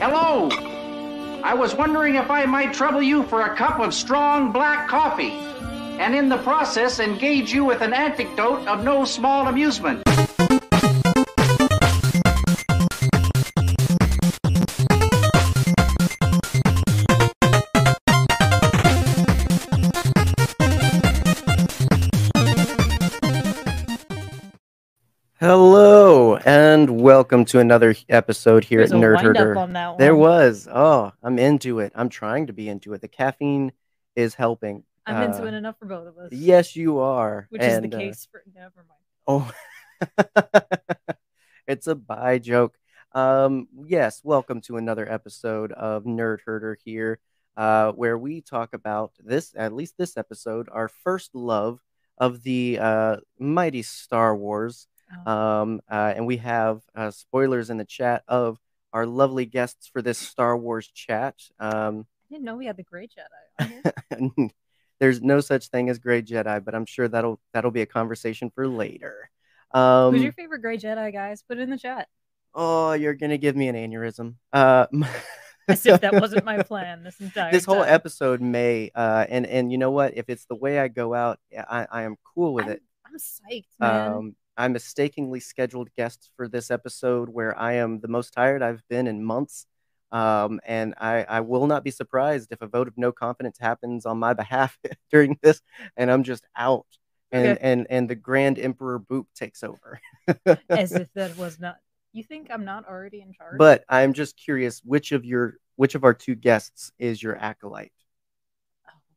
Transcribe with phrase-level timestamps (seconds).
[0.00, 0.48] Hello.
[1.44, 5.32] I was wondering if I might trouble you for a cup of strong black coffee,
[6.00, 10.02] and in the process engage you with an anecdote of no small amusement.
[27.30, 29.52] Welcome to another episode here There's at Nerd Herder.
[29.52, 29.98] up on that one.
[29.98, 30.66] There was.
[30.68, 31.92] Oh, I'm into it.
[31.94, 33.02] I'm trying to be into it.
[33.02, 33.70] The caffeine
[34.16, 34.82] is helping.
[35.06, 36.32] I'm into Uh, it enough for both of us.
[36.32, 37.46] Yes, you are.
[37.50, 39.00] Which is And, the uh, case for never mind.
[39.28, 39.52] oh,
[41.68, 42.76] it's a bye joke.
[43.12, 47.20] Um, yes, welcome to another episode of Nerd Herder here,
[47.56, 51.78] uh, where we talk about this, at least this episode, our first love
[52.18, 54.88] of the uh, mighty Star Wars.
[55.26, 55.32] Oh.
[55.32, 58.58] Um, uh, and we have uh, spoilers in the chat of
[58.92, 61.36] our lovely guests for this Star Wars chat.
[61.58, 64.50] Um, I didn't know we had the Grey Jedi.
[65.00, 68.50] there's no such thing as Grey Jedi, but I'm sure that'll that'll be a conversation
[68.54, 69.30] for later.
[69.72, 71.42] Um, Who's your favorite Grey Jedi, guys?
[71.42, 72.08] Put it in the chat.
[72.54, 74.34] oh, you're gonna give me an aneurysm.
[74.52, 74.86] Uh,
[75.68, 77.94] As if that wasn't my plan this entire this whole time.
[77.94, 80.16] episode may, uh, and and you know what?
[80.16, 82.82] If it's the way I go out, I, I am cool with I'm, it.
[83.06, 84.12] I'm psyched, man.
[84.12, 88.82] Um, I mistakenly scheduled guests for this episode where I am the most tired I've
[88.90, 89.64] been in months.
[90.12, 94.04] Um, and I, I will not be surprised if a vote of no confidence happens
[94.04, 94.78] on my behalf
[95.10, 95.62] during this
[95.96, 96.84] and I'm just out
[97.32, 97.58] and, Okay.
[97.62, 99.98] and, and the Grand Emperor Boop takes over.
[100.68, 101.76] As if that was not.
[102.12, 103.56] You think I'm not already in charge?
[103.56, 107.92] But I'm just curious which of your which of our two guests is your acolyte?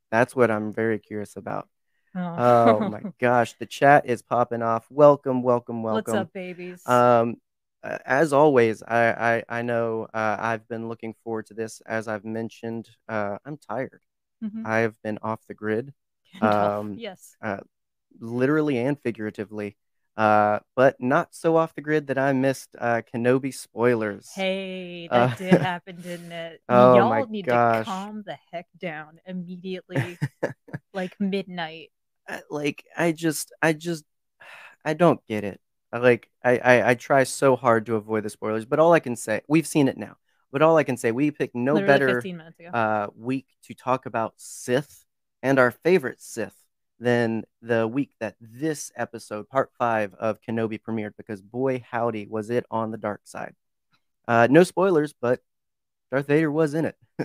[0.09, 1.67] That's what I'm very curious about.
[2.16, 4.86] Oh my gosh, the chat is popping off.
[4.89, 6.14] Welcome, welcome, welcome.
[6.14, 6.83] What's up, babies?
[6.86, 7.38] Um,
[7.83, 11.81] uh, as always, I I, I know uh, I've been looking forward to this.
[11.86, 14.02] As I've mentioned, uh, I'm tired.
[14.42, 14.64] Mhm.
[14.66, 15.94] I've been off the grid,
[16.42, 17.38] um, yes.
[18.20, 19.76] literally and figuratively,
[20.17, 24.32] uh, but not so off the grid that I missed uh, Kenobi spoilers.
[24.36, 26.61] Hey, uh, that did happen, didn't it?
[26.70, 27.52] Oh Y'all my need gosh.
[27.52, 30.20] to calm the heck down immediately,
[30.93, 31.92] like midnight.
[32.50, 34.06] Like I just I just
[34.86, 35.60] I don't get it.
[35.92, 39.00] I Like I, I I try so hard to avoid the spoilers, but all I
[39.00, 40.17] can say we've seen it now.
[40.52, 42.70] But all I can say we picked no Literally better 15 minutes ago.
[42.70, 45.06] uh, week to talk about Sith
[45.42, 46.56] and our favorite Sith
[47.00, 51.14] than the week that this episode, part five of Kenobi, premiered.
[51.17, 53.55] Because boy, howdy, was it on the dark side.
[54.28, 55.42] Uh, no spoilers, but
[56.11, 56.95] Darth Vader was in it,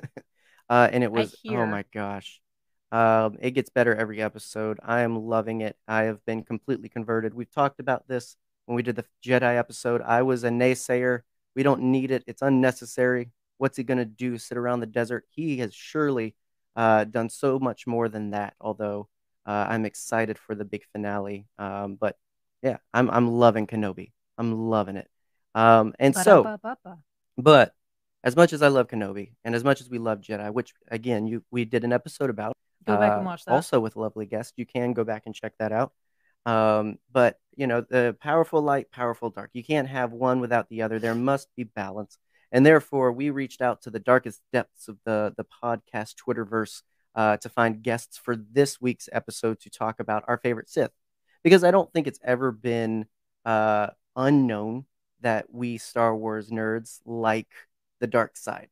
[0.69, 2.41] uh, and it was oh my gosh.
[2.91, 4.78] Um, it gets better every episode.
[4.82, 5.76] I am loving it.
[5.87, 7.34] I have been completely converted.
[7.34, 10.03] We've talked about this when we did the Jedi episode.
[10.03, 11.21] I was a naysayer.
[11.54, 12.25] We don't need it.
[12.26, 13.31] It's unnecessary.
[13.59, 14.38] What's he going to do?
[14.38, 15.25] Sit around the desert?
[15.28, 16.34] He has surely
[16.76, 18.54] uh, done so much more than that.
[18.60, 19.09] Although
[19.44, 21.47] uh, I'm excited for the big finale.
[21.59, 22.16] Um, but
[22.62, 24.12] yeah, I'm I'm loving Kenobi.
[24.37, 25.09] I'm loving it.
[25.55, 26.59] Um, and so,
[27.37, 27.75] but
[28.22, 31.26] as much as I love Kenobi and as much as we love Jedi, which again
[31.26, 32.55] you we did an episode about,
[32.88, 33.53] Go back uh, and watch that.
[33.53, 35.93] also with lovely guests, you can go back and check that out.
[36.47, 39.50] Um, but you know, the powerful light, powerful dark.
[39.53, 40.99] You can't have one without the other.
[40.99, 42.19] There must be balance.
[42.50, 46.82] And therefore, we reached out to the darkest depths of the the podcast Twitterverse
[47.15, 50.93] uh, to find guests for this week's episode to talk about our favorite Sith,
[51.43, 53.06] because I don't think it's ever been
[53.44, 54.87] uh, unknown
[55.20, 57.49] that we Star Wars nerds like
[58.00, 58.69] the dark side.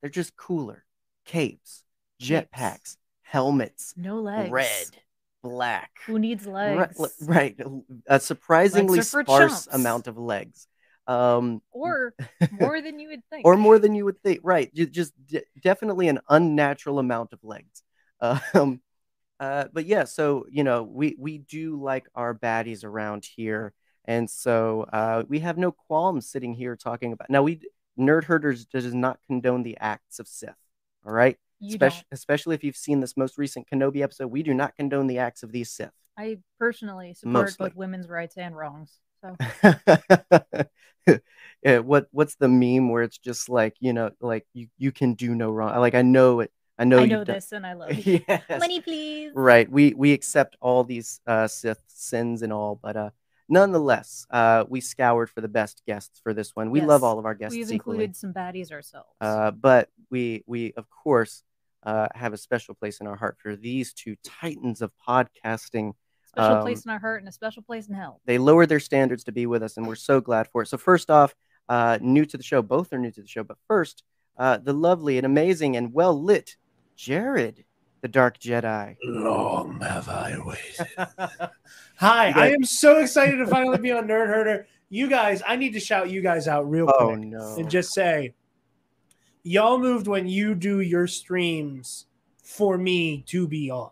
[0.00, 0.84] They're just cooler.
[1.26, 1.82] Capes,
[2.20, 2.30] Capes.
[2.30, 2.96] jetpacks,
[3.28, 4.50] helmets, no legs.
[4.50, 4.86] red,
[5.42, 5.90] black.
[6.06, 6.98] Who needs legs?
[7.22, 7.58] right.
[8.06, 9.26] A surprisingly sparse
[9.64, 9.68] chumps.
[9.72, 10.66] amount of legs.
[11.06, 12.14] Um, Or
[12.60, 13.46] more than you would think.
[13.46, 14.40] or more than you would think.
[14.42, 14.72] Right.
[14.74, 17.82] Just d- definitely an unnatural amount of legs.
[18.54, 18.80] Um,
[19.40, 23.72] uh, but yeah, so you know, we we do like our baddies around here,
[24.04, 27.30] and so uh, we have no qualms sitting here talking about.
[27.30, 27.60] Now, we
[27.96, 30.56] nerd herders does not condone the acts of Sith.
[31.06, 32.04] All right, You Espec- don't.
[32.12, 35.42] especially if you've seen this most recent Kenobi episode, we do not condone the acts
[35.42, 35.90] of these Sith.
[36.16, 37.68] I personally support Mostly.
[37.70, 38.98] both women's rights and wrongs.
[39.22, 39.36] So
[41.64, 45.14] yeah, what what's the meme where it's just like you know like you you can
[45.14, 47.72] do no wrong like i know it i know I know done- this and I
[47.72, 48.20] love you.
[48.28, 48.42] yes.
[48.60, 49.32] Money, please.
[49.34, 53.10] right we we accept all these uh sith sins and all but uh
[53.48, 57.24] nonetheless uh we scoured for the best guests for this one we love all of
[57.26, 59.08] our guests We've equally included some baddies ourselves.
[59.20, 61.42] uh but we we of course
[61.88, 65.92] uh have a special place in our heart for these two titans of podcasting
[66.26, 68.20] special um, place in our heart and a special place in hell.
[68.30, 70.76] they lowered their standards to be with us and we're so glad for it so
[70.90, 71.30] first off
[71.68, 73.96] uh new to the show both are new to the show but first
[74.44, 76.56] uh, the lovely and amazing and well lit
[76.96, 77.64] Jared,
[78.02, 78.96] the Dark Jedi.
[79.04, 80.86] Long have I waited.
[81.96, 84.66] Hi, guys- I am so excited to finally be on Nerd Herder.
[84.90, 87.56] You guys, I need to shout you guys out real Oh quick no!
[87.58, 88.32] and just say,
[89.42, 92.06] y'all moved when you do your streams
[92.42, 93.90] for me to be on.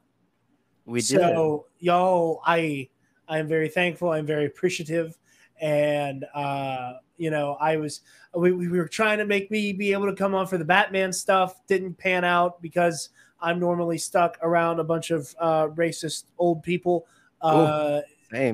[0.84, 1.20] we did.
[1.20, 2.88] So y'all, I
[3.28, 4.10] I am very thankful.
[4.10, 5.16] I'm very appreciative,
[5.60, 8.00] and uh, you know, I was
[8.34, 11.12] we, we were trying to make me be able to come on for the Batman
[11.12, 11.66] stuff.
[11.66, 13.10] Didn't pan out because
[13.40, 17.06] I'm normally stuck around a bunch of uh, racist old people
[17.40, 18.00] uh,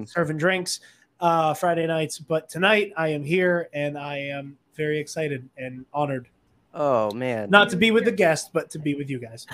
[0.07, 0.81] serving drinks
[1.21, 2.19] uh, Friday nights.
[2.19, 6.29] But tonight I am here, and I am very excited and honored
[6.75, 7.51] Oh man.
[7.51, 9.47] not to be with the guest, but to be with you guys.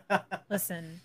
[0.50, 1.00] Listen,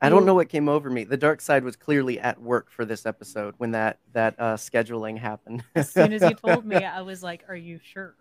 [0.00, 1.04] I don't know what came over me.
[1.04, 5.18] The dark side was clearly at work for this episode when that that uh, scheduling
[5.18, 5.64] happened.
[5.74, 8.14] as soon as you told me, I was like, "Are you sure?"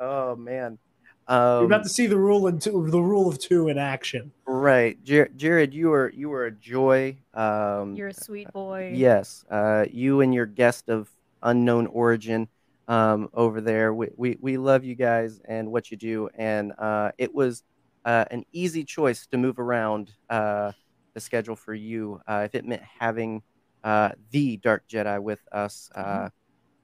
[0.00, 0.78] oh man.
[1.26, 4.30] You're Um, about to see the rule in two, the rule of two in action.
[4.44, 7.16] right, Jer- Jared, you were you were a joy.
[7.32, 8.92] Um, You're a sweet boy.
[8.94, 11.08] Yes, uh, you and your guest of
[11.42, 12.48] unknown origin
[12.88, 13.94] um, over there.
[13.94, 17.62] We, we we love you guys and what you do, and uh, it was
[18.04, 20.72] uh, an easy choice to move around uh,
[21.14, 22.20] the schedule for you.
[22.26, 23.42] Uh, if it meant having
[23.82, 26.28] uh, the Dark Jedi with us, uh,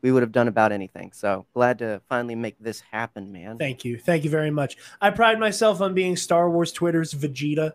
[0.02, 1.12] we would have done about anything.
[1.12, 3.58] So glad to finally make this happen, man.
[3.58, 3.98] Thank you.
[3.98, 4.76] Thank you very much.
[5.00, 7.72] I pride myself on being Star Wars Twitter's Vegeta.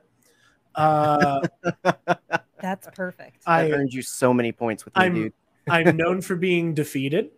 [0.73, 1.41] Uh,
[2.59, 3.45] That's perfect.
[3.45, 5.33] that I, earned you so many points with me, I'm- dude.
[5.67, 7.31] I'm known for being defeated.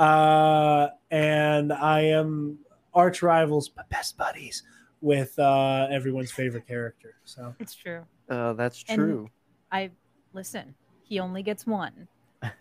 [0.00, 2.58] Uh, and I am
[2.94, 4.62] arch rivals, but best buddies
[5.02, 7.14] with uh, everyone's favorite character.
[7.24, 8.02] So it's true.
[8.30, 9.30] Oh, that's And- true.
[9.70, 9.90] I
[10.32, 10.74] listen.
[11.04, 12.08] He only gets one.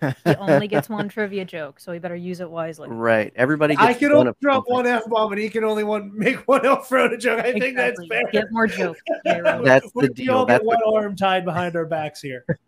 [0.01, 2.89] He only gets one trivia joke, so he better use it wisely.
[2.89, 3.31] right.
[3.37, 6.45] Everybody gets I can only drop one F bomb, and he can only one make
[6.47, 7.39] one off road joke.
[7.39, 8.09] I think that's Exactly.
[8.09, 8.23] fair.
[8.31, 8.99] Get more jokes.
[9.23, 10.35] That's we, the we deal.
[10.35, 12.45] all That's get one the- arm tied behind our backs here.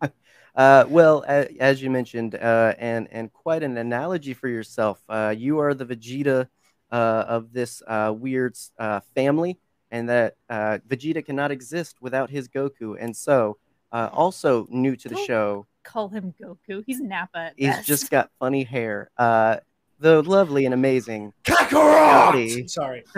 [0.54, 5.00] Uh, well, a, as you mentioned, uh, and and quite an analogy for yourself.
[5.08, 6.48] Uh, you are the Vegeta
[6.90, 9.58] uh, of this uh, weird uh, family,
[9.90, 12.96] and that uh, Vegeta cannot exist without his Goku.
[13.00, 13.56] And so,
[13.92, 16.82] uh, also new to the Don't show, Call him Goku.
[16.86, 17.38] He's Nappa.
[17.38, 17.88] At he's best.
[17.88, 19.10] just got funny hair.
[19.16, 19.56] Uh,
[19.98, 22.10] the lovely and amazing Kakarot!
[22.10, 22.68] Howdy.
[22.68, 23.04] Sorry.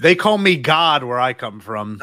[0.00, 2.00] They call me God where I come from.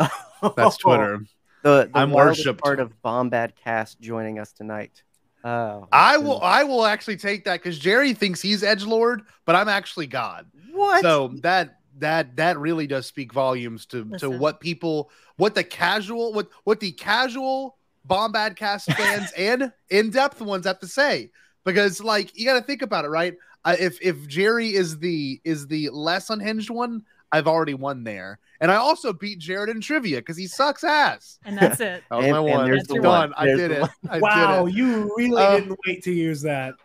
[0.55, 1.19] That's Twitter.
[1.63, 2.61] The, the I'm worshipped.
[2.61, 5.03] part of Bombad Cast joining us tonight.
[5.43, 6.29] Oh, I goodness.
[6.29, 10.07] will I will actually take that because Jerry thinks he's Edge Lord, but I'm actually
[10.07, 10.47] God.
[10.71, 11.01] What?
[11.01, 16.33] So that that that really does speak volumes to to what people what the casual
[16.33, 17.77] what what the casual
[18.07, 21.31] Bombad cast fans and in-depth ones have to say.
[21.65, 23.35] Because like you gotta think about it, right?
[23.65, 28.39] Uh, if if Jerry is the is the less unhinged one, I've already won there.
[28.61, 31.39] And I also beat Jared in trivia because he sucks ass.
[31.45, 32.03] and that's it.
[32.09, 32.65] That was And- my and one.
[32.65, 33.03] there's the done.
[33.03, 33.33] one.
[33.37, 33.81] I did it.
[33.81, 33.89] one.
[34.09, 34.73] I did Wow, it.
[34.73, 36.75] you really Uh, didn't wait to use that.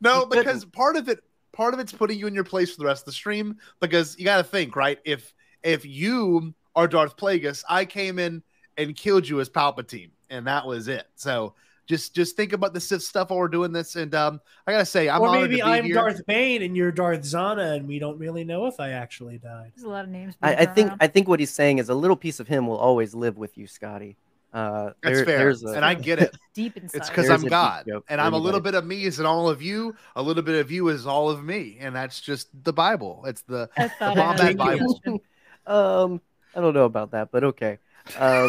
[0.00, 0.44] No, You couldn't.
[0.44, 3.02] because part of it, part of it's putting you in your place for the rest
[3.02, 3.58] of the stream.
[3.80, 4.98] Because you got to think, right?
[5.04, 8.42] If if you are Darth Plagueis, I came in
[8.78, 11.06] and killed you as Palpatine, and that was it.
[11.16, 11.54] So
[11.90, 13.96] just just think about the Sith stuff while we're doing this.
[13.96, 15.94] And um, I gotta say, I'm or maybe to be I'm here.
[15.94, 19.72] Darth Bane and you're Darth Zannah, and we don't really know if I actually died.
[19.74, 20.36] There's a lot of names.
[20.40, 20.92] I, I think.
[21.00, 23.58] I think what he's saying is a little piece of him will always live with
[23.58, 24.16] you, Scotty.
[24.52, 26.36] Uh, That's there- fair, a, and I get it.
[26.54, 26.98] deep inside.
[26.98, 29.60] It's because I'm God, and I'm a little bit of me is in all of
[29.60, 29.94] you.
[30.14, 33.24] A little bit of you is all of me, and that's just the Bible.
[33.26, 35.00] It's the the Bombad Bible.
[35.66, 36.20] um,
[36.54, 37.78] I don't know about that, but okay.
[38.18, 38.48] Um,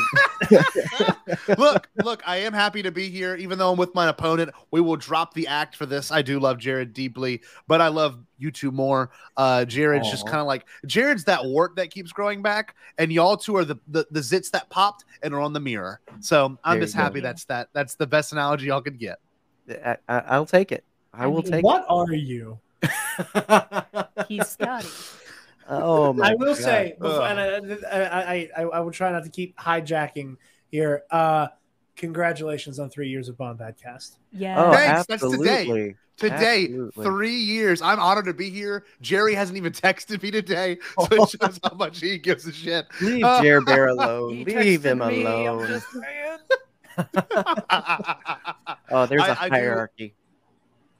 [1.57, 4.51] look, look, I am happy to be here, even though I'm with my opponent.
[4.71, 6.11] We will drop the act for this.
[6.11, 9.11] I do love Jared deeply, but I love you two more.
[9.37, 13.37] Uh, Jared's just kind of like Jared's that wart that keeps growing back, and y'all
[13.37, 15.99] two are the, the the zits that popped and are on the mirror.
[16.19, 17.03] So I'm There just you go.
[17.03, 17.69] happy that's that.
[17.73, 19.19] That's the best analogy y'all could get.
[19.69, 20.83] I, I, I'll take it.
[21.13, 22.59] I I will mean, take What are you?
[24.27, 24.87] He's Scotty.
[25.71, 26.57] Oh my I will God.
[26.57, 30.37] say, before, and I, I, I, I will try not to keep hijacking
[30.69, 31.03] here.
[31.09, 31.47] Uh,
[31.95, 34.17] congratulations on three years of Bombad Cast.
[34.31, 34.61] Yeah.
[34.63, 35.95] Oh, Thanks, that's today.
[36.17, 37.03] Today, Absolutely.
[37.05, 37.81] three years.
[37.81, 38.85] I'm honored to be here.
[39.01, 42.85] Jerry hasn't even texted me today, so it shows how much he gives a shit.
[43.01, 44.43] Leave Uh, Jer Bear alone.
[44.43, 45.67] Leave him texted me, I'm alone.
[45.67, 45.87] just.
[48.93, 50.13] Oh, there's a I- I do- hierarchy.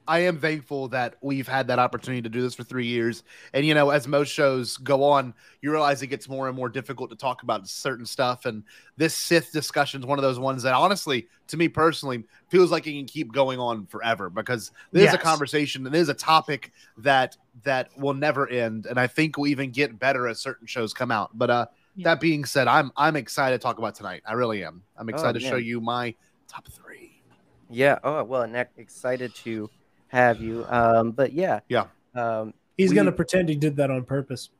[0.06, 3.22] I am thankful that we've had that opportunity to do this for three years.
[3.52, 6.68] And you know, as most shows go on, you realize it gets more and more
[6.68, 8.44] difficult to talk about certain stuff.
[8.44, 8.64] And
[8.96, 12.86] this Sith discussion is one of those ones that, honestly, to me personally, feels like
[12.86, 16.14] it can keep going on forever because this is a conversation and it is a
[16.14, 18.86] topic that that will never end.
[18.86, 21.30] And I think will even get better as certain shows come out.
[21.34, 22.04] But uh, Yeah.
[22.10, 24.22] that being said, I'm I'm excited to talk about tonight.
[24.26, 24.82] I really am.
[24.96, 26.14] I'm excited to show you my
[26.48, 27.22] top three.
[27.70, 27.98] Yeah.
[28.02, 29.70] Oh well, and excited to
[30.12, 30.64] have you.
[30.68, 31.60] Um, but yeah.
[31.68, 31.86] Yeah.
[32.14, 34.50] Um, He's We- gonna pretend he did that on purpose.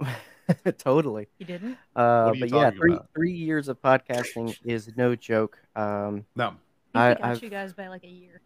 [0.78, 1.28] totally.
[1.38, 1.76] He didn't?
[1.96, 3.08] Uh, What are you but yeah, three about?
[3.14, 5.58] three years of podcasting is no joke.
[5.76, 6.54] Um, No,
[6.94, 8.40] I I, think I I've got you guys by like a year.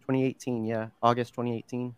[0.00, 0.64] 2018.
[0.64, 1.94] Yeah, August 2018.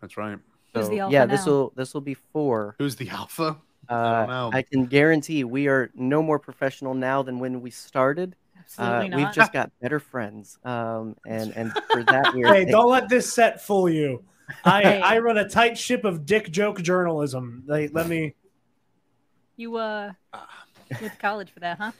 [0.00, 0.38] that's right.
[0.74, 2.74] Who's So the alpha yeah, this will this will be four.
[2.78, 3.56] Who's the alpha?
[3.88, 4.50] Uh, know.
[4.52, 8.36] I can guarantee we are no more professional now than when we started.
[8.78, 12.90] Uh, Absolutely we've just got better friends, um, and and for that we're Hey, don't
[12.90, 14.24] let this set fool you.
[14.64, 15.00] I Hey.
[15.00, 17.64] I run a tight ship of dick joke journalism.
[17.66, 18.34] Like, let me.
[19.56, 20.12] You uh
[21.00, 21.92] went to college for that, huh?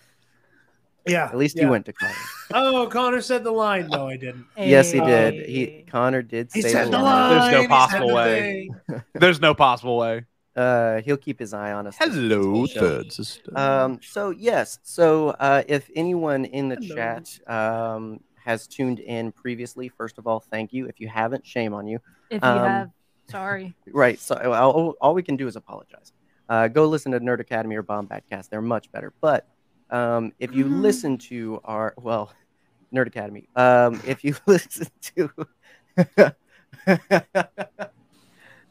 [1.06, 1.24] Yeah.
[1.26, 1.64] at least yeah.
[1.64, 2.16] you went to college.
[2.52, 3.88] Oh, Connor said the line.
[3.88, 4.46] No, I didn't.
[4.56, 5.46] Yes, he did.
[5.48, 7.38] He Connor did He say said the the line.
[7.38, 7.50] line.
[7.50, 8.70] There's no possible way.
[8.88, 9.02] thing.
[9.14, 10.24] There's no possible way.
[10.58, 11.96] Uh, he'll keep his eye on us.
[11.98, 13.56] this- this Hello, whole third sister.
[13.56, 16.94] Um, so yes, so uh, if anyone in the Hello.
[16.96, 20.86] chat um, has tuned in previously, first of all, thank you.
[20.86, 22.00] If you haven't, shame on you.
[22.30, 22.90] If you Um, have,
[23.30, 23.76] sorry.
[23.92, 24.18] Right.
[24.18, 26.12] So all, all- all we can do is apologize.
[26.48, 28.50] Uh, go listen to Nerd Academy or Bombad Cast.
[28.50, 29.12] They're much better.
[29.20, 29.46] But
[29.90, 30.80] um, if you Mhm.
[30.82, 32.32] listen to our well,
[32.92, 33.48] Nerd Academy.
[33.54, 35.30] Um, if you listen to,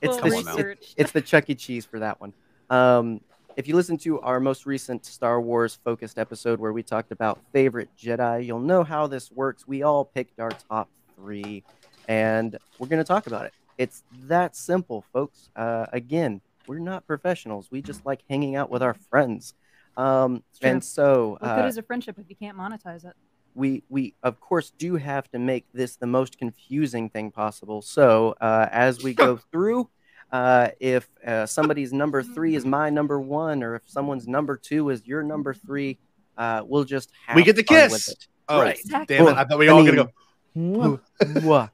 [0.02, 1.56] it's Well the, it- it's the Chuck E.
[1.56, 2.34] Cheese for that one.
[2.70, 3.22] Um,
[3.56, 7.40] if you listen to our most recent Star Wars focused episode where we talked about
[7.52, 9.68] favorite Jedi, you'll know how this works.
[9.68, 11.64] We all picked our top three,
[12.08, 13.54] and we're going to talk about it.
[13.80, 15.50] It's that simple, folks.
[15.56, 17.70] Uh, again, we're not professionals.
[17.72, 19.56] We just like hanging out with our friends.
[19.96, 23.16] Um, and so what good uh, is a friendship if you can't monetize it?
[23.58, 27.82] We we of course do have to make this the most confusing thing possible.
[27.82, 29.90] So uh, as we go through,
[30.32, 34.90] uh, if uh, somebody's number three is my number one, or if someone's number two
[34.90, 35.98] is your number three,
[36.38, 38.10] uh, we'll just have We get to fun with kiss.
[38.10, 38.28] it.
[38.48, 38.78] Oh, Right.
[38.80, 39.18] Exactly.
[39.18, 39.36] damn it!
[39.38, 40.10] I thought we I all mean- gonna
[40.56, 41.70] Mwah, mwah.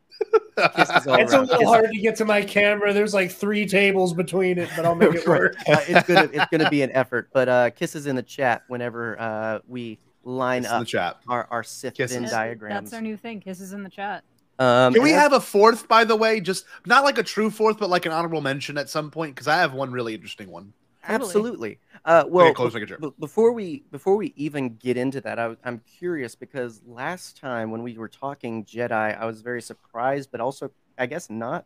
[0.75, 2.93] Kisses all It's a little Kisses- hard to get to my camera.
[2.93, 5.55] There's like three tables between it, but I'll make it work.
[5.67, 9.19] Uh, it's gonna it's gonna be an effort, but uh, kisses in the chat whenever
[9.19, 11.19] uh, we line go in the up chat.
[11.27, 12.15] our our Sith Kisses.
[12.15, 12.91] Venn That's- diagrams.
[12.91, 13.41] That's our new thing.
[13.41, 14.23] Kisses in the chat.
[14.59, 16.39] Um, Can we have a fourth, by the way?
[16.39, 19.47] Just not like a true fourth, but like an honorable mention at some point because
[19.47, 20.73] I have one really interesting one.
[21.05, 21.79] Absolutely.
[22.05, 25.55] Uh, well, okay, close, make b- before we before we even get into that, I,
[25.65, 30.39] am curious because last time when we were talking Jedi, I was very surprised, but
[30.39, 31.65] also I guess not,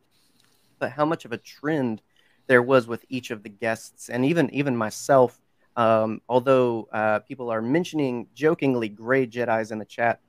[0.80, 2.02] but how much of a trend
[2.48, 5.40] there was with each of the guests, and even even myself.
[5.78, 10.20] Um, although uh, people are mentioning jokingly gray Jedi's in the chat.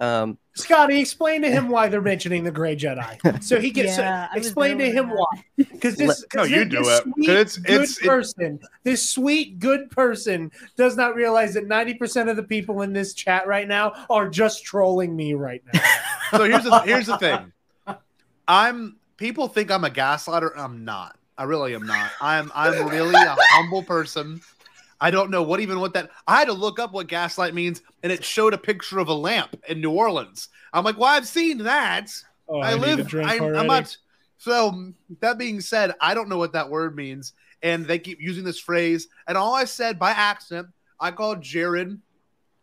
[0.00, 3.98] Um, Scotty, explain to him why they're mentioning the Gray Jedi, so he gets.
[3.98, 6.24] Yeah, I was explain to him when why, because this.
[6.32, 7.02] No, 'cause you this do it.
[7.02, 8.60] Sweet, It's- good it's- it- person.
[8.84, 13.12] This sweet, good person does not realize that ninety percent of the people in this
[13.12, 15.80] chat right now are just trolling me right now.
[16.30, 17.52] so here's the here's the thing.
[18.46, 20.50] I'm people think I'm a gaslighter.
[20.56, 21.16] I'm not.
[21.36, 22.10] I really am not.
[22.20, 24.40] I'm I'm really a humble person.
[25.00, 26.10] I don't know what even what that.
[26.26, 29.14] I had to look up what gaslight means, and it showed a picture of a
[29.14, 30.48] lamp in New Orleans.
[30.72, 32.10] I'm like, well, I've seen that.
[32.48, 33.14] Oh, I, need live.
[33.14, 33.96] I, I'm not.
[34.38, 38.44] So that being said, I don't know what that word means, and they keep using
[38.44, 39.08] this phrase.
[39.26, 40.68] And all I said by accident,
[41.00, 42.00] I called Jared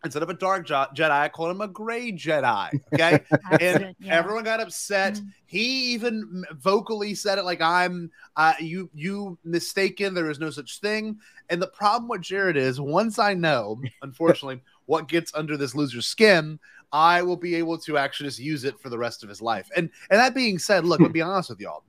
[0.05, 2.79] instead of a dark Jedi, I called him a gray Jedi.
[2.93, 3.19] Okay,
[3.59, 4.15] and yeah.
[4.17, 5.15] everyone got upset.
[5.15, 5.27] Mhm.
[5.45, 10.13] He even vocally said it like I'm uh, you you mistaken.
[10.13, 11.19] There is no such thing.
[11.50, 16.07] And the problem with Jared is once I know, unfortunately, what gets under this loser's
[16.07, 16.59] skin,
[16.91, 19.69] I will be able to actually just use it for the rest of his life.
[19.75, 21.83] And and that being said, look, I'll be honest with y'all.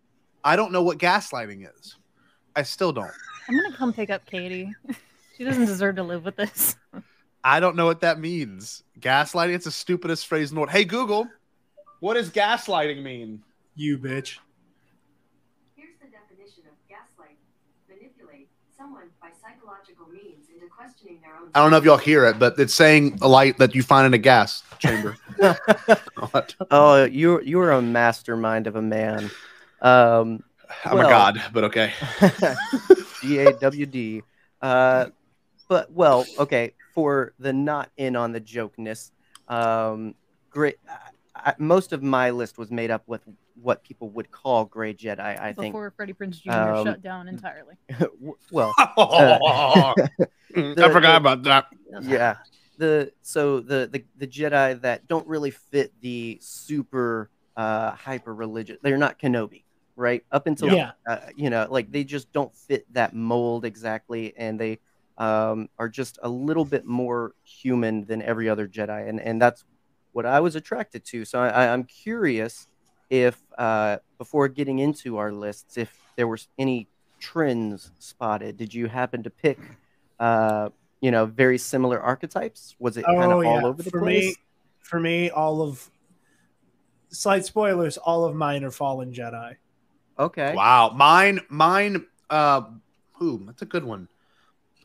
[0.44, 1.96] I don't know what gaslighting is.
[2.54, 3.10] I still don't.
[3.48, 4.72] I'm gonna come pick up Katie.
[5.36, 6.76] she doesn't deserve to live with this.
[7.46, 8.82] I don't know what that means.
[8.98, 10.70] Gaslighting, it's the stupidest phrase in the world.
[10.70, 11.28] Hey Google,
[12.00, 13.40] what does gaslighting mean?
[13.76, 14.38] You bitch.
[15.76, 17.36] Here's the definition of gaslight
[17.88, 21.50] manipulate someone by psychological means into questioning their own.
[21.54, 24.06] I don't know if y'all hear it, but it's saying a light that you find
[24.08, 25.16] in a gas chamber.
[26.72, 29.30] Oh, you're you're a mastermind of a man.
[29.80, 30.42] Um,
[30.84, 31.92] I'm Well- a god, but okay.
[33.22, 34.22] G A W D.
[34.60, 35.06] Uh,
[35.68, 36.72] but well, okay.
[36.96, 39.12] For the not in on the jokeness,
[39.48, 40.14] um,
[40.48, 40.78] great.
[41.36, 43.20] I, most of my list was made up with
[43.60, 45.20] what people would call gray Jedi.
[45.20, 45.74] I think.
[45.74, 46.50] Before Freddie Prinze Jr.
[46.52, 47.74] um, shut down entirely.
[48.50, 49.94] well, I
[50.54, 51.66] the- forgot about that.
[52.00, 52.36] yeah
[52.78, 58.76] the so the, the the jedi that don't really fit the super uh hyper religious
[58.82, 59.64] they're not kenobi
[59.96, 60.90] right up until Yeah.
[61.08, 64.78] uh, you know like they just don't fit that mold exactly and they
[65.18, 69.64] um are just a little bit more human than every other jedi and and that's
[70.12, 72.66] what i was attracted to so i I- i'm curious
[73.08, 76.88] if uh before getting into our lists if there was any
[77.20, 79.58] trends spotted did you happen to pick
[80.18, 80.68] uh
[81.00, 84.00] you know very similar archetypes was it kind Oh of yeah, all over the for
[84.00, 84.34] place me,
[84.80, 85.90] for me, all of
[87.10, 87.96] slight spoilers.
[87.96, 89.56] All of mine are Fallen Jedi.
[90.18, 92.06] okay Wow, mine, mine.
[92.28, 92.62] Uh,
[93.22, 94.08] ooh, that's a good one.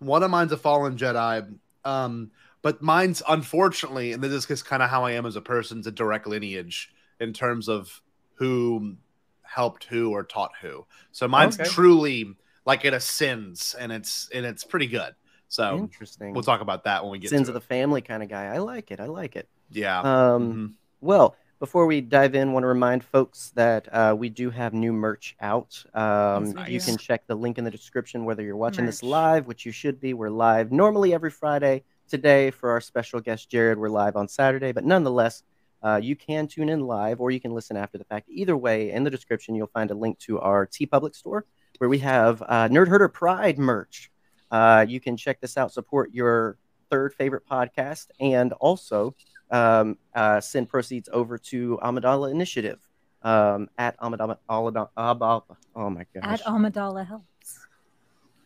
[0.01, 1.47] One of mine's a fallen Jedi.
[1.85, 2.31] Um,
[2.63, 5.79] but mine's unfortunately, and this is just kind of how I am as a person,
[5.79, 8.01] it's a direct lineage in terms of
[8.35, 8.97] who
[9.43, 10.85] helped who or taught who.
[11.11, 11.69] So mine's Okay.
[11.69, 15.13] truly like it ascends, and it's and it's pretty good.
[15.49, 18.29] So interesting we'll talk about that when we get sins of the family kind of
[18.29, 19.99] guy i like it i like it Yeah.
[19.99, 20.73] um Mhm.
[21.01, 24.91] Well, before we dive in, want to remind folks that uh, we do have new
[24.91, 25.85] merch out.
[25.93, 29.45] Um, we You can check the link in the description whether you're watching this live,
[29.45, 30.15] which you should be.
[30.15, 31.83] We're live normally every Friday.
[32.09, 35.43] Today, for our special guest Jared, we're live on Saturday, but nonetheless,
[35.83, 38.27] uh, you can tune in live or you can listen after the fact.
[38.27, 41.45] Either way, in the description, you'll find a link to our TeePublic store
[41.77, 44.09] where we have uh, Nerd Herder Pride merch.
[44.49, 46.57] Uh, you can check this out, support your
[46.89, 49.15] third favorite podcast, and also
[49.51, 52.79] um, uh, send proceeds over to Amidala Initiative
[53.21, 54.37] um, at Amidala.
[54.49, 55.41] Amidala- Abba-
[55.75, 56.23] Oh my gosh.
[56.23, 57.25] At Amidala helps.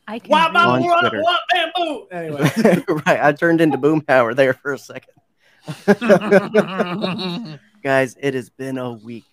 [0.08, 0.54] I can Wah, read.
[0.54, 1.24] bah, On wah, Twitter.
[1.52, 2.08] bamboo.
[2.12, 5.14] Anyway, right, I turned into Boomhauer there for a second.
[7.84, 9.26] Guys, it has been a week.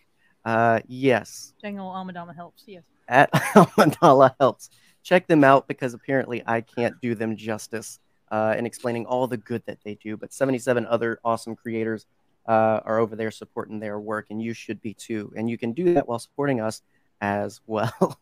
[0.45, 2.65] Uh, yes, Jango Amadama helps.
[2.67, 2.83] Yes.
[3.09, 4.71] at Amidala helps.
[5.03, 7.99] Check them out because apparently I can't do them justice
[8.33, 10.17] uh, in explaining all the good that they do.
[10.17, 12.07] But 77 other awesome creators
[12.49, 15.33] uh, are over there supporting their work, and you should be too.
[15.37, 16.83] And you can do that while supporting us
[17.21, 18.19] as well.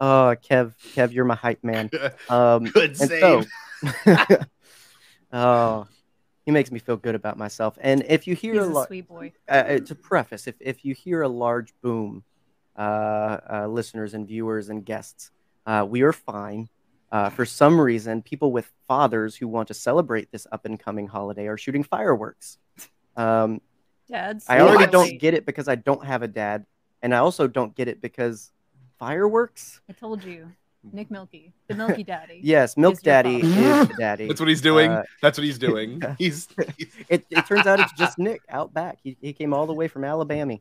[0.00, 1.90] oh, Kev, Kev, you're my hype man.
[2.28, 3.48] Um, Good save.
[4.06, 4.36] so,
[5.32, 5.86] oh,
[6.44, 7.78] he makes me feel good about myself.
[7.80, 9.32] And if you hear He's a a lot, sweet boy.
[9.48, 12.24] uh, uh, to preface, if, if you hear a large boom,
[12.76, 15.30] uh, uh, listeners and viewers and guests,
[15.66, 16.68] uh, we are fine.
[17.12, 21.06] Uh, for some reason, people with fathers who want to celebrate this up and coming
[21.06, 22.56] holiday are shooting fireworks.
[23.18, 23.60] Um,
[24.08, 24.46] Dad's.
[24.48, 24.92] I already What?
[24.92, 26.64] don't get it because I don't have a dad,
[27.02, 28.50] and I also don't get it because
[28.98, 29.80] fireworks.
[29.88, 30.50] I told you.
[30.90, 31.52] Nick Milky.
[31.68, 32.40] The Milky Daddy.
[32.42, 34.26] Yes, Milk Is Daddy is the daddy.
[34.26, 34.90] That's what he's doing.
[34.90, 36.02] Uh, That's what he's doing.
[36.18, 38.98] He's, he's it, it turns out it's just Nick out back.
[39.04, 40.56] He, he came all the way from Alabama.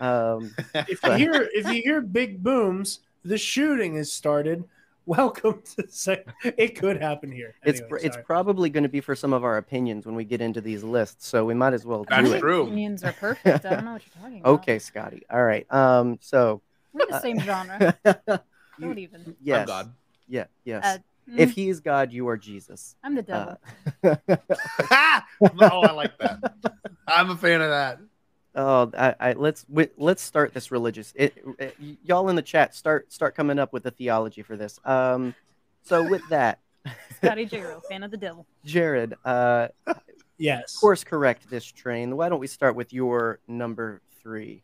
[0.00, 4.64] Um, if you hear if you hear big booms, the shooting has started.
[5.10, 7.56] Welcome to say it could happen here.
[7.64, 8.24] it's Anyway, pr- it's sorry.
[8.24, 11.26] probably going to be for some of our opinions when we get into these lists,
[11.26, 12.38] so we might as well That's do it.
[12.38, 12.62] true.
[12.62, 13.66] Opinions are perfect.
[13.66, 14.52] I don't know what you're talking about.
[14.60, 15.22] Okay, Scotty.
[15.28, 15.66] All right.
[15.72, 16.18] Um.
[16.20, 16.62] So.
[16.92, 17.98] We're the same genre.
[18.06, 18.38] you-
[18.78, 19.34] Don't even.
[19.42, 19.62] yes.
[19.62, 19.92] I'm God.
[20.28, 20.44] Yeah.
[20.64, 20.84] Yes.
[20.84, 20.98] Uh,
[21.36, 22.94] if mm, he is God, you are Jesus.
[23.02, 23.56] I'm the devil.
[24.04, 24.14] Uh,
[25.60, 26.54] oh, I like that.
[27.08, 27.98] I'm a fan of that.
[28.54, 31.12] Oh, I, I let's wi- let's start this religious.
[31.14, 34.78] It, it- y'all in the chat start start coming up with a theology for this.
[34.84, 35.34] Um,
[35.82, 36.58] so with that,
[37.16, 38.46] Scotty Jiro, fan of the devil.
[38.64, 39.68] Jared, uh,
[40.38, 40.76] yes.
[40.76, 42.16] course correct this train.
[42.16, 44.62] Why don't we start with your number three?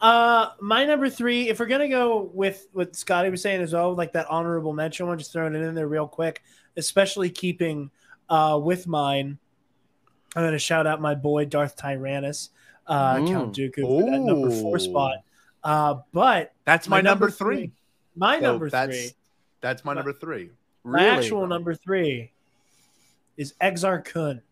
[0.00, 1.48] Uh, my number three.
[1.48, 5.06] If we're gonna go with what Scotty was saying as well, like that honorable mention
[5.06, 6.42] one, just throwing it in there real quick.
[6.76, 7.90] Especially keeping
[8.28, 9.38] uh with mine.
[10.34, 12.50] I'm gonna shout out my boy Darth Tyrannus,
[12.86, 13.28] uh, Mm.
[13.28, 15.16] Count Dooku for that number four spot.
[15.62, 17.56] Uh, but That's my, My number, number three.
[17.56, 17.72] three.
[18.16, 19.10] my So number that's, three,
[19.60, 20.50] That's my My- number three.
[20.84, 22.32] my actual number three,
[23.36, 24.42] is Exar Kun.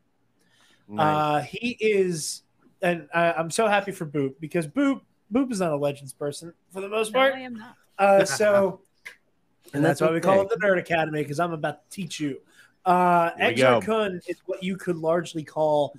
[0.88, 0.98] Nice.
[0.98, 2.42] Uh, he is,
[2.80, 6.52] and I, I'm so happy for Boop because Boop Boop is not a Legends person
[6.70, 7.34] for the most No, part.
[7.34, 7.76] I am not.
[7.98, 8.80] Uh, so,
[9.66, 11.94] and And that's, that's why we call it the Nerd Academy because I'm about to
[11.94, 12.40] teach you.
[12.84, 13.84] Uh, Here Exar.
[13.84, 15.94] Kun is what you could largely call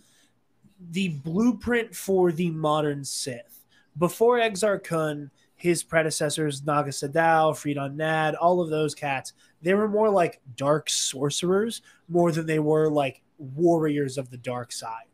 [0.91, 3.65] the blueprint for the modern Sith.
[3.97, 9.87] Before Exar Kun, his predecessors, Naga Sadow, Freedon Nad, all of those cats, they were
[9.87, 15.05] more like dark sorcerers more than they were like warriors of the dark side.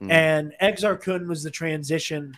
[0.00, 0.10] Mm.
[0.10, 2.36] And Exar Kun was the transition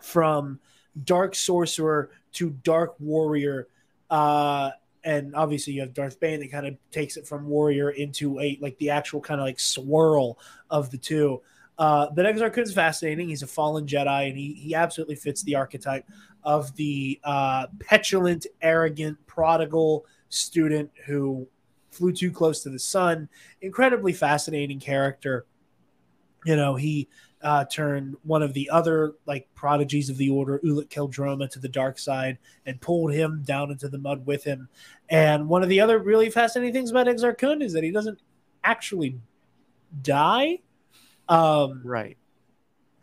[0.00, 0.60] from
[1.04, 3.68] dark sorcerer to dark warrior.
[4.08, 4.70] Uh,
[5.04, 8.58] and obviously you have Darth Bane that kind of takes it from warrior into a
[8.60, 10.38] like the actual kind of like swirl
[10.70, 11.40] of the two.
[11.80, 13.30] Uh, but Exar is fascinating.
[13.30, 16.04] He's a fallen Jedi, and he he absolutely fits the archetype
[16.44, 21.48] of the uh, petulant, arrogant, prodigal student who
[21.90, 23.30] flew too close to the sun.
[23.62, 25.46] Incredibly fascinating character.
[26.44, 27.08] You know, he
[27.40, 31.68] uh, turned one of the other like prodigies of the order, Ulic Qel-Droma, to the
[31.68, 34.68] dark side and pulled him down into the mud with him.
[35.08, 38.20] And one of the other really fascinating things about Exar Kun is that he doesn't
[38.64, 39.18] actually
[40.02, 40.58] die.
[41.30, 42.18] Um, Right.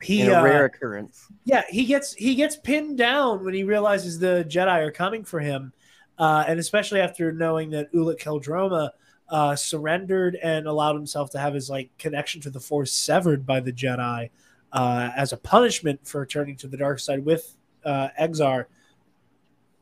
[0.01, 1.27] he In a uh, rare occurrence.
[1.45, 5.39] yeah, he gets he gets pinned down when he realizes the Jedi are coming for
[5.39, 5.73] him,
[6.19, 8.91] uh, and especially after knowing that Ulic Qel-Droma
[9.29, 13.59] uh, surrendered and allowed himself to have his like connection to the Force severed by
[13.59, 14.29] the Jedi
[14.71, 18.65] uh, as a punishment for turning to the dark side with uh, Exar.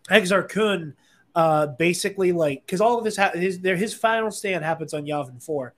[0.09, 0.95] Exar Kun
[1.33, 5.05] uh, basically like because all of this ha- his there his final stand happens on
[5.05, 5.73] Yavin Four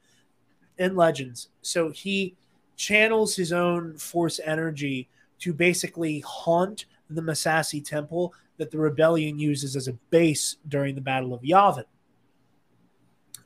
[0.78, 2.36] in Legends, so he
[2.78, 5.10] channels his own Force energy
[5.40, 11.02] to basically haunt the Massassi Temple that the rebellion uses as a base during the
[11.02, 11.84] Battle of Yavin.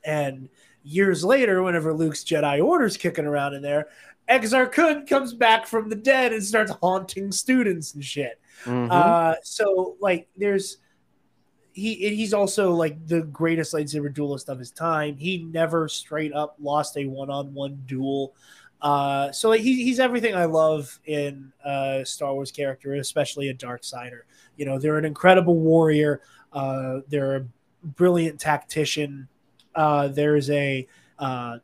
[0.04, 0.50] And
[0.84, 3.88] years later, whenever Luke's Jedi Order's kicking around in there,
[4.30, 8.39] Exar Kun comes back from the dead and starts haunting students and shit.
[8.63, 8.89] Mhm.
[8.91, 10.78] Uh, so like, there's
[11.74, 15.15] he he's also like the greatest lightsaber duelist of his time.
[15.17, 18.36] He never straight up lost a one on one duel.
[18.82, 23.84] Uh, so he, he's everything I love in a Star Wars character, especially a dark
[23.84, 24.26] sider.
[24.58, 26.22] You know, they're an incredible warrior.
[26.52, 27.46] Uh, they're a
[27.84, 29.28] brilliant tactician.
[29.76, 30.88] Uh, there's a
[31.20, 31.60] uh,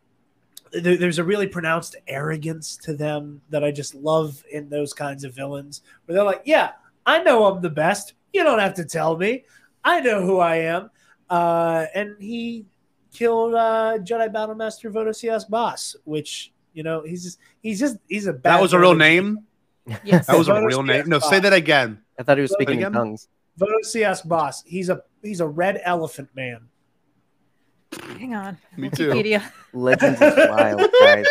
[0.71, 5.23] there, there's a really pronounced arrogance to them that I just love in those kinds
[5.23, 6.71] of villains, where they're like, "Yeah,
[7.05, 8.13] I know I'm the best.
[8.33, 9.45] You don't have to tell me.
[9.83, 10.91] I know who I am."
[11.29, 12.65] Uh, and he
[13.11, 18.33] killed uh, Jedi Battlemaster Vodo-Siosk Baas, which you know he's just he's just he's a
[18.33, 19.39] bad That was a real name.
[20.03, 20.27] Yes.
[20.27, 21.07] That was a real name.
[21.07, 22.01] No, say that again.
[22.19, 22.91] I thought he was Say speaking in again?
[22.91, 23.29] tongues.
[23.57, 24.61] Vodo-Siosk Baas.
[24.65, 26.67] He's a he's a red elephant man.
[28.19, 28.57] Hang on.
[28.75, 29.09] Me too.
[29.11, 29.49] Wikipedia.
[29.73, 31.25] Legends is wild, guys.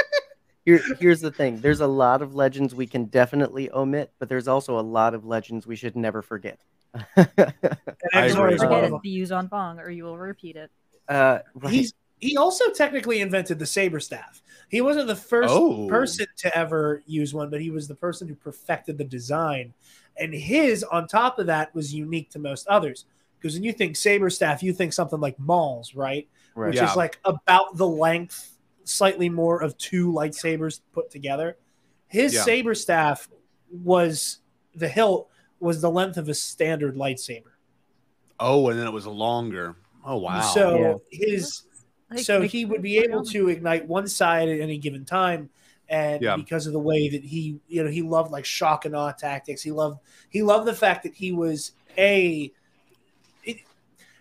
[0.65, 1.61] Here, here's the thing.
[1.61, 5.25] There's a lot of legends we can definitely omit, but there's also a lot of
[5.27, 6.59] legends we should never forget.
[6.95, 7.29] And
[8.15, 8.55] I Exar agree.
[8.55, 9.03] is one Forget of it.
[9.03, 10.71] The use on Bong, or you will repeat it.
[11.09, 11.73] uh, right.
[11.73, 14.43] He's he also technically invented the saber staff.
[14.69, 15.87] He wasn't the first Oh.
[15.89, 19.73] person to ever use one, but he was the person who perfected the design.
[20.19, 23.05] And his, on top of that, was unique to most others.
[23.39, 26.27] Because when you think saber staff, you think something like Maul's, right?
[26.55, 26.69] right.
[26.69, 26.91] Which Yeah.
[26.91, 31.57] is like about the length, slightly more of two lightsabers put together.
[32.09, 32.43] His Yeah.
[32.45, 33.29] saber staff
[33.71, 34.39] was
[34.75, 35.29] the hilt
[35.61, 37.53] was the length of a standard lightsaber.
[38.39, 39.77] Oh, and then it was longer.
[40.05, 40.41] Oh wow.
[40.41, 41.63] So his
[42.11, 45.51] Like- so like- he would be able to ignite one side at any given time
[45.89, 46.37] and Yeah.
[46.37, 49.63] because of the way that he you know he loved like shock and awe tactics
[49.63, 52.53] he loved he loved the fact that he was a
[53.45, 53.59] it,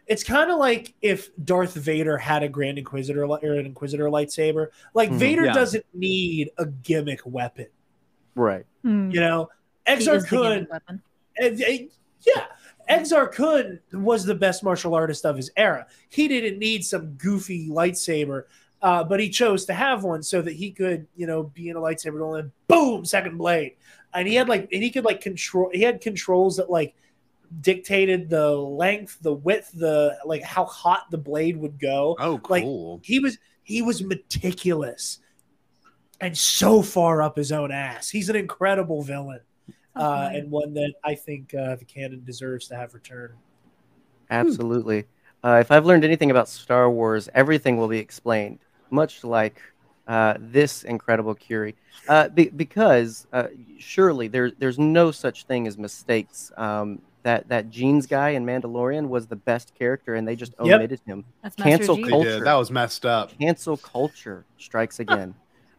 [0.07, 4.05] it's kind of like if Darth Vader had a Grand Inquisitor li- or an Inquisitor
[4.05, 4.67] lightsaber.
[4.93, 5.15] Like Mhm.
[5.17, 5.53] Vader Yeah.
[5.53, 7.67] doesn't need a gimmick weapon,
[8.35, 8.65] right.
[8.83, 9.09] Hmm.
[9.11, 9.49] you know.
[9.87, 11.01] He Exar is the gimmick Kun, weapon.
[11.39, 11.89] and- and-
[12.25, 12.45] yeah,
[12.89, 15.87] Exar Kun was the best martial artist of his era.
[16.09, 18.43] He didn't need some goofy lightsaber,
[18.81, 21.75] uh, but he chose to have one so that he could, you know, be in
[21.75, 23.75] a lightsaber duel and boom, second blade.
[24.13, 25.69] And he had like, and he could like control.
[25.73, 26.95] He had controls that like
[27.61, 32.15] dictated the length, the width, the like how hot the blade would go.
[32.19, 33.01] Oh, like- cool.
[33.03, 35.19] He was he was meticulous
[36.21, 38.09] and so far up his own ass.
[38.09, 39.41] He's an incredible villain
[39.95, 43.33] uh, and one that I think uh, the canon deserves to have returned.
[44.29, 45.05] Absolutely.
[45.43, 49.61] Uh, if I've learned anything about Star Wars, everything will be explained, much like
[50.07, 51.75] uh, this incredible Curie.
[52.07, 53.47] Uh, be- because uh,
[53.79, 56.51] surely there, there's no such thing as mistakes.
[56.57, 60.75] Um, that that Jeans guy in Mandalorian was the best character, and they just Yep.
[60.75, 61.25] omitted him.
[61.41, 62.03] That's Master cancel G.
[62.03, 62.29] They culture.
[62.39, 62.43] did.
[62.45, 63.31] That was messed up.
[63.39, 65.33] Cancel culture strikes again.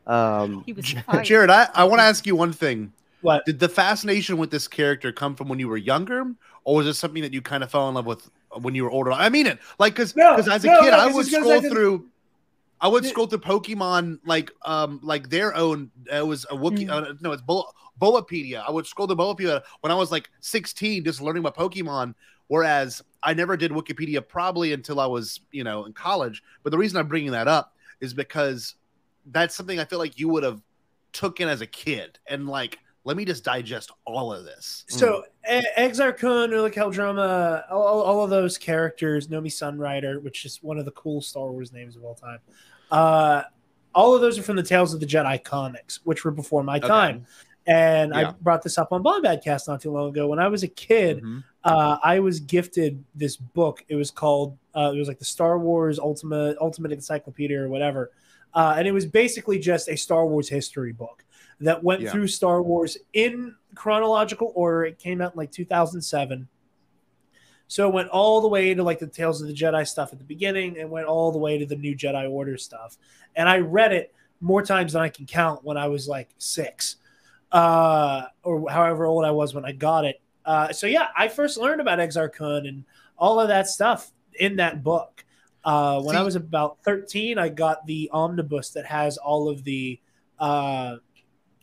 [0.09, 1.25] Um, He was fired.
[1.25, 2.93] Jared, I, I want to ask you one thing.
[3.27, 3.45] What?
[3.45, 6.95] Did the fascination with this character come from when you were younger, or was it
[6.95, 9.11] something that you kind of fell in love with when you were older?
[9.11, 11.69] I mean it, like because No, as a no, kid, no, I would scroll to-
[11.69, 12.07] through.
[12.81, 15.91] I would scroll through Pokemon like um like their own.
[16.13, 16.87] It was a Wookiee.
[16.87, 17.11] Mm.
[17.11, 18.63] Uh, no, it's Bull- Bulbapedia.
[18.67, 22.15] I would scroll to Bulbapedia when I was like 16, just learning about Pokemon.
[22.49, 26.45] Whereas I never did Wikipedia probably until I was you know in college.
[26.63, 28.77] But the reason I'm bringing that up is because
[29.33, 30.63] that's something I feel like you would have
[31.13, 34.85] took in as a kid and like let me just digest all of this.
[34.89, 40.77] So Exar Kun, Ulic Qel-Droma, all, all of those characters, Nomi Sunrider, which is one
[40.77, 42.41] of the cool Star Wars names of all time.
[42.91, 43.45] Uh,
[43.95, 46.79] all of those are from the Tales of the Jedi comics, which were before my
[46.79, 46.89] Okay.
[46.89, 47.27] time.
[47.69, 50.27] And I brought this up on Bombadcast not too long ago.
[50.27, 51.45] When I was a kid, Mhm.
[51.63, 53.85] uh, I was gifted this book.
[53.89, 58.11] It was called uh, it was like the Star Wars Ultimate Ultimate Encyclopedia or whatever,
[58.55, 61.25] uh, and it was basically just a Star Wars history book
[61.61, 62.11] that went Yeah.
[62.11, 64.85] through Star Wars in chronological order.
[64.85, 66.49] It came out in like 2007.
[67.69, 70.19] So it went all the way to like the Tales of the Jedi stuff at
[70.19, 72.97] the beginning and went all the way to the new Jedi Order stuff.
[73.35, 76.97] And I read it more times than I can count when I was like six,
[77.51, 80.21] uh, or however old I was when I got it.
[80.45, 82.85] Uh, so yeah, I first learned about Exar Kun and
[83.19, 85.25] all of that stuff in that book.
[85.65, 89.99] Uh, when I was about 13, I got the omnibus that has all of the
[90.39, 90.99] uh,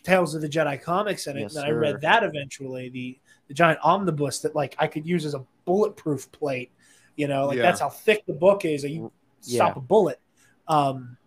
[0.04, 1.42] Tales of the Jedi comics in it.
[1.42, 5.26] Yes, and I read that eventually, the the giant omnibus that like I could use
[5.26, 6.72] as a bulletproof plate.
[7.16, 7.63] You know, like Yeah.
[7.63, 8.82] that's how thick the book is.
[8.82, 9.12] That you
[9.42, 10.20] stop a bullet.
[10.68, 11.18] Um,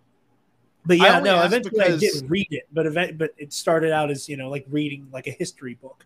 [0.84, 3.92] but yeah, only no, asked eventually I didn't read it, but event, but it started
[3.92, 6.04] out as you know like reading like a history book.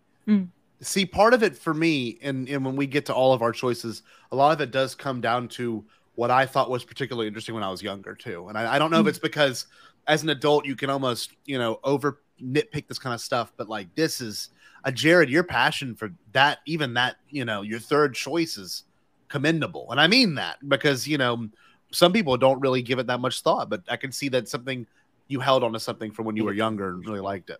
[0.82, 3.52] see part of it for me and, and when we get to all of our
[3.52, 4.02] choices
[4.32, 7.64] a lot of it does come down to what i thought was particularly interesting when
[7.64, 9.66] i was younger too and i, I don't know if it's because
[10.06, 13.68] as an adult you can almost you know over nitpick this kind of stuff but
[13.68, 14.50] like this is
[14.84, 18.84] a jared your passion for that even that you know your third choice is
[19.28, 21.48] commendable and i mean that because you know
[21.92, 24.86] some people don't really give it that much thought but i can see that something
[25.28, 27.58] you held on to something from when you were younger and really liked it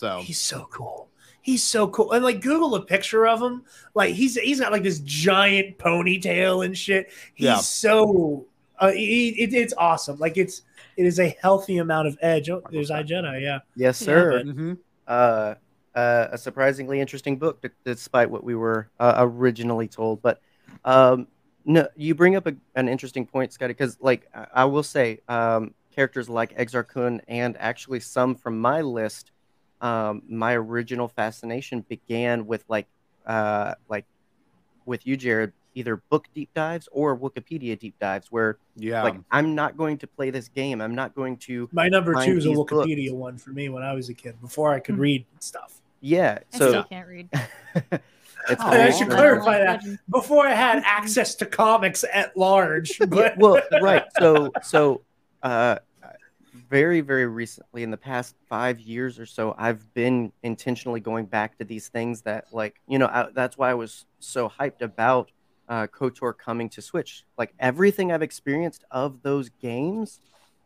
[0.00, 1.08] so He's so cool.
[1.42, 2.12] He's so cool.
[2.12, 3.64] And like Google a picture of him.
[3.94, 7.10] Like he's he's got like this giant ponytail and shit.
[7.34, 7.56] He's Yeah.
[7.58, 8.46] so
[8.78, 10.18] uh, he, it, it's awesome.
[10.18, 10.62] Like it's
[11.00, 12.50] it is a healthy amount of edge.
[12.50, 13.60] Oh, there's iJedi, yeah.
[13.74, 14.04] Yes, Yeah.
[14.04, 14.42] sir.
[14.44, 14.78] Mhm.
[15.06, 15.54] uh,
[15.94, 20.20] uh, a surprisingly interesting book, d- despite what we were uh, originally told.
[20.22, 20.40] But
[20.84, 21.26] um,
[21.64, 25.20] no, you bring up a, an interesting point, Scotty, because like I, I will say,
[25.26, 29.32] um, characters like Exar Kun and actually some from my list,
[29.80, 32.86] um, my original fascination began with like
[33.26, 34.04] uh, like
[34.84, 39.54] with you, Jared, either book deep dives or Wikipedia deep dives, where yeah like I'm
[39.54, 40.80] not going to play this game.
[40.80, 43.18] I'm not going to My number two is a Wikipedia books.
[43.18, 45.00] one for me when I was a kid, before I could Hmm.
[45.00, 45.80] read stuff.
[46.00, 46.38] yeah.
[46.54, 47.28] I So still can't read.
[48.48, 49.82] it's I should clarify that.
[50.08, 52.98] Before I had access to comics at large.
[53.08, 55.02] But well right so so
[55.42, 55.78] uh
[56.68, 61.56] very very recently in the past five years or so i've been intentionally going back
[61.56, 65.30] to these things that like you know I, that's why i was so hyped about
[65.70, 70.20] uh kotor coming to switch like everything i've experienced of those games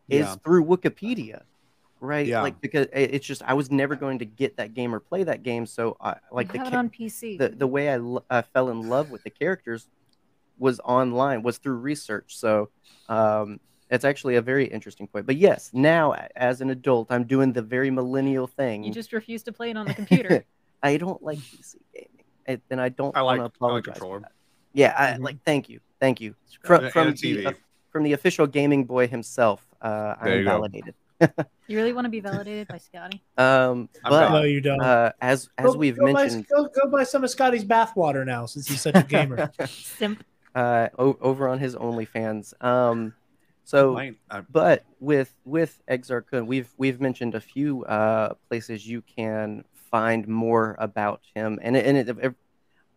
[0.09, 0.35] is Yeah.
[0.43, 1.43] through wikipedia
[2.01, 2.41] right Yeah.
[2.41, 5.43] like because it's just i was never going to get that game or play that
[5.43, 7.37] game so i like You the have it ca- on PC.
[7.37, 9.87] the the way I, lo- I fell in love with the characters
[10.57, 12.69] was online was through research so
[13.07, 13.59] um
[13.91, 17.61] it's actually a very interesting point but yes now as an adult i'm doing the
[17.61, 20.43] very millennial thing you just refuse to play it on the computer.
[20.83, 22.09] i don't like pc gaming
[22.47, 24.31] and, and i don't I like- want to I like apologize for controller.
[24.75, 24.79] That.
[24.81, 25.23] yeah i Mhm.
[25.23, 27.51] like thank you thank you from from the, uh,
[27.91, 30.49] from the official gaming boy himself uh i'm you go.
[30.51, 30.95] validated
[31.67, 33.23] You really want to be validated by Scotty?
[33.37, 34.81] um but no, you don't.
[34.81, 38.25] uh as as Go- we've go buy- mentioned go, go buy some of Scotty's bathwater
[38.25, 39.49] now, since he's such a gamer.
[39.65, 40.23] Simp.
[40.53, 42.53] uh o- over on his OnlyFans.
[42.63, 43.13] Um,
[43.63, 49.01] so, Mine- I- but with with Exar we've we've mentioned a few uh places you
[49.01, 52.35] can find more about him, and and it, it-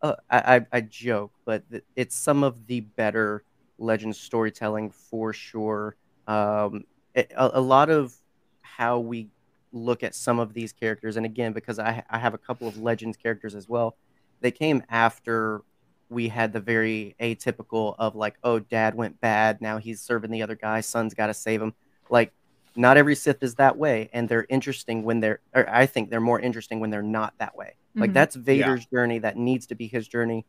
[0.02, 1.64] uh, I I- joke, but
[1.96, 3.42] it's some of the better
[3.78, 5.96] legend storytelling for sure.
[6.26, 6.84] Um,
[7.14, 8.14] it, a, a lot of
[8.62, 9.30] how we
[9.72, 12.78] look at some of these characters, and again, because I I have a couple of
[12.78, 13.96] legends characters as well,
[14.40, 15.62] they came after
[16.10, 20.42] we had the very atypical of like, oh, dad went bad, now he's serving the
[20.42, 21.74] other guy, son's got to save him.
[22.08, 22.32] Like,
[22.76, 25.40] not every Sith is that way, and they're interesting when they're.
[25.52, 27.74] I think they're more interesting when they're not that way.
[27.98, 28.14] Like Mhm.
[28.14, 29.18] that's Vader's journey.
[29.18, 30.46] That needs to be his journey.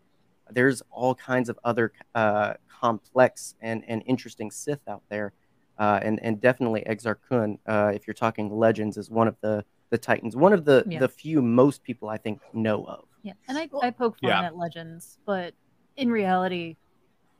[0.50, 5.34] There's all kinds of other uh, complex and and interesting Sith out there,
[5.78, 7.60] uh, and and definitely Exar Kun.
[7.66, 11.00] Uh, if you're talking legends, is one of the the Titans, one of the Yeah.
[11.00, 13.06] the few most people I think know of.
[13.24, 14.44] Yeah, and I, I poke fun Yeah.
[14.44, 15.54] at Legends, but
[15.98, 16.78] in reality,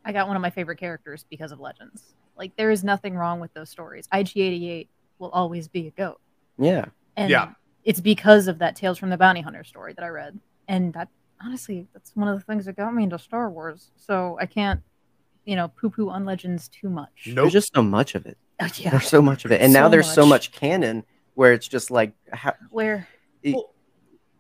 [0.04, 2.16] I got one of my favorite characters because of Legends.
[2.36, 4.08] Like, there is nothing wrong with those stories.
[4.14, 4.88] IG88
[5.20, 6.20] will always be a goat.
[6.58, 6.86] Yeah.
[7.16, 7.54] And Yeah.
[7.84, 10.40] It's because of that Tales from the Bounty Hunter story that I read.
[10.68, 11.08] And that,
[11.44, 13.92] honestly, that's one of the things that got me into Star Wars.
[13.96, 14.82] So I can't,
[15.46, 17.24] you know, poo poo on Legends too much.
[17.28, 17.36] Nope.
[17.36, 18.38] There's just so much of it.
[18.60, 18.90] Uh, yeah.
[18.92, 20.50] There's so much of it, and now So there's so much.
[20.50, 23.08] much canon where it's just like how, Where,
[23.42, 23.74] it- Well,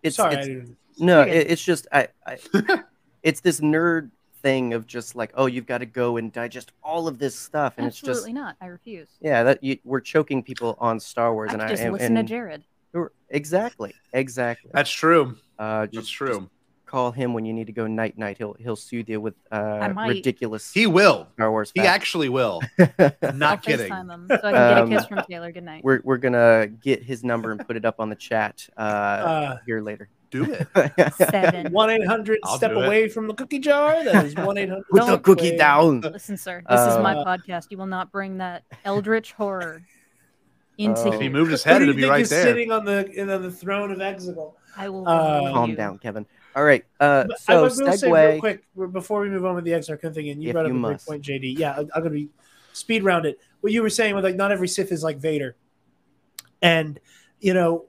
[0.03, 0.77] it's, Sorry, it's didn't.
[0.99, 2.37] no, You're it, it's just I, I
[3.23, 7.07] it's this nerd thing of just like, oh, you've got to go and digest all
[7.07, 8.55] of this stuff, and Absolutely it's just not.
[8.61, 9.07] I refuse.
[9.21, 11.93] yeah, that you, we're choking people on Star Wars, I and could I just and,
[11.93, 12.63] listen to Jared.
[13.29, 14.71] Exactly, exactly.
[14.73, 15.37] That's true.
[15.57, 16.39] Uh, That's just, true.
[16.39, 16.47] just
[16.85, 18.37] call him when you need to go night night.
[18.37, 21.27] He'll he'll soothe you with uh, ridiculous He will.
[21.35, 21.71] Star Wars.
[21.75, 21.89] He facts.
[21.89, 22.61] actually will.
[22.99, 23.91] I'll Not kidding.
[23.93, 25.51] Him so I can get Um, a kiss from Taylor.
[25.51, 25.83] Good night.
[25.83, 29.57] we're we're gonna get his number and put it up on the chat uh, Uh,
[29.65, 30.09] here later.
[30.31, 31.13] Do it.
[31.15, 31.67] Seven.
[31.71, 34.03] One eight hundred step away from the cookie jar.
[34.03, 34.85] That is one eight hundred.
[34.91, 36.01] Put the cookie down.
[36.01, 36.61] Listen, sir.
[36.69, 37.65] This is my Uh, podcast.
[37.71, 39.81] You will not bring that eldritch horror
[40.79, 41.11] into Oh.
[41.13, 42.43] If he moved his Who head, do you it'd be think right there.
[42.43, 44.53] sitting on the in, on the throne of Exegol?
[44.77, 45.03] I will.
[45.03, 46.25] Remove Calm down, Kevin.
[46.55, 46.83] All right.
[46.99, 50.01] Uh, But I so was say real quick before we move on with the Exar
[50.01, 51.59] Kun thing, and you If brought up you a great point, JD.
[51.59, 52.29] Yeah, I'm going to be
[52.73, 53.39] speed round it.
[53.61, 55.55] What you were saying with like not every Sith is like Vader,
[56.61, 56.99] and
[57.39, 57.85] you know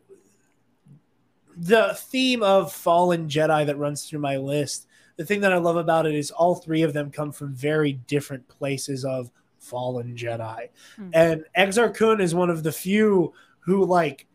[1.56, 4.86] the theme of fallen Jedi that runs through my list.
[5.16, 7.92] The thing that I love about it is all three of them come from very
[7.92, 11.10] different places of fallen Jedi, Hmm.
[11.12, 14.26] and Exar Kun is one of the few who like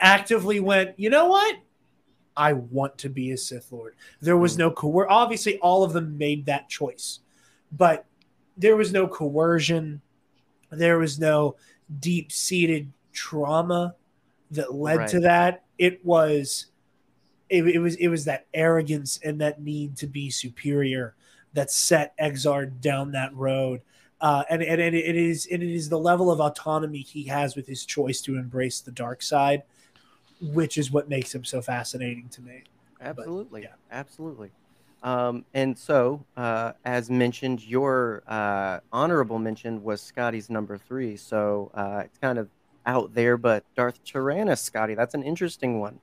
[0.00, 0.98] actively went.
[0.98, 1.56] You know what?
[2.36, 3.94] I want to be a Sith Lord.
[4.20, 5.10] There was no coer.
[5.10, 7.20] Obviously, all of them made that choice,
[7.72, 8.04] but
[8.58, 10.02] there was no coercion.
[10.70, 11.56] There was no
[12.00, 13.94] deep seated trauma
[14.50, 15.08] that led Right.
[15.10, 15.64] to that.
[15.78, 16.66] It was,
[17.48, 21.15] it, it was, it was that arrogance and that need to be superior
[21.56, 23.80] that set Exar down that road.
[24.20, 27.54] Uh, and and it, it is and it is the level of autonomy he has
[27.56, 29.62] with his choice to embrace the dark side,
[30.40, 32.62] which is what makes him so fascinating to me.
[33.00, 33.62] Absolutely.
[33.62, 33.74] yeah.
[33.90, 34.50] Absolutely.
[35.02, 41.16] Um, and so, uh, as mentioned, your uh, honorable mention was Scotty's number three.
[41.16, 42.48] So uh, it's kind of
[42.86, 46.00] out there, but Darth Tyrannus, Scotty, that's an interesting one.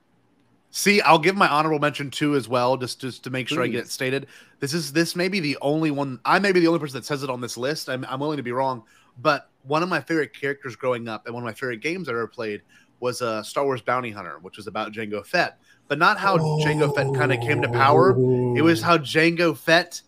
[0.76, 3.68] See, I'll give my honorable mention too as well, just just to make sure I
[3.68, 4.26] get it stated.
[4.58, 6.18] This is this may be the only one.
[6.24, 7.88] I may be the only person that says it on this list.
[7.88, 8.82] I'm, I'm willing to be wrong,
[9.22, 12.10] but one of my favorite characters growing up and one of my favorite games I
[12.10, 12.62] ever played
[12.98, 15.58] was uh, Star Wars Bounty Hunter, which was about Jango Fett.
[15.86, 18.10] But not how Jango Fett kind of came to power.
[18.56, 20.02] It was how Jango Fett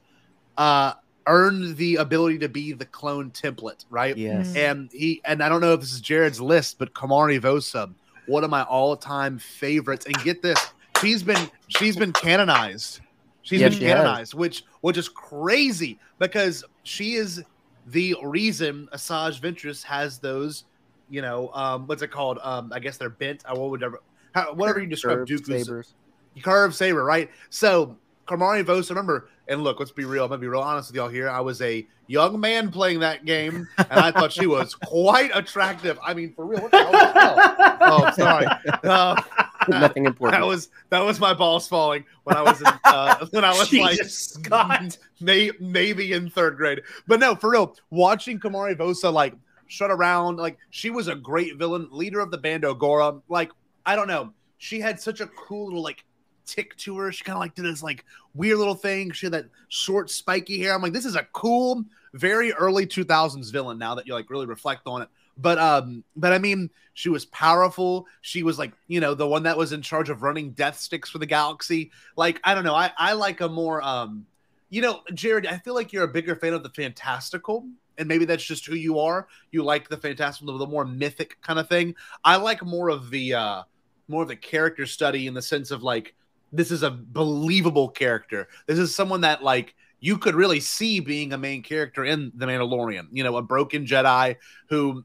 [0.59, 0.95] uh,
[1.29, 4.17] earned the ability to be the clone template, right?
[4.17, 4.49] Yes.
[4.49, 4.57] Mm.
[4.57, 7.95] And he and I don't know if this is Jared's list, but Komari Vosa,
[8.29, 10.07] one of my all-time favorites.
[10.07, 10.59] And get this,
[11.01, 13.01] she's been she's been canonized.
[13.43, 13.95] She's Yeah, been she has.
[13.95, 17.43] canonized, which which is crazy because she is
[17.87, 20.65] the reason Asajj Ventress has those,
[21.09, 22.39] you know, um, what's it called?
[22.43, 23.45] Um, I guess they're bent.
[23.47, 24.01] I what would ever,
[24.35, 25.95] how, whatever you describe Curved Dooku's sabers.
[26.43, 27.31] curved saber, right?
[27.51, 30.25] So Komari Vosa, remember, and look, let's be real.
[30.25, 31.29] I'm gonna be real honest with y'all here.
[31.29, 35.99] I was a young man playing that game, and I thought she was quite attractive.
[36.03, 36.61] I mean, for real.
[36.61, 37.37] What the hell?
[37.37, 37.79] was that?
[37.81, 38.47] Oh, sorry.
[38.85, 39.23] Uh,
[39.69, 40.41] Nothing important.
[40.41, 43.73] that was that was my balls falling when I was in, uh, when I was
[43.73, 44.99] like Jesus, Scott.
[45.21, 46.83] may, maybe in third grade.
[47.07, 49.35] But no, for real, watching Komari Vosa like
[49.69, 53.21] shut around, like she was a great villain, leader of the Bando Gora.
[53.29, 53.51] Like
[53.85, 56.05] I don't know, she had such a cool little like
[56.47, 57.13] tick to her.
[57.13, 58.05] She kind of like did this like
[58.35, 59.11] weird little thing.
[59.11, 60.75] She had that short spiky hair.
[60.75, 63.79] I'm like, this is a cool, very early 2000s villain.
[63.79, 65.09] Now that you like really reflect on it.
[65.39, 68.07] But um, but I mean, she was powerful.
[68.23, 71.11] She was like, you know, the one that was in charge of running death sticks
[71.11, 71.91] for the galaxy.
[72.17, 72.75] Like, I don't know.
[72.75, 74.25] I, I like a more um,
[74.71, 77.67] you know, Jared, I feel like you're a bigger fan of the fantastical,
[77.99, 79.29] and maybe that's just who you are.
[79.53, 81.95] You like the fantastical, the more mythic kind of thing.
[82.25, 83.63] I like more of the uh
[84.09, 86.15] more of the character study in the sense of like
[86.53, 88.49] this is a believable character.
[88.67, 92.47] This is someone that like you could really see being a main character in The
[92.47, 93.09] Mandalorian.
[93.13, 94.37] You know, a broken Jedi
[94.69, 95.05] who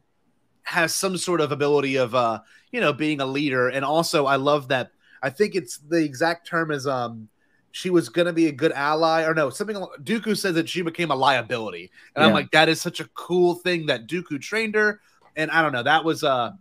[0.64, 2.40] has some sort of ability of uh,
[2.72, 3.70] you know, being a leader.
[3.70, 7.28] And also I love that I think it's the exact term is um
[7.72, 11.12] she was gonna be a good ally, or no, something Dooku says that she became
[11.12, 11.90] a liability.
[12.16, 15.00] And I'm like, that is such a cool thing that Dooku trained her.
[15.38, 16.52] And I don't know, that was uh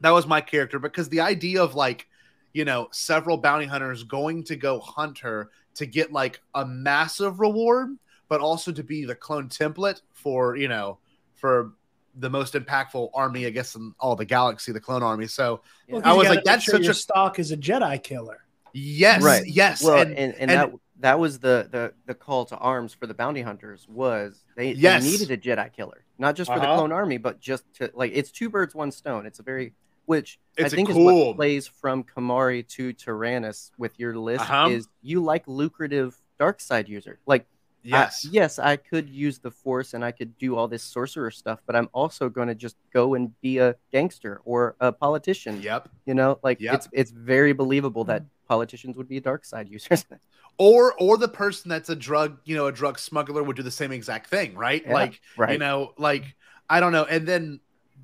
[0.00, 2.08] that was my character because the idea of like
[2.52, 7.40] you know several bounty hunters going to go hunt her to get like a massive
[7.40, 7.96] reward
[8.28, 10.98] but also to be the clone template for you know
[11.34, 11.72] for
[12.16, 16.00] the most impactful army i guess in all the galaxy the clone army so Yeah.
[16.04, 18.44] I was like, that's sure such your a- stock is a Jedi killer.
[18.74, 19.46] yes Right.
[19.46, 22.94] yes well, and, and, and, and- that that was the, the the call to arms
[22.94, 25.02] for the bounty hunters was they, Yes.
[25.02, 26.76] they needed a Jedi killer, not just for the Uh-huh.
[26.76, 29.26] clone army, but just to like it's two birds, one stone.
[29.26, 29.72] It's a very
[30.06, 34.42] which It's I a think is what plays from Komari to Tyrannus with your list
[34.42, 34.68] Uh-huh.
[34.70, 37.18] is you like lucrative dark side user.
[37.26, 37.46] Like
[37.84, 38.24] Yes.
[38.24, 41.58] I, yes, I could use the force and I could do all this sorcerer stuff,
[41.66, 45.60] but I'm also going to just go and be a gangster or a politician.
[45.60, 45.88] Yep.
[46.06, 46.74] You know, like Yep.
[46.74, 50.04] it's it's very believable that politicians would be dark side users.
[50.58, 53.70] Or or the person that's a drug, you know, a drug smuggler would do the
[53.70, 54.82] same exact thing, right?
[54.86, 55.52] Yeah, like right.
[55.54, 56.36] you know, like
[56.68, 57.04] I don't know.
[57.04, 57.58] And then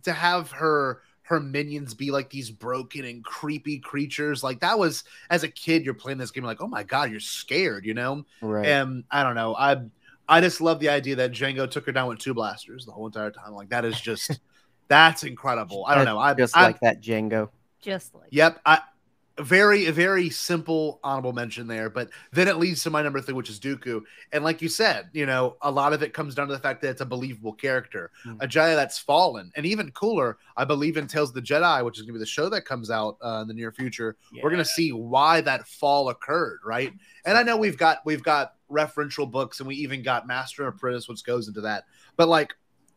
[0.04, 5.04] to have her her minions be like these broken and creepy creatures, like that was
[5.28, 8.24] as a kid, you're playing this game, like, oh my god, you're scared, you know?
[8.40, 8.66] right.
[8.66, 9.54] And I don't know.
[9.54, 9.76] I
[10.26, 13.06] I just love the idea that Jango took her down with two blasters the whole
[13.06, 13.52] entire time.
[13.52, 14.40] Like that is just
[14.88, 15.84] that's incredible.
[15.86, 16.18] I don't know.
[16.18, 17.50] I just I, like that Jango.
[17.82, 18.60] Just like Yep.
[18.64, 18.80] I
[19.40, 23.50] very very simple honorable mention there, but then it leads to my number three, which
[23.50, 24.02] is Dooku.
[24.32, 26.82] And like you said, you know, a lot of it comes down to the fact
[26.82, 28.42] that it's a believable character, Mm.
[28.42, 31.98] a Jedi that's fallen, and even cooler, I believe in Tales of the Jedi, which
[31.98, 34.16] is going to be the show that comes out uh, in the near future.
[34.42, 36.92] We're going to see why that fall occurred, right?
[37.24, 40.74] And I know we've got we've got referential books, and we even got Master and
[40.74, 41.84] Apprentice, which goes into that.
[42.16, 42.54] But like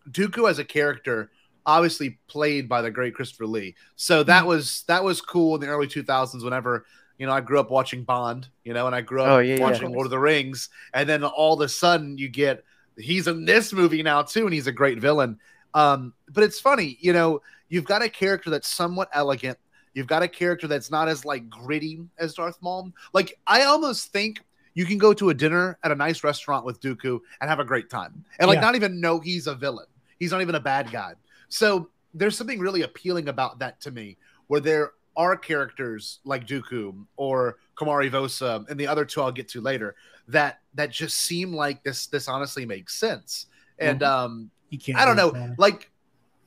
[0.09, 1.31] Dooku as a character,
[1.65, 3.75] obviously played by the great Christopher Lee.
[3.95, 6.85] So that was that was cool in the early 2000s whenever
[7.17, 9.55] you know I grew up watching Bond, you know, and I grew up Oh, yeah,
[9.55, 9.61] yeah.
[9.61, 12.63] watching Lord of the Rings and then all of a sudden you get
[12.97, 15.39] he's in this movie now too and he's a great villain.
[15.73, 19.57] Um but it's funny, you know, you've got a character that's somewhat elegant.
[19.93, 22.91] You've got a character that's not as like gritty as Darth Maul.
[23.13, 24.41] Like I almost think
[24.73, 27.65] you can go to a dinner at a nice restaurant with Dooku and have a
[27.65, 28.23] great time.
[28.39, 28.61] And like Yeah.
[28.61, 29.85] not even know he's a villain.
[30.17, 31.15] He's not even a bad guy.
[31.51, 37.05] So there's something really appealing about that to me, where there are characters like Dooku
[37.17, 39.95] or Komari Vosa and the other two I'll get to later
[40.29, 43.47] that that just seem like this this honestly makes sense.
[43.77, 44.97] And um You can't.
[44.97, 45.59] I don't know, that.
[45.59, 45.91] like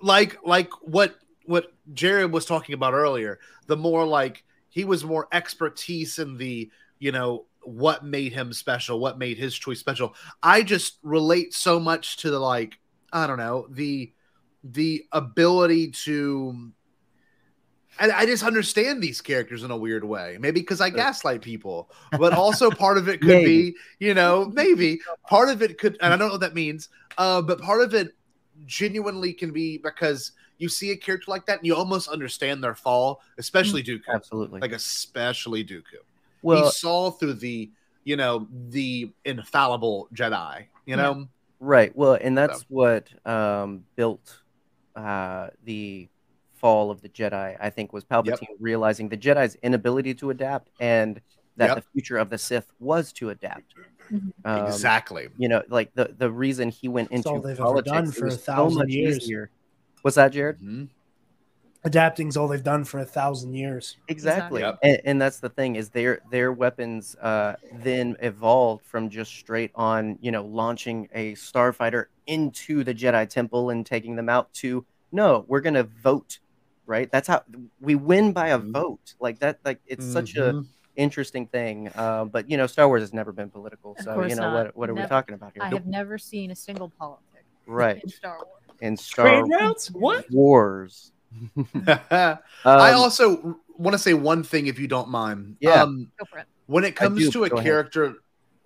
[0.01, 5.29] like like what what Jared was talking about earlier, the more like he was more
[5.31, 10.15] expertise in the, you know, what made him special, what made his choice special.
[10.43, 12.79] I just relate so much to the like,
[13.13, 14.13] I don't know, the
[14.65, 16.73] the ability to
[17.99, 20.37] I, I just understand these characters in a weird way.
[20.41, 25.01] Maybe because I gaslight people, but also part of it could be, you know, maybe
[25.29, 26.89] part of it could, and I don't know what that means,
[27.19, 28.17] uh, but part of it
[28.67, 32.75] genuinely can be because you see a character like that and you almost understand their
[32.75, 34.61] fall, especially Dooku, Absolutely.
[34.61, 36.03] like especially Dooku.
[36.43, 37.71] well, he saw through the,
[38.03, 40.65] you know, the infallible Jedi.
[40.87, 41.29] You know,
[41.61, 41.97] Right.
[41.97, 44.43] Well, and that's what um, built
[44.97, 46.09] uh, the
[46.55, 47.57] fall of the Jedi.
[47.61, 51.21] I think was Palpatine realizing the Jedi's inability to adapt, and
[51.57, 51.77] that Yep.
[51.77, 53.75] the future of the Sith was to adapt.
[54.11, 54.33] Mhm.
[54.45, 55.29] Um, exactly.
[55.39, 58.11] You know, like the the reason he went It's into all they've ever politics done
[58.13, 59.17] for a was so thousand much years.
[59.19, 59.51] easier.
[60.03, 60.59] What's that, Jared?
[61.85, 61.89] Mhm.
[61.91, 63.97] adapting's all they've done for a thousand years.
[64.09, 64.63] Exactly.
[64.63, 64.79] Yep.
[64.83, 69.71] And, and that's the thing is their their weapons uh, then evolved from just straight
[69.75, 74.85] on, you know, launching a starfighter into the Jedi Temple and taking them out to
[75.13, 76.41] no, we're gonna vote,
[76.87, 77.11] right?
[77.11, 77.43] That's how
[77.81, 78.73] we win by a Mhm.
[78.73, 79.15] vote.
[79.21, 80.67] Like that, like it's such a Mhm.
[80.97, 81.89] interesting thing.
[81.95, 84.67] Uh, but you know, Star Wars has never been political, Of so you know not.
[84.67, 85.63] what what are we talking about here?
[85.63, 88.03] I have never seen a single politic Right.
[88.03, 88.63] in Star Wars.
[88.81, 89.91] In Star Trade routes?
[89.93, 90.29] What?
[90.31, 91.13] Wars.
[91.87, 95.57] I Um, also want to say one thing, if you don't mind.
[95.61, 95.83] Yeah.
[95.83, 96.47] Um, it.
[96.67, 97.65] when it comes do, to a go ahead.
[97.67, 98.15] character,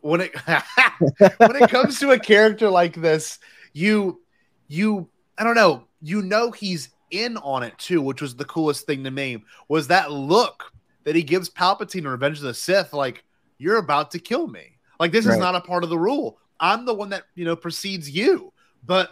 [0.00, 0.32] when it
[1.38, 3.38] when it comes to a character like this,
[3.72, 4.20] you
[4.68, 8.86] you I don't know, you know he's in on it too, which was the coolest
[8.86, 9.42] thing to me.
[9.68, 10.72] Was that look
[11.04, 13.24] that he gives Palpatine in Revenge of the Sith, like
[13.58, 14.78] you're about to kill me.
[15.00, 16.38] Like this is not a part of the rule.
[16.60, 18.52] I'm the one that you know precedes you.
[18.84, 19.10] But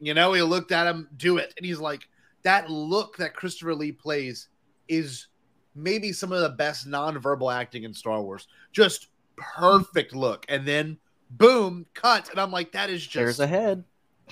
[0.00, 2.02] you know, he looked at him do it, and he's like,
[2.44, 4.48] that look that Christopher Lee plays
[4.88, 5.28] is
[5.74, 8.48] maybe some of the best nonverbal acting in Star Wars.
[8.72, 10.98] Just perfect look, and then
[11.30, 13.84] boom, cut, and I'm like, that is just there's just a head.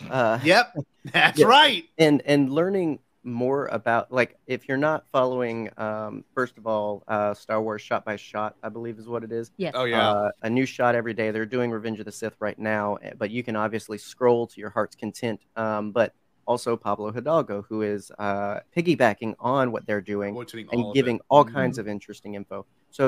[0.08, 0.74] Uh, yep,
[1.12, 1.46] that's Yeah.
[1.46, 1.84] right.
[1.98, 7.34] and and learning more about like if you're not following um first of all uh
[7.34, 9.74] star wars shot by shot i believe is what it is Yes.
[9.76, 12.58] Oh yeah, uh, a new shot every day they're doing revenge of the sith right
[12.58, 16.14] now but you can obviously scroll to your heart's content um but
[16.50, 21.16] also pablo hidalgo who is uh piggybacking on what they're doing Quoting all and giving
[21.16, 21.22] it.
[21.28, 21.52] all Mhm.
[21.52, 23.04] kinds of interesting info so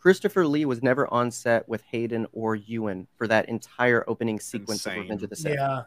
[0.00, 4.86] christopher lee was never on set with hayden or ewan for that entire opening sequence
[4.86, 4.92] Insane.
[4.98, 5.82] of revenge of the sith Yeah.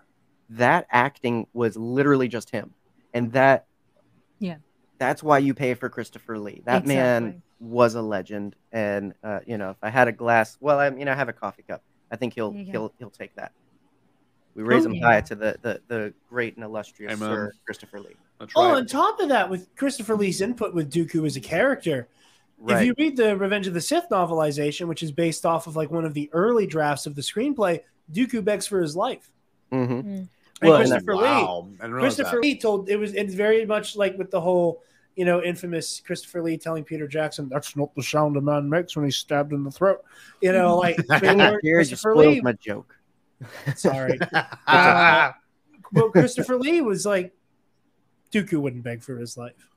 [0.49, 2.73] that acting was literally just him
[3.13, 3.65] and that
[4.39, 4.57] Yeah.
[4.97, 9.57] that's why you pay for christopher lee that man was a legend and uh, you
[9.57, 11.81] know if i had a glass well i mean i have a coffee cup
[12.11, 12.71] i think he'll There you go.
[12.73, 13.53] he'll he'll take that
[14.55, 17.29] we raise Oh, him high to the, the the great and illustrious Amen.
[17.29, 18.15] sir christopher lee
[18.55, 18.77] Oh, right.
[18.77, 22.09] on top of that, with Christopher Lee's input with Dooku as a character,
[22.57, 25.77] right if you read the Revenge of the Sith novelization, which is based off of
[25.77, 27.79] like one of the early drafts of the screenplay,
[28.11, 29.29] Dooku begs for his life.
[29.71, 30.03] hmm Mm.
[30.03, 30.27] And
[30.61, 31.67] Well, and Christopher Lee, wow.
[31.79, 32.41] I didn't Christopher that.
[32.41, 34.81] Lee told it was it's very much like with the whole
[35.15, 38.95] you know infamous Christopher Lee telling Peter Jackson that's not the sound a man makes
[38.97, 40.03] when he's stabbed in the throat.
[40.41, 40.97] You know, like
[41.61, 42.41] Christopher Lee.
[42.41, 42.93] my joke.
[43.75, 44.19] Sorry,
[44.67, 45.31] Uh,
[45.93, 47.33] well, Christopher Lee was like
[48.31, 49.69] Dooku wouldn't beg for his life.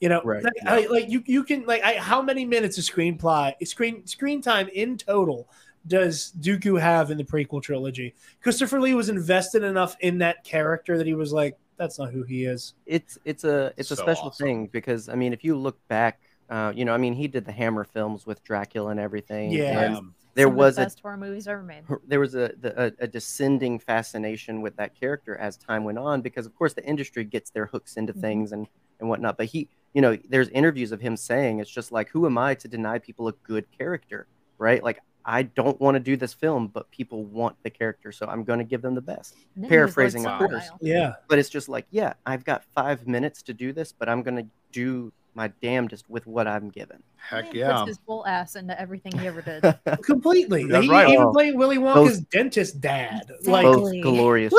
[0.00, 0.44] You know, Right.
[0.44, 4.06] like, I, like you you can like I, how many minutes of screen play screen
[4.06, 5.48] screen time in total
[5.86, 8.14] does Dooku have in the prequel trilogy?
[8.42, 12.22] Christopher Lee was invested enough in that character that he was like, that's not who
[12.22, 12.74] he is.
[12.86, 14.46] it's it's a it's a special awesome.
[14.46, 17.44] thing because I mean, if you look back, uh, you know, I mean, he did
[17.44, 19.50] the Hammer films with Dracula and everything.
[19.50, 19.96] Yeah.
[19.96, 21.82] and there Some of the was a best horror movies ever made.
[22.06, 26.20] there was a, the- a a descending fascination with that character as time went on
[26.22, 28.20] because of course the industry gets their hooks into Mhm.
[28.20, 28.66] things and
[29.00, 29.36] and whatnot.
[29.36, 32.54] But he, you know, there's interviews of him saying it's just like, who am I
[32.56, 34.26] to deny people a good character,
[34.58, 34.82] right?
[34.82, 35.00] Like.
[35.24, 38.60] I don't want to do this film, but people want the character, so I'm going
[38.60, 39.34] to give them the best.
[39.56, 40.70] And then he was Lord Paraphrasing, of course.
[40.80, 41.14] Yeah.
[41.28, 44.36] But it's just like, yeah, I've got five minutes to do this, but I'm going
[44.36, 47.00] to do my damnedest with what I'm given.
[47.16, 47.76] heck He yeah.
[47.78, 49.62] puts his full ass into everything he ever did.
[50.02, 50.64] Completely.
[50.66, 51.08] That's he right.
[51.10, 51.32] even Oh.
[51.32, 53.30] played Willy Wonka's dentist dad.
[53.44, 54.52] Like Both glorious.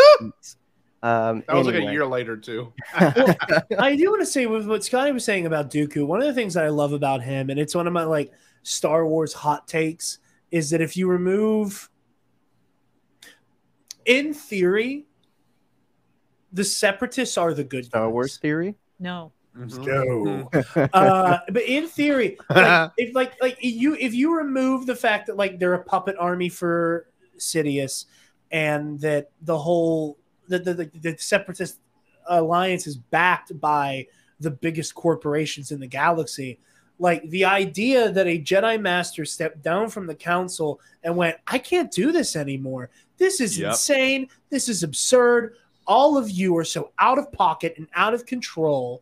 [1.03, 2.71] Um, That was like a year later too.
[2.95, 6.33] I do want to say with what Scotty was saying about Dooku, one of the
[6.33, 8.31] things that I love about him, and it's one of my like
[8.63, 10.19] Star Wars hot takes,
[10.49, 11.89] is that if you remove
[14.05, 15.07] in theory,
[16.53, 18.13] the separatists are the good Star guys.
[18.13, 18.75] Wars theory.
[18.97, 19.33] No.
[19.55, 20.49] No.
[20.93, 25.37] uh, but in theory, like, if like like you if you remove the fact that
[25.37, 28.05] like they're a puppet army for Sidious,
[28.51, 31.79] and that the whole the the, the, the separatist
[32.27, 34.05] alliance is backed by
[34.39, 36.59] the biggest corporations in the galaxy.
[36.99, 41.57] Like the idea that a Jedi Master stepped down from the council and went, I
[41.57, 42.89] can't do this anymore.
[43.17, 43.71] This is Yep.
[43.71, 44.27] insane.
[44.49, 45.55] This is absurd.
[45.87, 49.01] All of you are so out of pocket and out of control.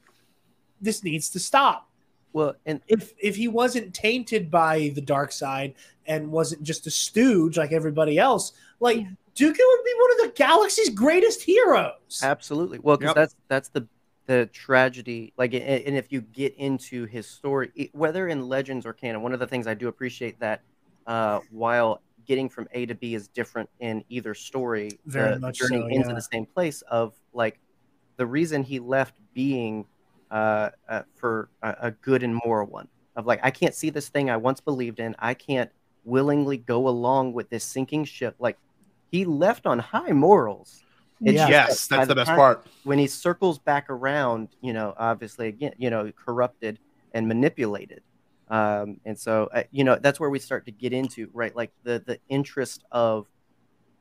[0.82, 1.90] This needs to stop
[2.34, 5.74] Well, and if if he wasn't tainted by the dark side
[6.06, 9.08] and wasn't just a stooge like everybody else, like Yeah.
[9.36, 12.22] Dooku would be one of the galaxy's greatest heroes.
[12.24, 13.16] absolutely, well, because Yep.
[13.16, 13.88] that's that's the
[14.26, 15.32] the tragedy.
[15.38, 19.32] Like, and if you get into his story, it- whether in Legends or canon, one
[19.34, 20.62] of the things I do appreciate that
[21.08, 25.60] uh, while getting from A to B is different in either story, Very the much
[25.60, 26.16] journey so, into yeah.
[26.16, 26.82] the same place.
[26.84, 27.58] Of like
[28.18, 29.86] the reason he left being
[30.32, 32.88] uh, uh, for a, a good and moral one.
[33.16, 35.16] Of like, I can't see this thing I once believed in.
[35.20, 35.72] I can't
[36.06, 38.36] willingly go along with this sinking ship.
[38.40, 38.58] Like,
[39.12, 40.84] he left on high morals.
[41.22, 41.48] It's Yeah.
[41.48, 42.68] just yes, that by that's the best time- part.
[42.84, 46.78] When he circles back around, you know, obviously again, you know, corrupted
[47.14, 48.02] and manipulated.
[48.50, 51.56] Um, and so, uh, you know, that's where we start to get into, right?
[51.56, 53.28] Like the the interest of,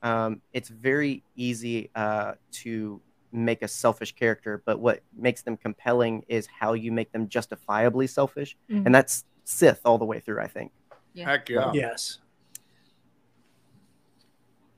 [0.03, 3.01] um, it's very easy uh, to
[3.45, 8.07] make a selfish character, but what makes them compelling is how you make them justifiably
[8.07, 8.87] selfish, Mhm.
[8.87, 10.41] and that's Sith all the way through.
[10.41, 10.73] I think.
[11.15, 11.27] Yeah.
[11.31, 11.71] Heck yeah.
[11.73, 12.19] Yes.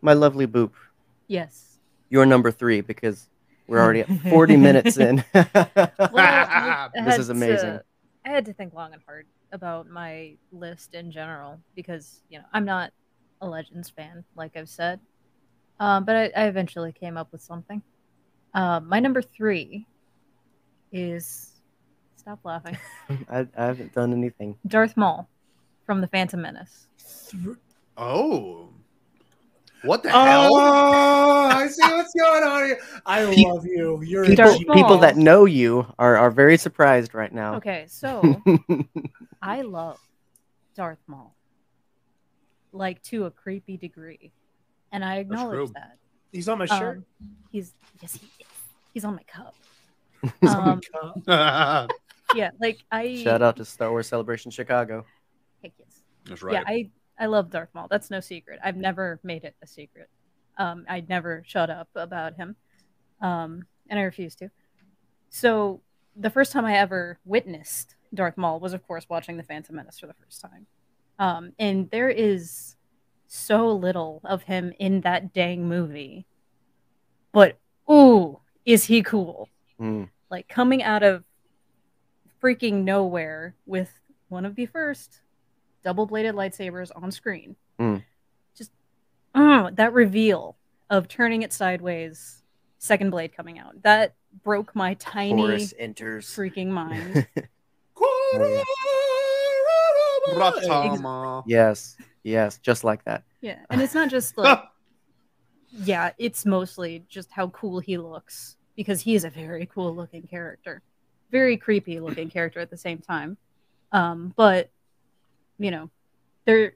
[0.00, 0.72] My lovely Boop,
[1.26, 1.78] Yes.
[2.08, 3.28] you're number three because
[3.66, 5.24] we're already at 40 minutes in.
[5.34, 7.78] Well, This is amazing.
[7.78, 7.84] to-
[8.24, 12.44] I had to think long and hard about my list in general because you know
[12.52, 12.92] I'm not
[13.40, 15.00] a Legends fan, like I've said,
[15.80, 17.82] um, but I, I eventually came up with something.
[18.54, 19.86] Um, my number three
[20.92, 21.52] is
[22.16, 22.76] stop laughing.
[23.30, 24.56] I, I haven't done anything.
[24.66, 25.28] Darth Maul
[25.84, 26.86] from the Phantom Menace.
[27.96, 28.68] Oh.
[29.82, 30.50] What the hell?
[30.52, 32.80] Oh, I see what's going on here.
[33.06, 34.02] I Pe- love you.
[34.02, 34.66] You're People, Darth.
[34.66, 34.76] Maul.
[34.76, 37.54] people that know you are, are very surprised right now.
[37.56, 38.42] Okay, so
[39.42, 40.00] I love
[40.74, 41.34] Darth Maul,
[42.72, 44.32] like to a creepy degree,
[44.90, 45.96] and I acknowledge that.
[46.32, 46.98] He's on my shirt.
[46.98, 47.04] Um,
[47.50, 48.46] he's yes, he is.
[48.94, 49.54] He's on my cup.
[50.40, 51.90] He's on my um, cup.
[52.34, 55.06] Yeah, like I Shout out to Star Wars Celebration Chicago.
[55.62, 56.02] Heck yes.
[56.26, 56.52] That's right.
[56.54, 57.86] Yeah, I I love Darth Maul.
[57.90, 58.60] That's no secret.
[58.62, 60.10] I've never made it a secret.
[60.58, 62.56] Um, I'd never shut up about him,
[63.22, 64.50] um, and I refuse to.
[65.30, 65.80] So
[66.16, 69.98] the first time I ever witnessed Darth Maul was, of course, watching The Phantom Menace
[69.98, 70.66] for the first time.
[71.18, 72.76] Um, and there is
[73.28, 76.26] so little of him in that dang movie,
[77.32, 77.58] but
[77.90, 79.48] ooh, is he cool!
[79.80, 80.08] Mm.
[80.28, 81.22] like coming out of
[82.42, 83.90] freaking nowhere with
[84.28, 85.20] one of the first
[85.84, 87.54] double bladed lightsabers on screen.
[87.78, 88.02] Mm.
[88.56, 88.72] Just
[89.34, 90.56] oh, that reveal
[90.90, 92.42] of turning it sideways,
[92.78, 93.80] second blade coming out.
[93.82, 96.26] That broke my tiny Horus enters.
[96.26, 97.26] freaking mind.
[101.46, 101.96] Yes,
[102.28, 103.24] yes, just like that.
[103.40, 103.58] yeah.
[103.70, 104.62] And it's not just like
[105.70, 110.22] yeah, it's mostly just how cool he looks because he is a very cool looking
[110.22, 110.82] character,
[111.30, 113.36] very creepy looking character at the same time.
[113.92, 114.70] Um, but
[115.58, 115.90] you know,
[116.44, 116.74] there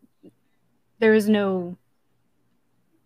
[0.99, 1.77] there is no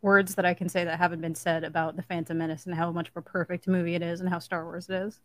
[0.03, 2.93] words that I can say that haven't been said about the Phantom Menace and how
[2.93, 5.21] much of a perfect movie it is and how Star Wars it is.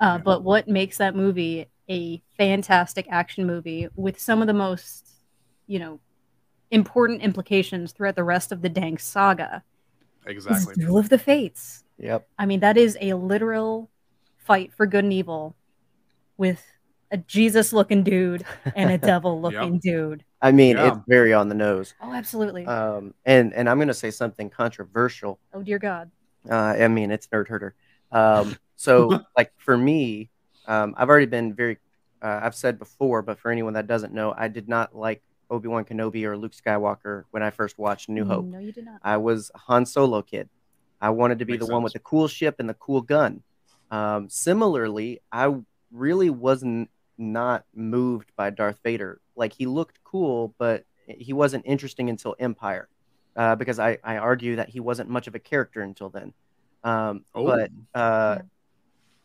[0.00, 0.18] Uh, Yeah.
[0.18, 5.08] But what makes that movie a fantastic action movie with some of the most,
[5.66, 6.00] you know,
[6.72, 9.62] important implications throughout the rest of the Dank saga
[10.26, 10.72] Exactly.
[10.72, 11.84] is Duel of the Fates.
[11.98, 12.26] Yep.
[12.38, 13.90] I mean, that is a literal
[14.38, 15.54] fight for good and evil
[16.36, 16.64] with
[17.10, 18.44] a Jesus looking dude
[18.74, 20.24] and a devil looking dude.
[20.40, 20.88] I mean, Yeah.
[20.88, 21.94] it's very on the nose.
[22.00, 22.64] Oh, absolutely.
[22.66, 25.38] Um, and and I'm gonna say something controversial.
[25.54, 26.10] oh, dear God.
[26.50, 27.74] Uh, I mean, it's nerd herder.
[28.10, 30.30] Um, so like for me,
[30.66, 31.78] um, I've already been very.
[32.20, 35.68] Uh, I've said before, but for anyone that doesn't know, I did not like Obi
[35.68, 38.46] Wan Kenobi or Luke Skywalker when I first watched New Hope.
[38.46, 39.00] No, you did not.
[39.02, 40.48] I was a Han Solo kid.
[41.00, 43.42] I wanted to be Makes the one with the cool ship and the cool gun.
[43.90, 45.54] Um, similarly, I
[45.90, 49.20] really wasn't not moved by Darth Vader.
[49.36, 52.88] Like he looked cool, but he wasn't interesting until Empire,
[53.36, 56.32] uh, because I, I argue that he wasn't much of a character until then.
[56.82, 57.44] Um, Oh.
[57.46, 58.38] But uh,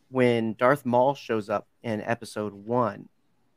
[0.10, 3.08] when Darth Maul shows up in Episode One,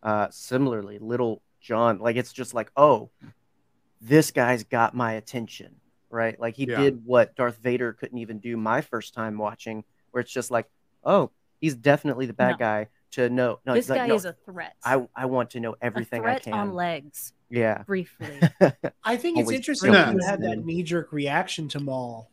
[0.02, 3.10] uh, similarly, Little John, like it's just like, oh,
[4.00, 5.76] this guy's got my attention,
[6.08, 6.38] right?
[6.40, 6.76] Like he Yeah.
[6.76, 10.66] did what Darth Vader couldn't even do my first time watching, where it's just like,
[11.04, 11.30] oh,
[11.60, 12.56] he's definitely the bad No.
[12.58, 12.88] guy.
[13.14, 14.76] To know, no, this like, guy no, is a threat.
[14.84, 16.54] I I want to know a everything threat I can.
[16.54, 18.38] on legs, yeah, briefly.
[19.02, 22.30] I think it's Always interesting that you had that knee jerk reaction to Maul,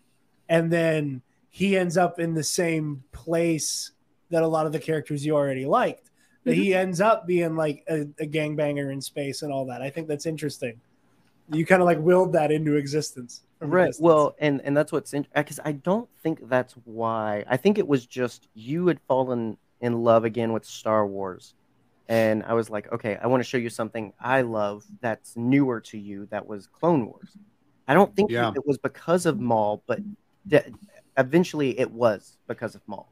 [0.48, 3.92] and then he ends up in the same place
[4.30, 6.07] that a lot of the characters you already liked.
[6.48, 9.82] That he ends up being like a, a gangbanger in space and all that.
[9.82, 10.80] I think that's interesting.
[11.52, 13.44] You kind of like willed that into existence.
[13.62, 13.88] right.
[13.88, 14.04] distance.
[14.04, 17.46] Well, and and that's what's in because I don't think that's why.
[17.48, 21.54] I think it was just you had fallen in love again with Star Wars,
[22.10, 25.80] and I was like, okay, I want to show you something I love that's newer
[25.82, 26.26] to you.
[26.32, 27.30] That was Clone Wars.
[27.88, 28.52] I don't think Yeah.
[28.54, 30.00] it was because of Maul, but
[30.48, 30.66] de-
[31.18, 33.08] eventually it was because of Maul.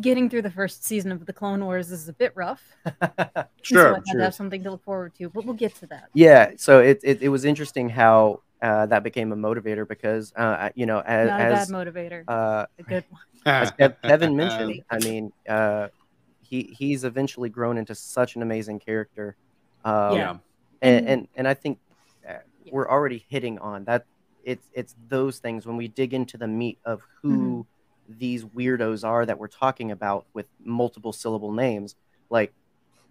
[0.00, 2.62] Getting through the first season of the Clone Wars is a bit rough.
[2.86, 4.20] so Sure, I sure.
[4.22, 6.08] have something to look forward to, but we'll get to that.
[6.14, 10.70] Yeah, so it it, it was interesting how uh, that became a motivator because uh,
[10.74, 12.24] you know as, Not a as bad motivator.
[12.26, 13.22] uh, a good one.
[13.46, 13.72] as
[14.02, 15.88] Kevin mentioned, I mean, uh,
[16.40, 19.36] he he's eventually grown into such an amazing character,
[19.84, 20.30] um, Yeah.
[20.30, 21.78] and, And- and and I think
[22.26, 22.32] uh,
[22.64, 22.72] Yeah.
[22.72, 24.06] we're already hitting on that.
[24.44, 27.66] It's it's those things when we dig into the meat of who
[28.08, 31.94] these weirdos are that we're talking about with multiple syllable names.
[32.30, 32.52] Like,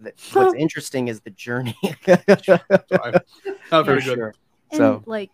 [0.03, 1.75] th- what's interesting is the journey.
[2.07, 4.15] Not very For good.
[4.15, 4.33] sure.
[4.71, 5.31] And So like,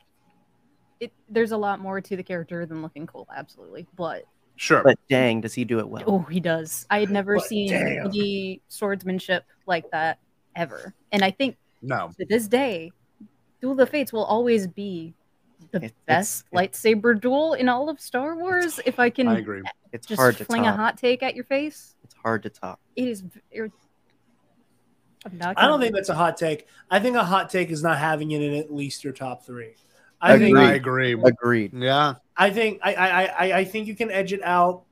[0.99, 3.87] it there's a lot more to the character than looking cool, absolutely.
[3.95, 4.23] But
[4.57, 4.83] Sure.
[4.83, 6.03] but dang, does he do it well?
[6.05, 6.85] oh, he does.
[6.89, 8.07] I had never But seen damn.
[8.07, 10.19] any swordsmanship like that
[10.55, 12.11] ever, and I think no.
[12.19, 12.91] to this day,
[13.61, 15.13] Duel of the Fates will always be
[15.71, 18.79] the It- it's- best it- lightsaber duel in all of Star Wars.
[18.85, 19.61] If I can I agree.
[19.91, 22.79] It's just hard to fling a hot take at your face, It's hard to top.
[22.95, 23.23] it is.
[23.51, 23.71] it-
[25.25, 26.67] I'm not I don't think that's a hot take.
[26.89, 29.73] I think a hot take is not having it in at least your top three.
[30.21, 30.45] I Agreed.
[30.47, 31.13] think I agree.
[31.13, 31.73] Agreed.
[31.73, 32.15] Yeah.
[32.37, 34.83] I think I, I I I think you can edge it out.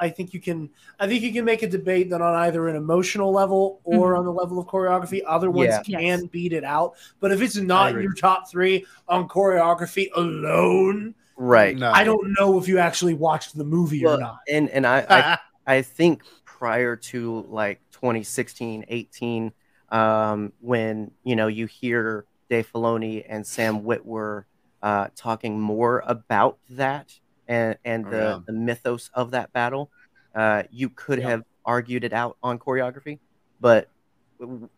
[0.00, 2.76] I think you can I think you can make a debate that on either an
[2.76, 4.18] emotional level or Mhm.
[4.18, 5.82] on the level of choreography, other ones Yeah.
[5.82, 6.22] can Yes.
[6.26, 6.94] beat it out.
[7.20, 11.74] But if it's not your top three on choreography alone, Right.
[11.76, 11.90] No.
[11.90, 14.38] I don't know if you actually watched the movie Well, or not.
[14.50, 15.38] and and I, I
[15.78, 19.52] I think prior to like 2016, 18,
[19.90, 24.44] um, when you know you hear Dave Filoni and Sam Witwer
[24.82, 27.18] uh, talking more about that
[27.50, 28.38] and and Oh, the, yeah.
[28.46, 29.90] the mythos of that battle,
[30.34, 31.28] uh, you could Yeah.
[31.30, 33.18] have argued it out on choreography,
[33.60, 33.90] but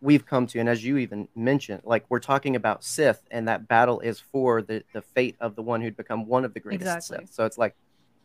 [0.01, 3.69] we've come to, and as you even mentioned, like we're talking about Sith, and that
[3.69, 6.97] battle is for the the fate of the one who'd become one of the greatest
[6.97, 7.27] Exactly.
[7.27, 7.35] Sith.
[7.35, 7.77] So it's like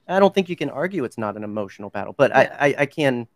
[0.07, 2.55] I don't think you can argue it's not an emotional battle, but Yeah.
[2.59, 3.27] I, I I can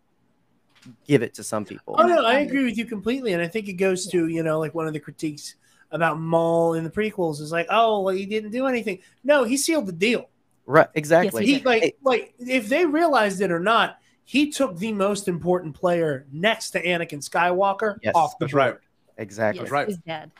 [1.05, 1.95] give it to some people.
[1.99, 4.59] Oh no, I agree with you completely, and I think it goes to you know
[4.59, 5.55] like one of the critiques
[5.91, 8.99] about Maul in the prequels is like, oh well, he didn't do anything.
[9.25, 10.29] No, he sealed the deal.
[10.71, 11.45] Right, exactly.
[11.45, 11.65] He did.
[11.65, 11.93] like Hey.
[12.03, 16.81] like if they realized it or not, he took the most important player next to
[16.83, 18.15] Anakin Skywalker Yes.
[18.15, 18.77] off the That's right.
[19.17, 19.63] exactly.
[19.63, 19.89] yes, right.
[19.89, 20.31] Is dead.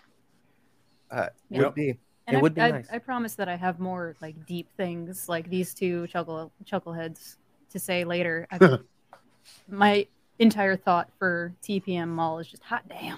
[1.09, 1.63] Uh, Yeah.
[1.63, 1.89] Would be.
[2.27, 2.87] And It I, would be I, nice.
[2.91, 7.35] I promise that I have more like deep things like these two chuckle chuckleheads
[7.71, 8.47] to say later.
[8.51, 8.77] I,
[9.67, 10.07] my
[10.39, 13.17] entire thought for TPM Maul is just hot damn,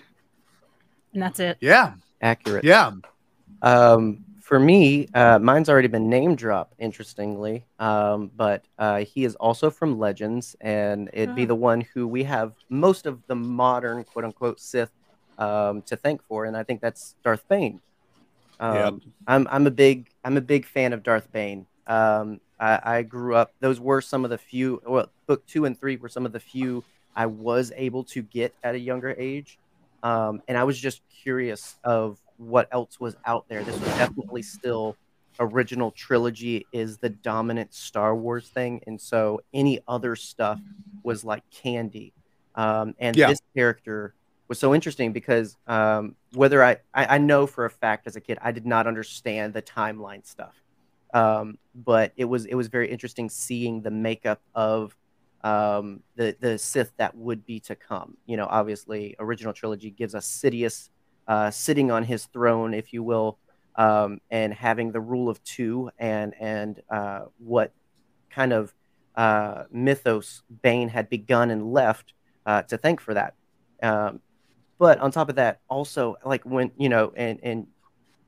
[1.13, 1.57] and that's it.
[1.61, 1.93] Yeah.
[2.21, 2.63] Accurate.
[2.63, 2.91] Yeah.
[3.61, 7.65] Um, For me, uh, mine's already been name dropped, interestingly.
[7.79, 11.47] Um, but uh, he is also from Legends, and it'd be Oh.
[11.47, 14.91] the one who we have most of the modern quote unquote Sith
[15.37, 17.81] um, to thank for, and I think that's Darth Bane.
[18.59, 19.13] Um, Yep.
[19.27, 21.67] I'm I'm a big I'm a big fan of Darth Bane.
[21.87, 24.81] Um, I, I grew up; those were some of the few.
[24.85, 26.85] Well, book two and three were some of the few
[27.15, 29.59] I was able to get at a younger age,
[30.03, 33.63] um, and I was just curious of what else was out there.
[33.63, 34.95] This was definitely still
[35.39, 40.59] original trilogy is the dominant Star Wars thing, and so any other stuff
[41.03, 42.13] was like candy.
[42.55, 43.27] Um, and Yeah.
[43.29, 44.13] this character
[44.47, 48.21] was so interesting because um, whether I, I I know for a fact as a
[48.21, 50.55] kid I did not understand the timeline stuff,
[51.13, 54.95] um, but it was it was very interesting seeing the makeup of
[55.43, 58.17] um, the the Sith that would be to come.
[58.25, 60.89] You know, obviously, original trilogy gives us Sidious
[61.27, 63.37] uh, sitting on his throne, if you will,
[63.75, 67.71] um, and having the rule of two, and and uh, what
[68.29, 68.73] kind of
[69.15, 72.13] uh, mythos Bane had begun and left
[72.45, 73.35] uh, to thank for that.
[73.81, 74.19] Um,
[74.79, 77.67] but on top of that, also like when you know, and and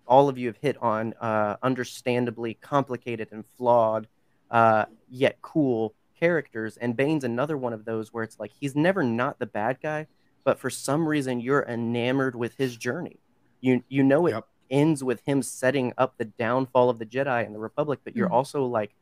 [0.08, 4.08] all of you have hit on uh, understandably complicated and flawed,
[4.52, 6.78] uh, yet cool characters.
[6.78, 10.08] And Bane's another one of those where it's like he's never not the bad guy,
[10.46, 13.20] but for some reason you're enamored with his journey.
[13.62, 14.46] You you know it Yep.
[14.70, 18.30] ends with him setting up the downfall of the Jedi and the Republic, but you're
[18.30, 18.34] Mhm.
[18.34, 18.96] also like,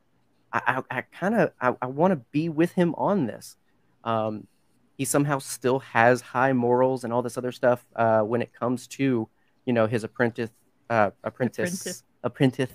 [0.54, 3.58] I I, I kind of I, I want to be with him on this.
[4.04, 4.48] Um,
[4.98, 8.88] he somehow still has high morals and all this other stuff uh, when it comes
[8.90, 9.30] to
[9.66, 10.52] you know his apprentice
[10.90, 12.72] uh, apprentice apprentice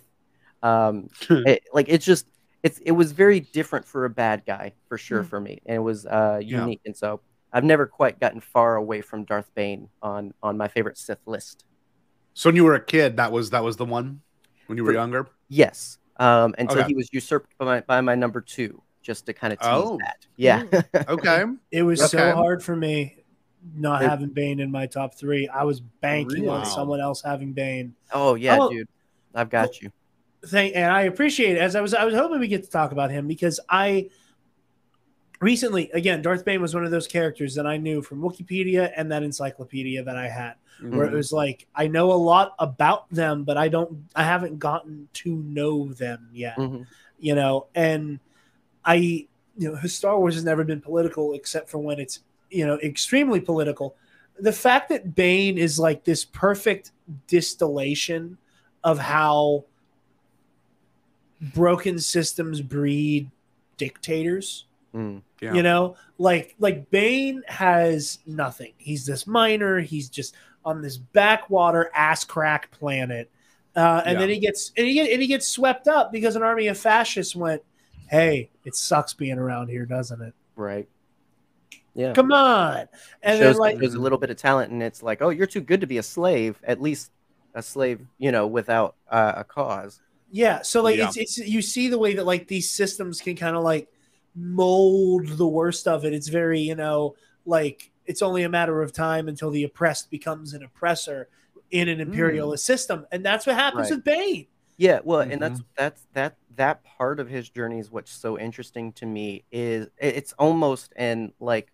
[0.62, 1.08] um,
[1.44, 2.26] it- like it's just
[2.62, 5.28] it's it was very different for a bad guy for sure Mm.
[5.28, 6.60] for me and it was uh, Yeah.
[6.60, 7.20] unique and so
[7.52, 11.64] I've never quite gotten far away from Darth Bane on on my favorite Sith list.
[12.34, 14.20] So when you were a kid, that was that was the one
[14.66, 15.26] when you were For- younger.
[15.48, 16.88] Yes, um, until Okay.
[16.88, 19.98] he was usurped by my, by my number two, just to kind of tease Oh.
[19.98, 20.26] that.
[20.36, 20.64] Yeah,
[21.08, 21.44] Okay.
[21.70, 23.24] It was so hard for me
[23.74, 25.48] not It- having Bane in my top three.
[25.48, 27.94] I was banking on someone else having Bane.
[28.12, 28.70] oh yeah, Oh.
[28.70, 28.88] dude,
[29.34, 29.90] I've got you.
[30.46, 31.60] Thank and I appreciate it.
[31.60, 34.10] As I was, I was hoping we get to talk about him because I
[35.40, 39.10] recently, again, Darth Bane was one of those characters that I knew from Wikipedia and
[39.12, 41.14] that encyclopedia that I had, where it Mhm.
[41.14, 45.36] was like I know a lot about them, but I don't, I haven't gotten to
[45.36, 46.56] know them yet.
[46.56, 46.86] Mhm.
[47.20, 48.20] you know and
[48.84, 49.26] i you
[49.72, 53.96] know star wars has never been political except for when it's you know extremely political
[54.38, 56.92] the fact that bane is like this perfect
[57.26, 58.38] distillation
[58.84, 59.64] of how
[61.54, 63.28] broken systems breed
[63.78, 65.22] dictators Mm.
[65.40, 65.52] Yeah.
[65.52, 70.34] you know like like bane has nothing he's this miner he's just
[70.64, 73.30] on this backwater ass crack planet
[73.76, 76.42] uh, and then he gets and he, get, and he gets swept up because an
[76.42, 77.62] army of fascists went
[78.08, 80.88] hey it sucks being around here doesn't it Right.
[81.94, 82.12] Yeah.
[82.14, 82.88] come on
[83.22, 85.46] and shows then like there's a little bit of talent, and it's like, oh, you're
[85.48, 86.58] too good to be a slave.
[86.64, 87.10] At least
[87.54, 90.00] a slave, you know, without uh, a cause.
[90.30, 91.08] Yeah, so like Yeah.
[91.08, 93.88] it's it's you see the way that like these systems can kind of like
[94.38, 96.12] mold the worst of it.
[96.12, 100.54] It's very, you know, like it's only a matter of time until the oppressed becomes
[100.54, 101.28] an oppressor
[101.70, 103.06] in an imperialist system.
[103.12, 103.96] And that's what happens Right.
[103.96, 104.46] with Bane.
[104.76, 108.92] Yeah, well, and that's that's that that part of his journey is what's so interesting
[108.94, 111.72] to me is it's almost and like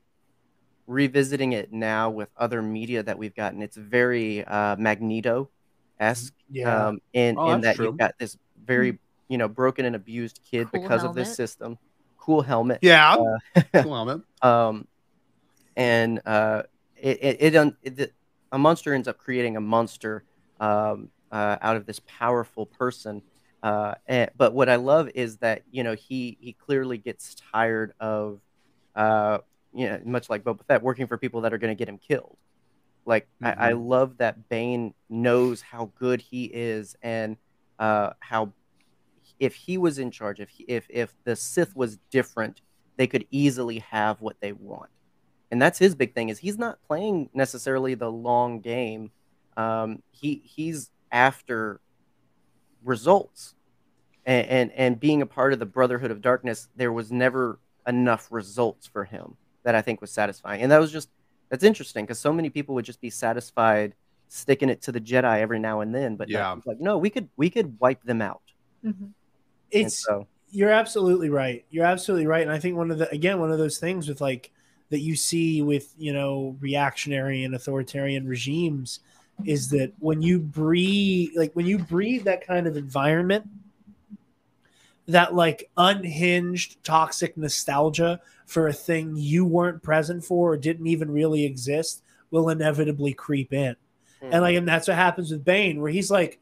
[0.86, 3.62] revisiting it now with other media that we've gotten.
[3.62, 5.50] It's very uh, Magneto
[6.00, 6.88] esque Yeah.
[6.88, 8.98] um, in Oh, in that's that you've got this very
[9.28, 11.78] you know broken and abused kid Cool because of this system.
[12.24, 12.78] Cool helmet.
[12.80, 13.16] Yeah.
[13.16, 14.22] Uh, on, man.
[14.40, 14.88] um,
[15.76, 16.62] and uh,
[16.96, 18.14] it it, it, it
[18.50, 20.24] a monster ends up creating a monster
[20.58, 23.20] um, uh, out of this powerful person.
[23.62, 27.92] Uh, and, but what I love is that you know he he clearly gets tired
[28.00, 28.40] of,
[28.96, 29.38] uh,
[29.74, 31.98] you know, much like Boba Fett, working for people that are going to get him
[31.98, 32.38] killed.
[33.04, 37.36] Like I, I love that Bane knows how good he is and
[37.78, 38.54] uh, how
[39.44, 42.60] if he was in charge, if he, if if the Sith was different,
[42.96, 44.90] they could easily have what they want.
[45.50, 49.10] And that's his big thing is he's not playing necessarily the long game.
[49.56, 51.80] Um, he he's after
[52.82, 53.54] results,
[54.26, 58.28] and, and and being a part of the Brotherhood of Darkness, there was never enough
[58.30, 60.62] results for him that I think was satisfying.
[60.62, 61.08] And that was just
[61.50, 63.94] that's interesting because so many people would just be satisfied
[64.28, 66.56] sticking it to the Jedi every now and then, but no, Yeah.
[66.56, 68.42] it's like no, we could we could wipe them out.
[68.84, 69.10] Mhm.
[69.74, 71.64] It's so you're absolutely right.
[71.70, 72.42] You're absolutely right.
[72.42, 74.52] And I think one of the again one of those things with like
[74.90, 79.00] that you see with you know reactionary and authoritarian regimes
[79.44, 83.48] is that when you breathe like when you breathe that kind of environment
[85.08, 91.10] that like unhinged toxic nostalgia for a thing you weren't present for or didn't even
[91.10, 93.74] really exist will inevitably creep in
[94.22, 94.58] and like mm-hmm.
[94.58, 96.38] and that's what happens with bane where he's like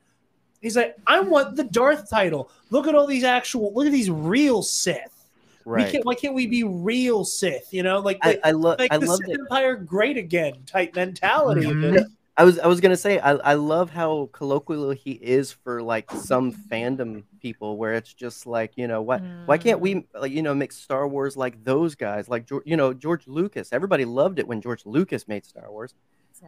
[0.62, 4.10] he's like i want the darth title look at all these actual look at these
[4.10, 5.26] real sith
[5.64, 5.92] we right.
[5.92, 8.78] can't why can't we be real sith you know like I, I love.
[8.78, 9.40] like I the love Sith it.
[9.40, 11.66] Empire great again type mentality.
[11.66, 12.04] of Mhm.
[12.34, 16.10] I was I was gonna say I, I love how colloquial he is for like
[16.10, 20.42] some fandom people where it's just like you know what why can't we like you
[20.42, 24.38] know make Star Wars like those guys like George, you know George Lucas everybody loved
[24.38, 25.94] it when George Lucas made Star Wars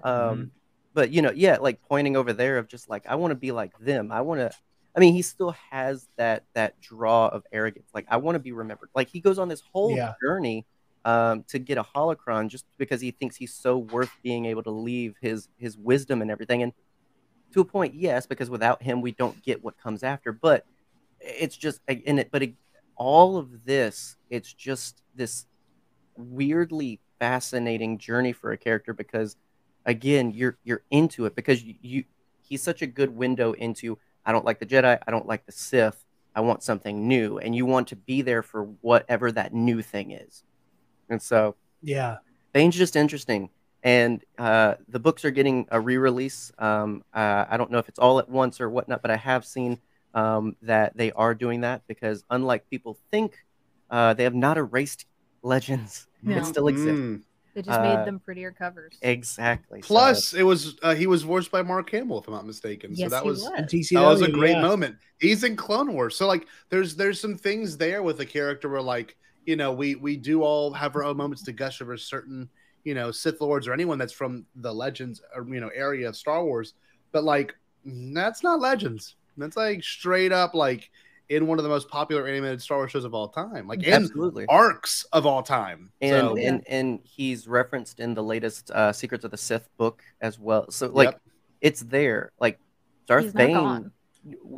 [0.03, 0.51] um
[0.95, 3.53] but you know yeah like pointing over there of just like I want to be
[3.53, 4.53] like them I want to
[4.97, 8.53] I mean he still has that that draw of arrogance like I want to be
[8.53, 10.15] remembered like he goes on this whole Yeah.
[10.23, 10.67] journey
[11.05, 14.71] um, to get a holocron just because he thinks he's so worth being able to
[14.71, 16.63] leave his his wisdom and everything.
[16.63, 16.73] And
[17.53, 20.33] to a point, yes, because without him, we don't get what comes after.
[20.33, 20.65] But
[21.21, 22.31] it's just in it.
[22.33, 22.55] But it,
[22.97, 25.47] all of this, it's just this
[26.17, 29.37] weirdly fascinating journey for a character because,
[29.87, 32.05] again, you're you're into it because you, you
[32.43, 33.99] he's such a good window into.
[34.27, 34.99] I don't like the Jedi.
[35.07, 36.05] I don't like the Sith.
[36.35, 40.11] I want something new, and you want to be there for whatever that new thing
[40.13, 40.43] is.
[41.09, 42.19] And so Yeah,
[42.53, 43.51] Bane's just interesting.
[43.83, 46.51] And uh, the books are getting a re-release.
[46.59, 49.45] Um, uh, I don't know if it's all at once or whatnot, but I have
[49.45, 49.79] seen
[50.15, 53.45] um, that they are doing that because, unlike people think,
[53.91, 55.05] uh, they have not erased
[55.43, 56.07] Legends.
[56.23, 56.39] No.
[56.39, 56.99] It still exists.
[56.99, 57.21] Mm.
[57.55, 58.95] They just uh, made them prettier covers.
[59.03, 59.81] Exactly.
[59.81, 62.91] So- Plus, it was uh, he was voiced by Mark Hamill, if I'm not mistaken.
[62.93, 63.51] yes, so that he was, was.
[63.53, 64.63] TCW, that was a great yeah.
[64.63, 64.97] moment.
[65.21, 68.83] He's in Clone Wars, so like there's there's some things there with the character where
[68.83, 72.49] like you know we we do all have our own moments to gush over certain
[72.83, 76.17] you know Sith lords or anyone that's from the Legends or you know area of
[76.17, 76.75] Star Wars,
[77.13, 79.17] but like that's not Legends.
[79.37, 80.91] That's like straight up like
[81.29, 83.93] in one of the most popular animated Star Wars shows of all time, like in
[83.93, 84.45] Absolutely.
[84.49, 85.91] arcs of all time.
[86.01, 90.03] and so, and and he's referenced in the latest uh, Secrets of the Sith book
[90.21, 90.71] as well.
[90.71, 91.21] So like Yep.
[91.63, 92.31] it's there.
[92.39, 92.59] Like
[93.07, 93.93] Darth He's Bane, gone.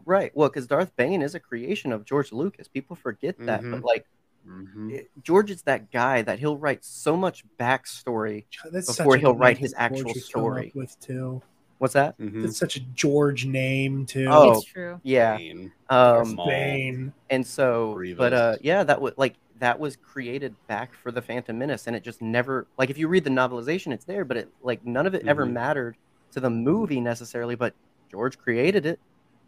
[0.04, 0.30] right?
[0.34, 2.68] Well, because Darth Bane is a creation of George Lucas.
[2.68, 3.84] People forget that, but Mhm.
[3.84, 4.06] like
[4.46, 4.92] Mhm.
[4.92, 8.46] it- George is that guy that he'll write so much backstory.
[8.70, 10.72] That's before he'll write his actual George story.
[10.74, 11.42] With too,
[11.78, 12.18] What's that?
[12.18, 12.42] Mhm.
[12.42, 14.28] that's such a George name too.
[14.30, 15.00] Oh, It's true.
[15.02, 15.36] Yeah.
[15.36, 15.72] Bane.
[15.88, 17.12] Um, Bane.
[17.30, 21.56] and so, but uh, yeah, that was like that was created back for the Phantom
[21.56, 24.48] Menace, and it just never like if you read the novelization, it's there, but it
[24.62, 25.52] like none of it ever Mhm.
[25.52, 25.96] mattered
[26.32, 27.54] to the movie necessarily.
[27.54, 27.74] But
[28.10, 29.00] George created it,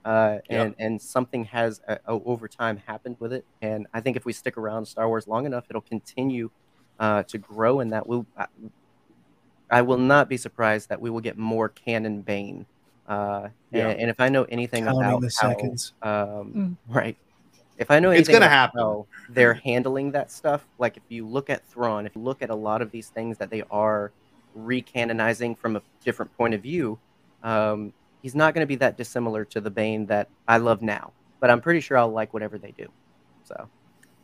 [0.04, 4.24] uh, and and something has uh, over time happened with it, and I think if
[4.24, 6.50] we stick around Star Wars long enough, it'll continue
[7.00, 8.26] uh, to grow, and that will.
[9.70, 12.66] I, I will not be surprised that we will get more canon Bane.
[13.06, 13.88] Uh, Yeah.
[13.88, 15.92] and, and if I know anything Counting about the how, seconds.
[16.02, 17.16] um, right.
[17.78, 18.80] If I know It's anything gonna about happen.
[18.80, 22.50] how they're handling that stuff, like if you look at Thrawn, if you look at
[22.50, 24.12] a lot of these things that they are
[24.56, 26.98] recanonizing from a different point of view,
[27.42, 31.12] um, he's not going to be that dissimilar to the Bane that I love now.
[31.40, 32.88] But I'm pretty sure I'll like whatever they do.
[33.44, 33.68] So,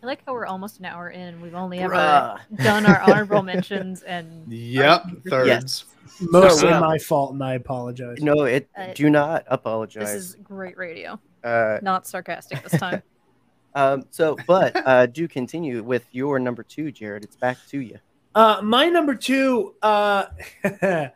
[0.05, 2.39] I like how we're almost an hour in and we've only ever Bruh.
[2.63, 5.49] done our honorable mentions and Yep, thirds.
[5.49, 5.85] Yes.
[6.21, 8.19] Mostly So, my fault, and I apologize.
[8.21, 8.69] no, it.
[8.77, 10.13] Uh, do not apologize.
[10.13, 11.19] this is great radio.
[11.43, 13.03] uh, Not sarcastic this time.
[13.75, 17.25] um, so, but uh, do continue with your number two, Jared.
[17.25, 17.99] It's back to you.
[18.35, 19.75] Uh, my number two.
[19.83, 20.27] Uh,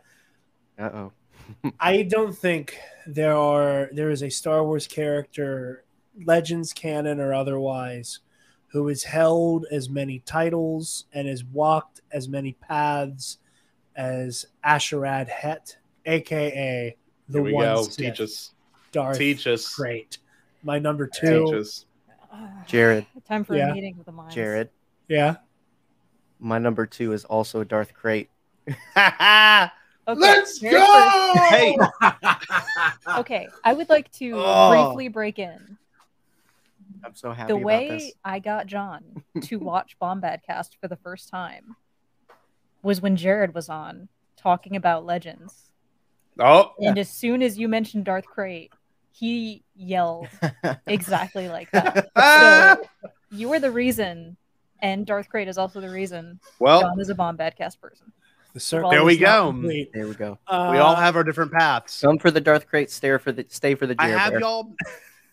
[0.78, 1.12] Uh oh.
[1.80, 5.84] I don't think there are there is a Star Wars character,
[6.24, 8.20] Legends canon or otherwise,
[8.68, 13.38] who has held as many titles and has walked as many paths
[13.96, 16.96] as A'Sharad Hett, aka
[17.28, 17.82] the Here we one go.
[17.82, 18.52] Sith, Teach us.
[18.92, 19.74] Darth Teach us.
[19.74, 20.18] Great.
[20.62, 21.44] My number two.
[21.44, 21.58] Teach two.
[21.58, 21.84] us.
[22.66, 23.06] Jared.
[23.26, 23.70] Time for Yeah.
[23.70, 24.34] a meeting with the minds.
[24.34, 24.70] Jared.
[25.08, 25.36] Yeah.
[26.38, 28.28] My number two is also Darth Krayt.
[30.08, 30.86] Okay, Let's Jared first.
[30.86, 31.34] go!
[31.50, 31.76] Hey,
[33.18, 34.70] Okay, I would like to Oh.
[34.70, 35.76] briefly break in.
[37.04, 38.12] I'm so happy The about way this.
[38.24, 39.02] I got John
[39.42, 41.76] to watch Bombad Cast for the first time
[42.82, 45.70] was when Jared was on talking about Legends.
[46.38, 48.70] oh, And as soon as you mentioned Darth Krayt,
[49.10, 50.28] he yelled
[50.86, 52.08] exactly like that.
[53.30, 54.36] So you were the reason,
[54.80, 58.10] and Darth Krayt is also the reason well, John is a Bombad Cast person.
[58.54, 59.48] The circle There we go.
[59.50, 59.90] complete.
[59.92, 60.38] there we go.
[60.46, 61.92] Uh, we all have our different paths.
[61.92, 64.40] Some for the Darth Krayt, stare for the stay for the I have Bear.
[64.40, 64.72] y'all.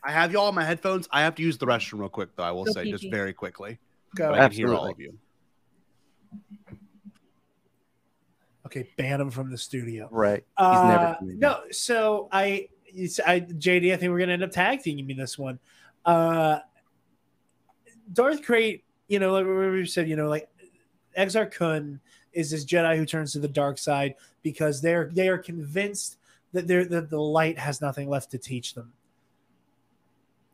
[0.06, 1.08] I have y'all on my headphones.
[1.12, 2.44] I have to use the restroom real quick, though.
[2.44, 3.80] I will Go say pee just very quickly.
[4.16, 4.30] go.
[4.30, 5.18] But I can hear all of you.
[8.66, 10.08] Okay, ban him from the studio.
[10.12, 10.44] Right.
[10.58, 10.88] He's Uh,
[11.22, 15.06] never no, so I, it's- I, JD, I think we're gonna end up tag teaming
[15.06, 15.60] me this one.
[16.04, 16.60] Uh,
[18.12, 20.50] Darth Krayt, you know, like we said, you know, like
[21.18, 22.00] Exar Kun
[22.34, 26.18] is this Jedi who turns to the dark side because they're they are convinced
[26.54, 28.94] that they're that the light has nothing left to teach them.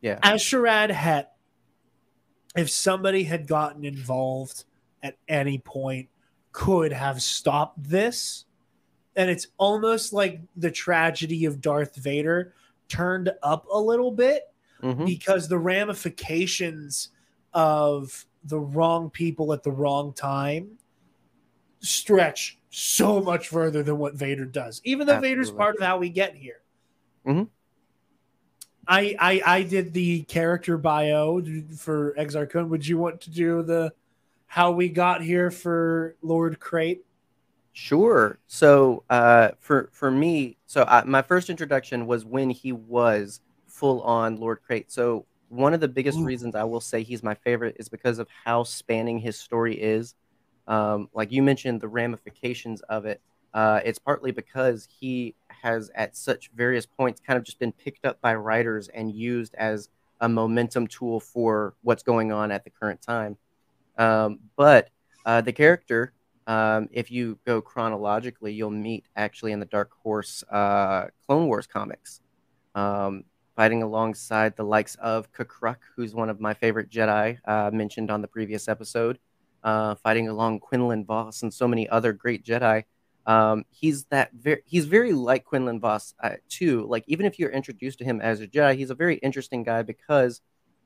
[0.02, 0.20] Yeah.
[0.22, 1.36] A'Sharad Hett,
[2.56, 4.66] if somebody had gotten involved
[5.04, 6.10] at any point,
[6.52, 8.45] could have stopped this.
[9.16, 12.54] And it's almost like the tragedy of Darth Vader
[12.88, 15.06] turned up a little bit Mhm.
[15.06, 17.10] because the ramifications
[17.54, 20.78] of the wrong people at the wrong time
[21.80, 24.82] stretch so much further than what Vader does.
[24.84, 26.62] Even though Vader's part of how we get here.
[27.26, 27.49] Mhm.
[28.92, 31.42] I, I I did the character bio
[31.78, 32.68] for Exar Kun.
[32.68, 33.94] Would you want to do the
[34.48, 37.00] how we got here for Lord Krayt?
[37.72, 38.38] Sure.
[38.48, 44.02] So uh, for for me, so I, my first introduction was when he was full
[44.02, 44.86] on Lord Krayt.
[44.92, 46.26] So one of the biggest Ooh.
[46.26, 50.16] reasons I will say he's my favorite is because of how spanning his story is.
[50.68, 53.22] Um, like you mentioned, the ramifications of it.
[53.54, 58.05] Uh, it's partly because he has at such various points kind of just been picked
[58.05, 59.89] up by writers and used as
[60.20, 63.38] a momentum tool for what's going on at the current time.
[63.97, 64.89] Um, but
[65.26, 66.14] uh, the character
[66.47, 71.68] um, if you go chronologically, you'll meet actually in the Dark Horse uh, Clone Wars
[71.68, 72.22] comics,
[72.76, 73.24] um,
[73.55, 78.22] fighting alongside the likes of K'Kruhk, who's one of my favorite Jedi uh, mentioned on
[78.22, 79.20] the previous episode,
[79.64, 82.84] uh, fighting along Quinlan Vos and so many other great Jedi.
[83.26, 86.86] Um, he's that very he's very like Quinlan Vos uh, too.
[86.88, 89.84] Like even if you're introduced to him as a Jedi, he's a very interesting guy
[89.84, 90.41] because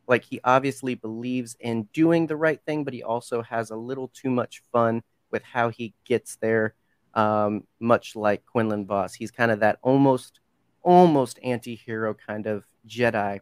[0.07, 4.09] like he obviously believes in doing the right thing, but he also has a little
[4.09, 6.75] too much fun with how he gets there.
[7.13, 10.41] Um, much like Quinlan Vos, he's kind of that almost
[10.81, 13.39] almost anti-hero kind of Jedi.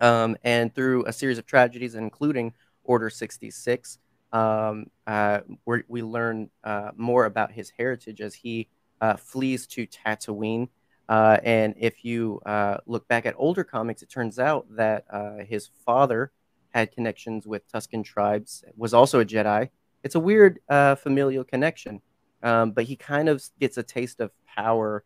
[0.00, 2.52] Um, and through a series of tragedies, including
[2.84, 3.98] Order 66,
[4.32, 8.68] um, uh, we learn uh, more about his heritage as he
[9.00, 10.68] uh, flees to Tatooine.
[11.08, 15.38] Uh, and if you uh, look back at older comics, it turns out that uh,
[15.38, 16.30] his father
[16.68, 19.70] had connections with Tusken tribes, was also a Jedi.
[20.04, 22.00] It's a weird familial connection,
[22.44, 25.04] um, but he kind of gets a taste of power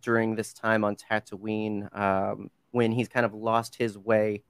[0.00, 4.42] during this time on Tatooine um, when he's kind of lost his way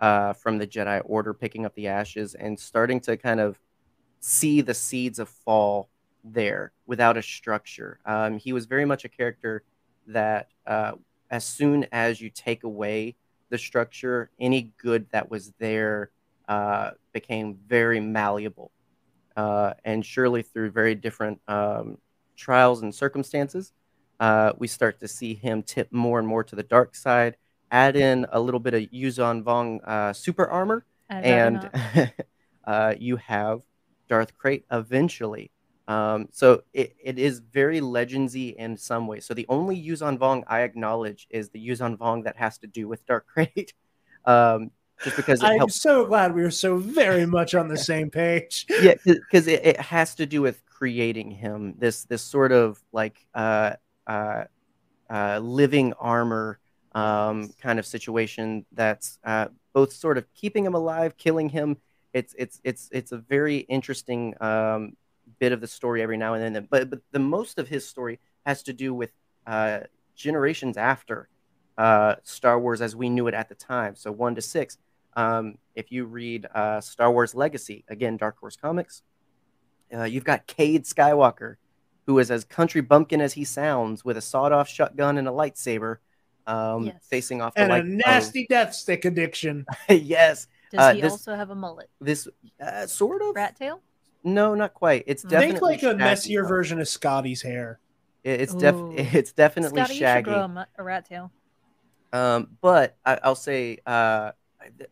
[0.00, 3.60] uh, from the Jedi Order, picking up the ashes and starting to kind of
[4.20, 5.88] see the seeds of fall
[6.24, 7.98] there without a structure.
[8.04, 9.62] Um, he was very much a character
[10.06, 10.92] that, uh,
[11.30, 13.16] as soon as you take away
[13.50, 16.10] the structure, any good that was there
[16.48, 18.72] uh, became very malleable.
[19.36, 21.96] Uh, and surely through very different um,
[22.36, 23.72] trials and circumstances,
[24.18, 27.36] uh, we start to see him tip more and more to the dark side.
[27.70, 31.70] Add in a little bit of Yuuzhan Vong uh, super armor, and
[32.64, 33.62] uh, you have
[34.08, 35.50] Darth Krayt eventually.
[35.90, 39.26] Um, so it, it is very legendsy in some ways.
[39.26, 42.86] So the only Yuuzhan Vong I acknowledge is the Yuuzhan Vong that has to do
[42.86, 43.72] with Dark Krayt,
[44.24, 44.70] um,
[45.02, 45.80] just because it I'm helps.
[45.80, 48.66] so glad we were so very much on the same page.
[48.68, 51.74] Yeah, because it, it has to do with creating him.
[51.76, 53.72] This this sort of like uh,
[54.06, 54.44] uh,
[55.10, 56.59] uh, living armor
[56.92, 61.76] um, kind of situation that's uh, both sort of keeping him alive, killing him.
[62.12, 64.96] It's it's it's it's a very interesting um,
[65.38, 66.66] bit of the story every now and then.
[66.70, 69.12] But but the most of his story has to do with
[69.46, 69.80] uh,
[70.16, 71.28] generations after
[71.78, 73.94] uh, Star Wars as we knew it at the time.
[73.94, 74.78] So one to six.
[75.16, 79.02] Um, if you read uh, Star Wars Legacy, again, Dark Horse Comics,
[79.92, 81.56] uh, you've got Cade Skywalker,
[82.06, 85.96] who is as country bumpkin as he sounds, with a sawed-off shotgun and a lightsaber,
[86.50, 87.06] um, Yes.
[87.08, 89.64] facing off the And a like nasty death stick addiction.
[89.88, 91.88] yes, Does uh, he this- also have a mullet?
[92.00, 92.28] this
[92.60, 93.34] uh, sort of.
[93.34, 93.80] Rat tail?
[94.24, 95.04] No, not quite.
[95.06, 96.48] It's Think definitely Think like a shaggy, messier though.
[96.48, 97.78] version of Scotty's hair.
[98.24, 98.74] It- It's def-
[99.14, 101.30] It's definitely Scotty, you should grow a, a rat tail.
[102.12, 104.32] Um, but I, I'll say uh,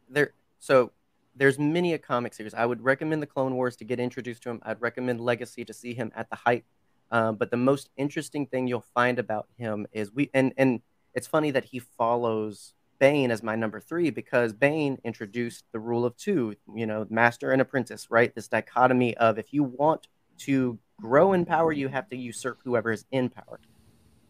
[0.08, 0.32] there.
[0.60, 0.92] So
[1.36, 2.54] there's many a comic series.
[2.54, 4.60] I would recommend the Clone Wars to get introduced to him.
[4.64, 6.64] I'd recommend Legacy to see him at the height.
[7.10, 10.80] Um, but the most interesting thing you'll find about him is we and and
[11.18, 16.04] it's funny that he follows Bane as my number three because Bane introduced the rule
[16.04, 16.54] of two.
[16.74, 18.10] You know, master and apprentice.
[18.10, 18.34] Right.
[18.34, 20.06] This dichotomy of if you want
[20.38, 23.60] to grow in power, you have to usurp whoever is in power.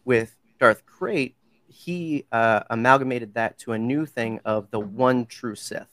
[0.03, 1.35] With Darth Krayt,
[1.67, 5.87] he uh, amalgamated that to a new thing of the one true Sith.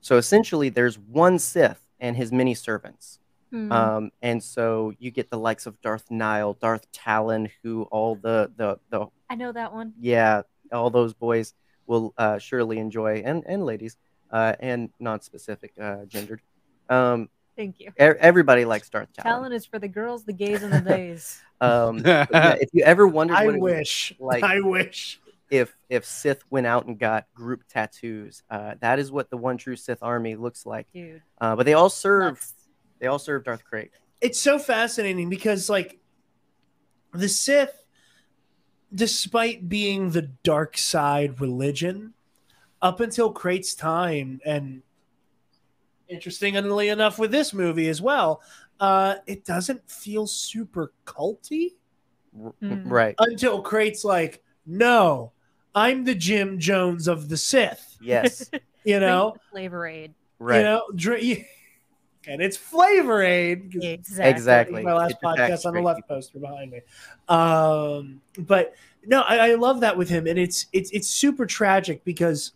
[0.00, 3.18] So essentially, there's one Sith and his many servants.
[3.50, 3.72] Hmm.
[3.72, 8.52] Um, and so you get the likes of Darth Nihl, Darth Talon, who all the
[8.56, 9.94] the the I know that one.
[10.00, 11.54] yeah, all those boys
[11.86, 13.96] will uh, surely enjoy, and and ladies,
[14.30, 16.40] uh, and non-specific uh, gendered.
[16.88, 17.88] Um, Thank you.
[17.90, 19.32] e- everybody likes Darth Talon.
[19.38, 21.40] Talent is for the girls, the gays, and the days.
[21.62, 24.12] Um, yeah, if you ever wondered, I what it was wish.
[24.18, 25.20] like- I wish.
[25.50, 29.58] if if Sith went out and got group tattoos, uh, that is what the one
[29.58, 30.86] true Sith army looks like.
[30.94, 31.20] Dude.
[31.38, 32.54] Uh, but they all serve nuts.
[32.98, 33.90] they all serve Darth Krayt.
[34.22, 35.98] it's so fascinating because like
[37.12, 37.79] the Sith,
[38.94, 42.14] despite being the dark side religion,
[42.82, 44.82] up until Krayt's time, and
[46.08, 48.42] interestingly enough with this movie as well,
[48.80, 51.72] uh, it doesn't feel super culty
[52.62, 52.82] Mm.
[52.88, 53.16] Right?
[53.18, 55.32] until Krayt's like, no,
[55.74, 57.96] I'm the Jim Jones of the Sith.
[58.00, 58.48] Yes.
[58.84, 60.14] You know, Flavor Aid.
[60.38, 60.58] Right.
[60.58, 61.20] you know, dr-
[62.26, 63.72] and it's Flavor Aid.
[63.72, 64.30] 'cause Exactly.
[64.30, 64.82] Exactly.
[64.82, 66.80] my last Get your facts podcast on the left poster behind me.
[67.28, 68.74] Um, but
[69.06, 72.52] no, I, I love that with him, and it's it's it's super tragic because,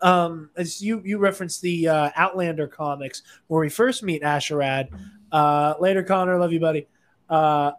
[0.00, 4.88] um, as you you referenced the uh, Outlander comics where we first meet A'Sharad.
[5.32, 6.86] Uh, later, Connor, love you, buddy.
[7.28, 7.72] Uh,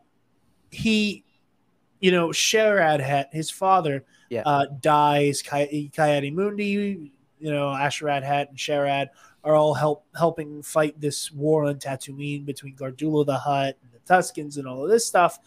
[0.70, 1.24] he,
[2.00, 4.44] you know, Sharad Hett, his father, Yeah.
[4.46, 5.42] uh, dies.
[5.42, 9.08] Coy- Ki-Adi-Mundi, you know, A'Sharad Hett and Sharad
[9.44, 14.14] are all help helping fight this war on Tatooine between Gardulla the Hutt and the
[14.14, 15.40] Tuskens and all of this stuff.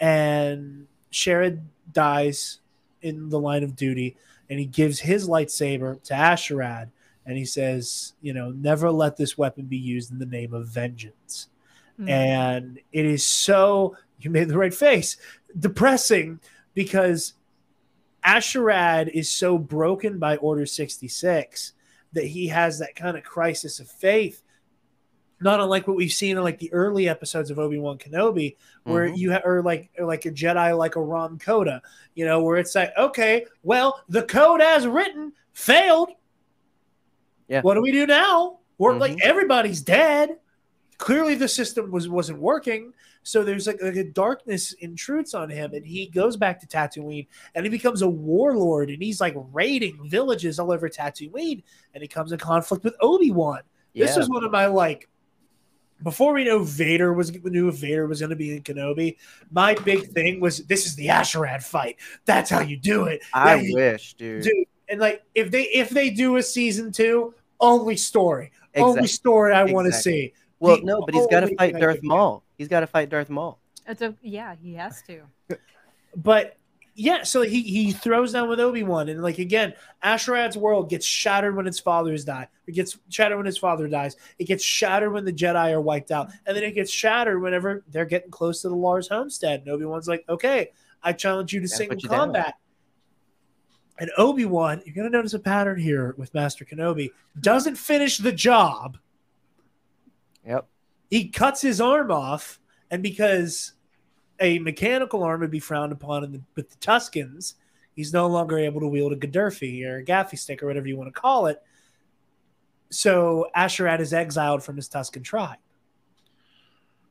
[0.00, 2.60] And Sharad dies
[3.02, 4.16] in the line of duty,
[4.48, 6.88] and he gives his lightsaber to A'Sharad,
[7.26, 10.68] and he says, you know, never let this weapon be used in the name of
[10.68, 11.48] vengeance.
[11.96, 12.08] Hmm.
[12.08, 15.16] And it is so you made the right face,
[15.58, 16.40] depressing
[16.72, 17.34] because
[18.24, 21.72] A'Sharad is so broken by Order 66
[22.14, 24.42] that he has that kind of crisis of faith.
[25.40, 29.08] Not unlike what we've seen in like the early episodes of Obi Wan Kenobi, where
[29.08, 29.18] Mhm.
[29.18, 31.82] you ha- or like or like a Jedi like a Ron Coda,
[32.14, 36.10] you know, where it's like, okay, well, the code as written failed.
[37.48, 37.60] Yeah.
[37.60, 38.60] What do we do now?
[38.78, 39.20] We're like Mhm.
[39.22, 40.38] everybody's dead.
[40.98, 42.94] Clearly, the system was wasn't working.
[43.24, 47.26] So there's like, like a darkness intrudes on him, and he goes back to Tatooine,
[47.54, 51.62] and he becomes a warlord, and he's like raiding villages all over Tatooine,
[51.94, 53.60] and he comes in conflict with Obi Wan.
[53.94, 55.08] This is one of my like
[56.02, 59.16] before we know Vader was knew Vader was going to be in Kenobi.
[59.50, 61.96] My big thing was this is the A'Sharad fight.
[62.26, 64.42] That's how you do it, I Yeah, wish, dude.
[64.42, 64.66] dude.
[64.88, 69.64] And like if they if they do a season two, only story, only story I
[69.64, 70.34] want to see.
[70.60, 72.43] Well, the no, but he's got to fight Darth Maul.
[72.56, 73.58] He's got to fight Darth Maul.
[73.86, 75.22] It's a yeah, he has to.
[76.16, 76.56] But
[76.94, 81.04] yeah, so he he throws down with Obi Wan, and like again, A'Sharad's world gets
[81.04, 82.48] shattered when its fathers die.
[82.66, 84.16] It gets shattered when his father dies.
[84.38, 87.84] It gets shattered when the Jedi are wiped out, and then it gets shattered whenever
[87.88, 89.60] they're getting close to the Lars homestead.
[89.60, 90.70] And Obi Wan's like, "Okay,
[91.02, 92.18] I challenge you to Gotta single put you down.
[92.18, 92.54] combat."
[93.98, 97.10] And Obi Wan, you're gonna notice a pattern here with Master Kenobi.
[97.40, 98.98] Doesn't finish the job.
[100.46, 100.68] Yep.
[101.10, 103.72] He cuts his arm off, and because
[104.40, 107.54] a mechanical arm would be frowned upon in the, with the Tuskens,
[107.94, 110.96] he's no longer able to wield a gaderffii or a gaffi stick or whatever you
[110.96, 111.62] want to call it.
[112.90, 115.58] So A'Sharad is exiled from his Tusken tribe.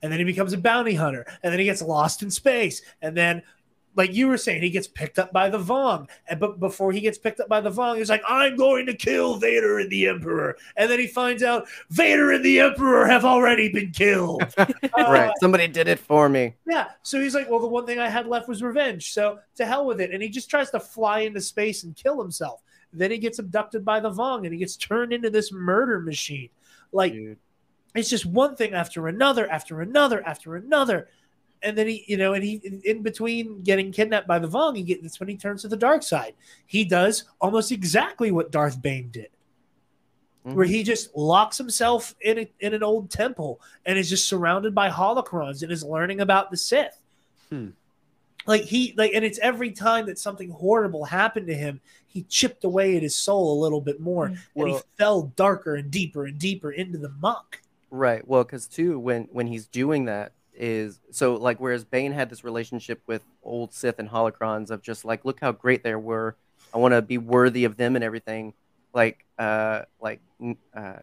[0.01, 1.25] And then he becomes a bounty hunter.
[1.41, 2.81] And then he gets lost in space.
[3.01, 3.41] And then,
[3.95, 6.09] like you were saying, he gets picked up by the Vong.
[6.27, 8.93] And but before he gets picked up by the Vong, he's like, I'm going to
[8.93, 10.57] kill Vader and the Emperor.
[10.77, 14.43] And then he finds out Vader and the Emperor have already been killed.
[14.95, 15.31] Uh, right.
[15.39, 16.53] Somebody did it for me.
[16.67, 16.89] yeah.
[17.01, 19.11] So he's like, well, the one thing I had left was revenge.
[19.11, 20.11] So to hell with it.
[20.11, 22.61] And he just tries to fly into space and kill himself.
[22.91, 26.49] Then he gets abducted by the Vong and he gets turned into this murder machine.
[26.91, 27.37] Like, Dude.
[27.95, 31.07] it's just one thing after another, after another, after another.
[31.63, 34.75] And then he, you know, and he, in, in between getting kidnapped by the Vong,
[34.75, 36.33] he get, that's when he turns to the dark side.
[36.65, 39.29] He does almost exactly what Darth Bane did
[40.43, 40.71] where Mhm.
[40.71, 44.89] he just locks himself in a, in an old temple and is just surrounded by
[44.89, 47.01] holocrons and is learning about the Sith.
[47.49, 47.69] Hmm.
[48.45, 52.65] Like he like, and it's every time that something horrible happened to him, he chipped
[52.65, 56.37] away at his soul a little bit more, and he fell darker and deeper and
[56.37, 57.61] deeper into the muck.
[57.89, 58.27] Right.
[58.27, 62.43] Well, because too, when when he's doing that is so like whereas Bane had this
[62.43, 66.35] relationship with old Sith and holocrons of just like look how great they were.
[66.73, 68.53] I want to be worthy of them and everything.
[68.93, 70.21] Like uh like
[70.75, 70.99] uh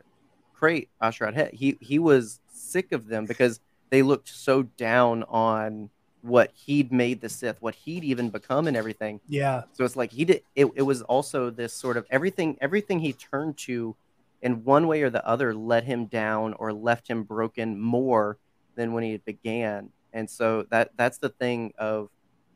[0.58, 3.60] Krayt A'Sharad he he was sick of them because
[3.90, 5.90] they looked so down on
[6.22, 9.20] what he'd made the Sith, what he'd even become and everything.
[9.26, 10.42] Yeah, So it's like he did.
[10.54, 12.58] It, it was also this sort of everything.
[12.60, 13.96] Everything he turned to
[14.42, 18.38] in one way or the other let him down or left him broken more
[18.76, 19.90] than when he began.
[20.12, 22.08] And so that that's the thing of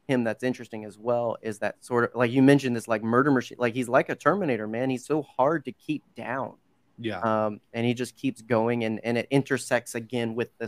[0.07, 3.31] him that's interesting as well is that sort of like you mentioned this like murder
[3.31, 6.53] machine like he's like a terminator man he's so hard to keep down
[6.99, 7.20] Yeah.
[7.20, 10.66] um, and he just keeps going and, and it intersects again with the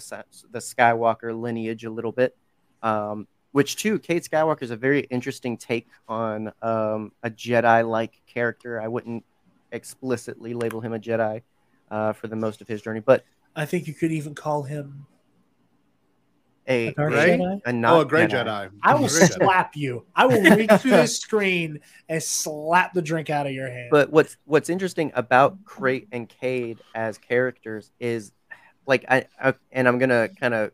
[0.51, 2.35] the Skywalker lineage a little bit
[2.83, 8.23] um, which too Cade Skywalker is a very interesting take on um, a Jedi like
[8.27, 9.23] character I wouldn't
[9.71, 11.43] explicitly label him a Jedi
[11.91, 13.23] uh, for the most of his journey but
[13.55, 15.05] I think you could even call him
[16.69, 17.61] a, a dark a, Jedi.
[17.65, 18.45] a not oh, a great Jedi.
[18.45, 18.71] Jedi.
[18.83, 19.33] I will A Jedi.
[19.35, 20.05] slap you.
[20.15, 23.89] I will reach through the screen and slap the drink out of your hand.
[23.91, 28.33] But what's what's interesting about Krayt and Cade as characters is
[28.87, 30.73] like I, I and I'm gonna kind of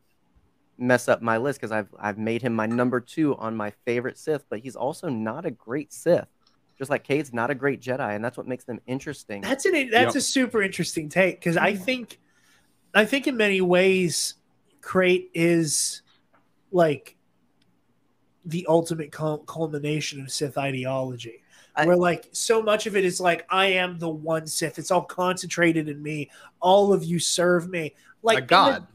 [0.78, 4.18] mess up my list because I've I've made him my number two on my favorite
[4.18, 6.26] Sith, but he's also not a great Sith.
[6.78, 9.42] Just like Cade's not a great Jedi, and that's what makes them interesting.
[9.42, 10.16] That's an that's Yep.
[10.16, 12.18] a super interesting take because I think
[12.94, 14.34] I think in many ways
[14.82, 16.02] Krayt is
[16.70, 17.16] like
[18.44, 21.42] the ultimate culmination of Sith ideology.
[21.74, 24.78] I- where like so much of it is like I am the one Sith.
[24.78, 26.30] It's all concentrated in me.
[26.60, 27.94] All of you serve me.
[28.22, 28.86] Like Like in the- God.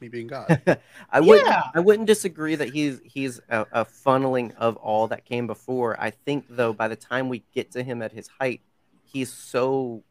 [0.00, 0.60] Me being God.
[1.10, 1.62] I would Yeah.
[1.74, 6.00] I wouldn't disagree that he's he's a, a funneling of all that came before.
[6.00, 8.60] I think though by the time we get to him at his height,
[9.04, 10.02] he's so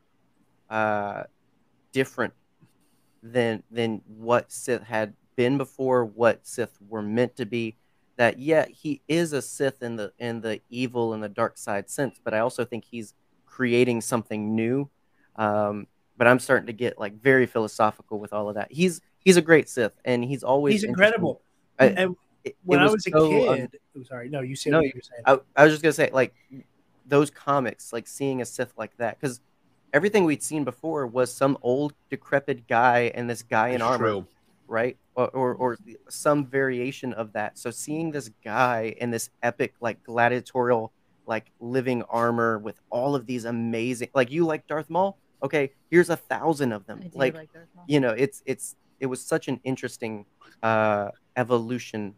[0.70, 1.24] uh
[1.94, 2.34] different
[3.24, 7.76] than than what Sith had been before, what Sith were meant to be.
[8.18, 11.90] That yeah, he is a Sith in the in the evil and the dark side
[11.90, 13.14] sense, but I also think he's
[13.46, 14.90] creating something new.
[15.36, 15.88] Um,
[16.18, 18.72] but I'm starting to get like very philosophical with all of that.
[18.72, 21.42] He's he's a great Sith, and he's always he's incredible.
[21.80, 24.72] I- and It- when it I was a um, kid, oh, sorry, no, you said
[24.72, 25.24] No, what you- you were saying.
[25.56, 26.34] I, I was just gonna say like
[27.06, 29.42] those comics, like seeing a Sith like that, because
[29.94, 33.98] everything we'd seen before was some old decrepit guy and this guy in It's armor,
[34.12, 34.28] true.
[34.68, 34.98] right?
[35.16, 35.78] Or, or or
[36.10, 37.58] some variation of that.
[37.58, 40.92] So seeing this guy in this epic like gladiatorial
[41.26, 45.18] like living armor with all of these amazing like you like Darth Maul?
[45.44, 47.00] Okay, here's a thousand of them.
[47.04, 47.86] I do Like like Darth Maul.
[47.88, 50.26] you know, it's it's it was such an interesting
[50.64, 52.14] uh evolution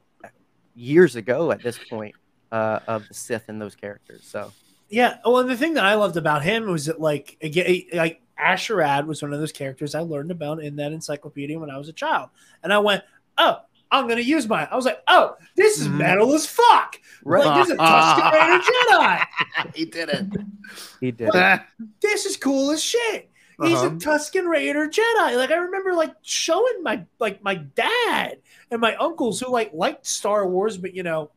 [0.76, 2.16] years ago at this point
[2.52, 4.22] uh of the Sith and those characters.
[4.26, 4.52] So
[4.90, 5.18] Yeah.
[5.26, 9.06] Well, and the thing that I loved about him was that, like, again, like A'Sharad
[9.06, 11.94] was one of those characters I learned about in that encyclopedia when I was a
[11.94, 12.30] child,
[12.64, 13.04] and I went,
[13.38, 13.58] "Oh,
[13.92, 15.98] I'm gonna use mine." I was like, "Oh, this is Mhm.
[15.98, 17.00] metal as fuck!
[17.26, 19.26] right, Like, this is a Tusken Raider Jedi.
[19.76, 20.26] he did it.
[21.02, 21.30] he did.
[21.36, 21.60] Uh-huh.
[22.02, 23.30] This is cool as shit."
[23.62, 25.36] He's a Tusken Raider Jedi.
[25.36, 28.38] Like I remember, like showing my like my dad
[28.72, 31.30] and my uncles who like liked Star Wars, but you know,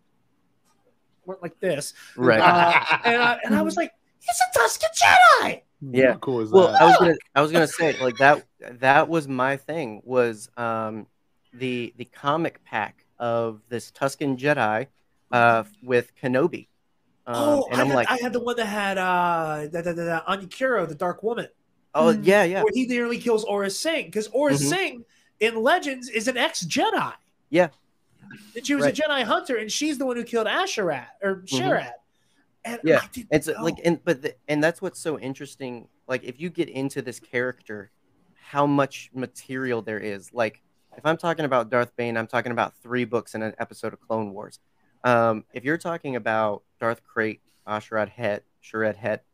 [1.27, 1.95] weren't like this.
[2.17, 2.41] right.
[2.41, 6.13] Uh, and I, and I was like, "He's a Tusken Jedi." Yeah.
[6.13, 6.81] How cool is Well, that?
[6.81, 8.45] I was gonna I was gonna say like that
[8.81, 11.07] that was my thing was um
[11.53, 14.87] the the comic pack of this Tusken Jedi
[15.33, 16.69] uh with Kenobi.
[17.27, 20.47] Um, oh, and I I'm had, like, I had the one that had uh, Anya
[20.87, 21.47] the Dark Woman,
[21.95, 24.69] oh yeah, yeah, where he nearly kills Aurra Sing because Aurra Mhm.
[24.69, 25.05] Sing
[25.39, 27.13] in Legends is an ex Jedi.
[27.51, 27.69] Yeah.
[28.57, 28.99] And she was Right.
[28.99, 31.93] a Jedi hunter, and she's the one who killed A'Sharad or Sharad.
[32.65, 33.01] And Yeah.
[33.03, 33.63] I didn't and so know.
[33.65, 37.19] like and but the, and that's what's so interesting like if you get into this
[37.19, 37.91] character
[38.41, 40.63] how much material there is like
[40.97, 44.01] if i'm talking about darth bane i'm talking about three books in an episode of
[44.01, 44.61] clone wars
[45.05, 49.25] um, if you're talking about darth krayt a'sharad hett sharad hett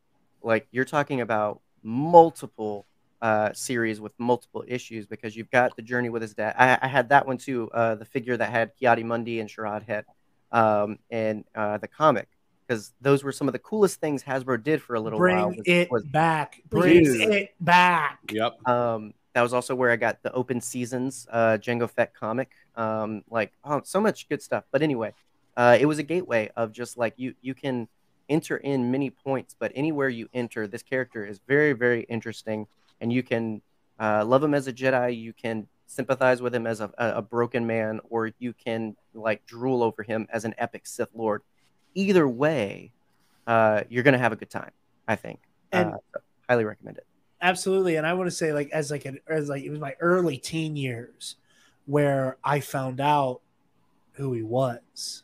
[0.43, 2.87] like you're talking about multiple
[3.21, 6.89] uh, series with multiple issues because you've got the journey with his dad i, I
[6.89, 10.05] had that one too uh, the figure that had ki-adi-mundi and sharad Hett,
[10.53, 12.29] um, and uh, the comic
[12.67, 15.49] because those were some of the coolest things Hasbro did for a little bring while.
[15.49, 16.61] was- it was- back.
[16.69, 17.31] Bring Dude.
[17.33, 18.21] it back.
[18.31, 18.69] Yep.
[18.69, 22.51] um, that was also where I got the Open Seasons uh, Jango Fett comic.
[22.77, 24.65] Um, like, oh, so much good stuff.
[24.71, 25.15] But anyway,
[25.57, 27.89] uh, it was a gateway of just like you you can
[28.29, 32.67] enter in many points, but anywhere you enter, this character is very very interesting,
[33.01, 33.63] and you can
[34.01, 35.21] uh, love him as a Jedi.
[35.21, 39.83] You can sympathize with him as a, a, broken man, or you can like drool
[39.83, 41.43] over him as an epic Sith Lord.
[41.95, 42.93] Either way,
[43.47, 44.71] uh, you're gonna have a good time.
[45.07, 45.41] I think.
[45.73, 47.07] And- uh, so highly recommend it.
[47.43, 49.95] absolutely and i want to say like as like an as like it was my
[50.01, 51.37] early teen years
[51.87, 53.41] where i found out
[54.13, 55.23] who he was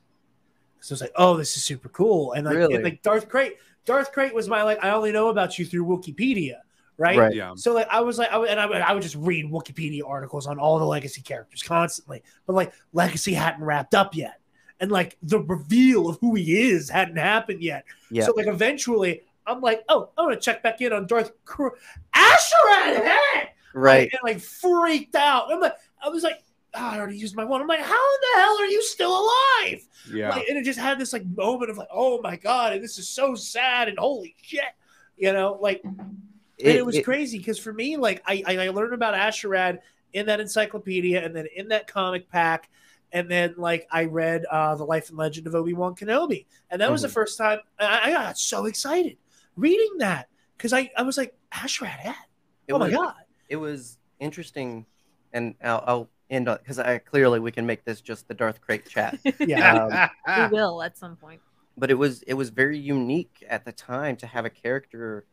[0.80, 2.74] so it's like oh this is super cool and like, Really?
[2.74, 3.52] and, like darth krayt
[3.86, 6.59] darth krayt was my like i only know about you through wikipedia
[6.99, 7.35] right, Right.
[7.35, 7.53] Yeah.
[7.57, 10.03] so like i was like I would, and I would, I would just read wikipedia
[10.07, 14.41] articles on all the legacy characters constantly but like legacy hadn't wrapped up yet
[14.81, 18.25] and like the reveal of who he is hadn't happened yet Yeah.
[18.25, 21.77] so like eventually I'm like, oh, I'm gonna check back in on Darth Cr-
[22.16, 24.11] A'Sharad Hett, Right.
[24.11, 25.53] and like freaked out.
[25.53, 26.43] I'm like, I was like,
[26.75, 27.61] oh, I already used my one.
[27.61, 29.87] I'm like, how in the hell are you still alive?
[30.11, 30.31] Yeah.
[30.31, 32.97] Like, and it just had this like moment of like, oh my god, and this
[32.99, 34.62] is so sad and holy shit,
[35.19, 35.83] you know, like,
[36.62, 39.78] and it, was crazy because for me, like, I I I learned about A'Sharad
[40.12, 42.68] in that encyclopedia and then in that comic pack.
[43.12, 46.47] And then, like, I read uh, The Life and Legend of Obi Wan Kenobi.
[46.70, 47.12] And that was the Mhm.
[47.12, 49.18] first time I, I got so excited
[49.56, 50.26] reading that
[50.56, 52.16] because I, I was like, A'Sharad Hett.
[52.66, 53.14] It Oh my was- God.
[53.48, 54.85] it was interesting,
[55.32, 58.59] and I'll, I'll end on because I clearly we can make this just the Darth
[58.66, 59.16] Krayt chat.
[59.39, 60.09] Yeah.
[60.26, 61.40] Um, we will at some point.
[61.76, 65.24] but it was it was very unique at the time to have a character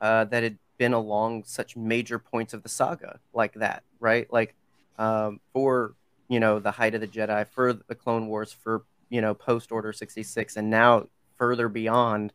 [0.00, 4.32] uh, that had been along such major points of the saga like that, right?
[4.32, 4.54] Like
[4.98, 5.94] um, for
[6.28, 9.72] you know the height of the Jedi, for the Clone Wars, for you know post
[9.72, 12.32] Order sixty six, and now further beyond.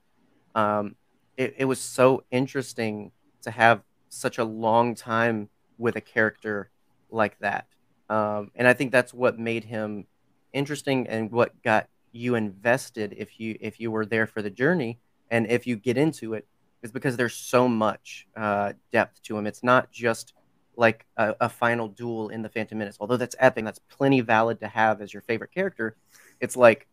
[0.56, 0.96] Um,
[1.36, 3.12] it, it was so interesting
[3.42, 5.50] to have such a long time
[5.80, 6.70] with a character
[7.10, 7.68] like that,
[8.10, 10.06] um, and I think that's what made him
[10.54, 15.00] interesting and what got you invested if you if you were there for the journey
[15.32, 16.48] and if you get into it
[16.84, 19.48] is because there's so much uh, depth to him.
[19.48, 20.34] It's not just
[20.76, 23.64] like a, a final duel in the Phantom Menace, although that's epic.
[23.64, 25.96] That's plenty valid to have as your favorite character.
[26.40, 26.88] It's like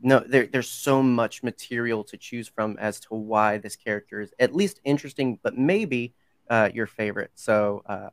[0.00, 4.30] no, there, there's so much material to choose from as to why this character is
[4.38, 6.14] at least interesting, but maybe
[6.50, 7.30] uh, your favorite.
[7.34, 8.10] So, uh,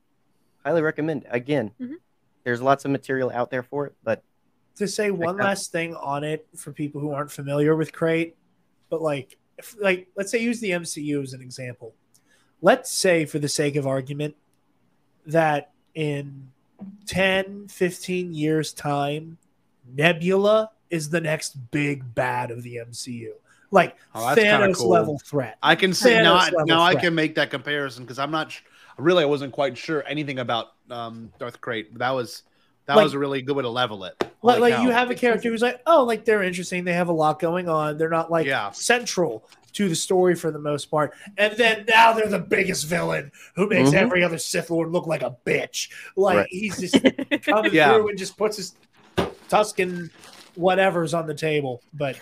[0.64, 1.26] highly recommend.
[1.30, 1.96] Again, Mhm.
[2.46, 4.24] there's lots of material out there for it, but
[4.78, 8.36] to say one last thing on it for people who aren't familiar with Krayt,
[8.90, 11.94] but like, if, like let's say use the MCU as an example.
[12.62, 14.36] Let's say, for the sake of argument,
[15.26, 16.50] that in
[17.08, 19.38] 10, 15 years' time,
[19.96, 23.32] Nebula is the next big bad of the MCU.
[23.72, 24.90] Like Oh, Thanos cool.
[24.90, 25.58] level threat.
[25.64, 26.36] I can see Thanos now.
[26.36, 28.62] level Now I can make that comparison because I'm not sh-
[28.98, 29.24] really.
[29.24, 31.98] I wasn't quite sure anything about um, Darth Krayt.
[31.98, 32.44] That was
[32.86, 34.16] that Like- was a really good way to level it.
[34.42, 36.84] Like, Holy like you have a character who's like, oh, like they're interesting.
[36.84, 37.98] They have a lot going on.
[37.98, 38.72] They're not like Yeah.
[38.72, 41.14] central to the story for the most part.
[41.38, 43.96] And then now they're the biggest villain who makes Mhm.
[43.96, 45.90] every other Sith Lord look like a bitch.
[46.18, 46.48] Like Right.
[46.50, 46.94] he's just
[47.46, 47.94] coming Yeah.
[47.94, 48.76] through and just puts his
[49.50, 50.12] Tuscan
[50.56, 51.82] whatever's on the table.
[51.94, 52.18] But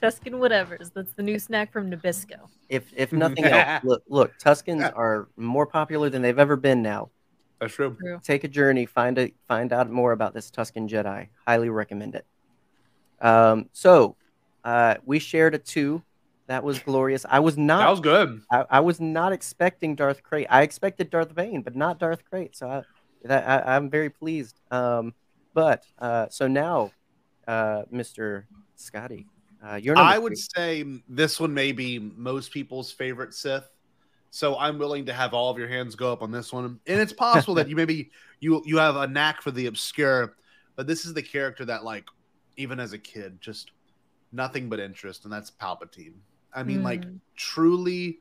[0.00, 0.90] Tuscan whatevers.
[0.92, 2.48] That's the new snack from Nabisco.
[2.68, 7.10] if if nothing else, look, look, Tuskens are more popular than they've ever been now.
[7.64, 7.96] That's true.
[7.98, 8.20] True.
[8.22, 11.28] take a journey, find a find out more about this Tusken Jedi.
[11.46, 12.26] Highly recommend it.
[13.20, 14.16] Um, so
[14.64, 16.02] uh, we shared a two.
[16.46, 17.24] That was glorious.
[17.28, 17.78] I was not.
[17.78, 18.42] That was good.
[18.50, 20.46] I, I was not expecting Darth Krayt.
[20.50, 22.54] I expected Darth Bane, but not Darth Krayt.
[22.54, 22.82] So I,
[23.24, 24.60] that, I, I'm very pleased.
[24.70, 25.14] Um,
[25.54, 26.90] but uh, so now,
[27.48, 28.44] uh, Mr.
[28.76, 29.26] Scotty,
[29.66, 29.94] uh, you're.
[29.94, 30.82] number I would three.
[30.82, 33.70] say this one may be most people's favorite Sith.
[34.34, 36.64] So I'm willing to have all of your hands go up on this one.
[36.64, 40.34] And it's possible that you maybe you you have a knack for the obscure,
[40.74, 42.08] but this is the character that like
[42.56, 43.70] even as a kid just
[44.32, 46.14] nothing but interest and that's Palpatine.
[46.52, 47.20] I mean like Mm.
[47.36, 48.18] truly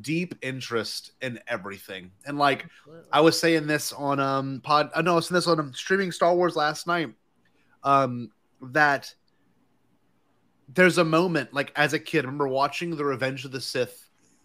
[0.00, 2.10] deep interest in everything.
[2.26, 2.66] And like
[3.12, 4.90] I was saying this on um pod.
[4.96, 7.14] I know I was saying this on um, streaming Star Wars last night.
[7.84, 8.32] Um,
[8.62, 9.14] that
[10.74, 14.01] there's a moment like as a kid, I remember watching the Revenge of the Sith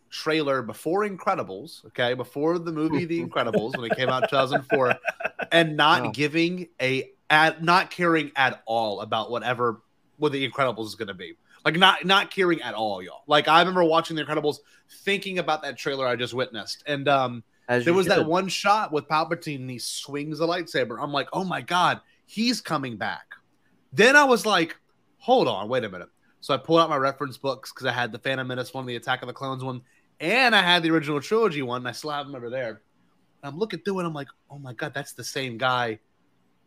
[0.10, 1.86] trailer before Incredibles.
[1.88, 4.96] Okay, before the movie The Incredibles when it came out in 2004,
[5.52, 9.82] and not giving a at not caring at all about whatever
[10.18, 11.34] what The Incredibles is going to be.
[11.66, 13.24] Like not not caring at all, y'all.
[13.28, 14.58] Like I remember watching The Incredibles,
[15.04, 18.92] thinking about that trailer I just witnessed, and um As there was that one shot
[18.92, 20.98] with Palpatine and he swings a lightsaber.
[21.00, 23.36] I'm like, oh my god, he's coming back.
[23.92, 24.78] Then I was like,
[25.18, 26.10] hold on, wait a minute.
[26.40, 28.96] So I pulled out my reference books because I had the Phantom Menace one, the
[28.96, 29.82] Attack of the Clones one,
[30.20, 31.82] and I had the original trilogy one.
[31.82, 32.82] And I still have them over there.
[33.44, 34.06] I'm looking through it.
[34.06, 36.00] I'm like, oh my god, that's the same guy,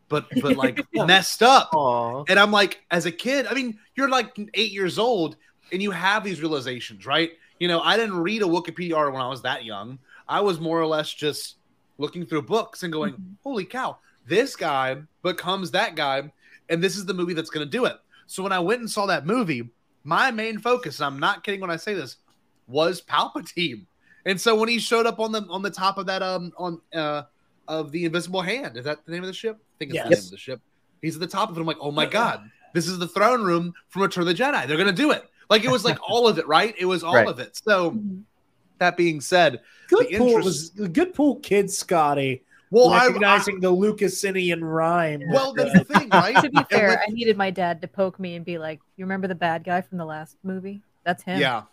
[0.09, 1.69] but but like messed up.
[1.73, 2.23] Aw.
[2.27, 5.35] And I'm like, as a kid, I mean, you're like eight years old
[5.71, 7.31] and you have these realizations, right?
[7.59, 9.99] You know, I didn't read a Wikipedia article when I was that young.
[10.27, 11.57] I was more or less just
[11.97, 13.35] looking through books and going, Mhm.
[13.43, 16.31] holy cow, this guy becomes that guy.
[16.69, 17.97] And this is the movie that's going to do it.
[18.27, 19.69] So when I went and saw that movie,
[20.05, 22.15] my main focus, and I'm not kidding when I say this,
[22.71, 23.85] was Palpatine.
[24.25, 26.79] And so when he showed up on the on the top of that um on
[26.93, 27.23] uh
[27.67, 29.57] of the invisible hand, is that the name of the ship?
[29.59, 30.61] I think it's the name of the ship.
[31.01, 31.61] He's at the top of it.
[31.61, 34.67] I'm like, oh my god, this is the throne room from Return of the Jedi.
[34.67, 35.23] They're gonna do it.
[35.49, 36.73] Like it was like all of it, right?
[36.79, 37.27] It was all Right.
[37.27, 37.57] of it.
[37.57, 37.99] So
[38.77, 42.43] that being said, good The pool interest- was good pool, kid Scotty.
[42.69, 45.23] well, I, I recognizing the Lucasinian rhyme.
[45.29, 46.35] well that's the thing, right?
[46.43, 49.05] To be fair, with- I needed my dad to poke me and be like, "You
[49.05, 50.81] remember the bad guy from the last movie?
[51.03, 51.63] That's him." yeah.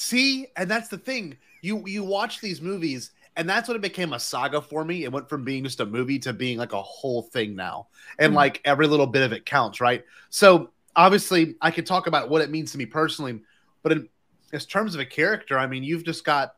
[0.00, 1.36] See, and that's the thing.
[1.60, 5.04] You you watch these movies, and that's when it became a saga for me.
[5.04, 8.32] It went from being just a movie to being like a whole thing now, and
[8.32, 8.36] Mhm.
[8.36, 10.04] like every little bit of it counts, right?
[10.30, 13.40] So obviously, I could talk about what it means to me personally,
[13.82, 14.08] but in,
[14.52, 16.54] in terms of a character, I mean, you've just got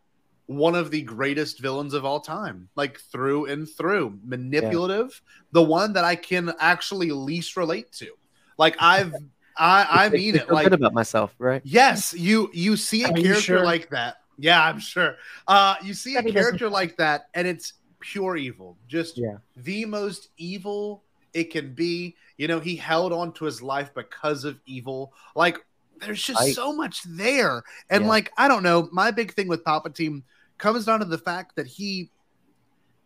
[0.47, 5.21] one of the greatest villains of all time, like through and through, manipulative,
[5.53, 8.13] the one that I can actually least relate to.
[8.59, 9.21] Like I've,
[9.57, 10.51] I, I mean it.
[10.51, 11.61] Like about myself, right?
[11.65, 13.65] Yes, you you see a Are you character sure?
[13.65, 14.19] like that.
[14.39, 15.17] Yeah, I'm sure.
[15.47, 18.77] Uh you see a But doesn't- character like that and it's pure evil.
[18.89, 19.37] Just Yeah.
[19.57, 21.05] the most evil
[21.35, 22.17] it can be.
[22.39, 25.13] You know, he held on to his life because of evil.
[25.37, 25.59] Like
[26.01, 26.55] there's just Right.
[26.55, 27.63] so much there.
[27.91, 28.09] And Yeah.
[28.11, 30.23] like I don't know, my big thing with Palpatine
[30.59, 32.11] comes down to the fact that he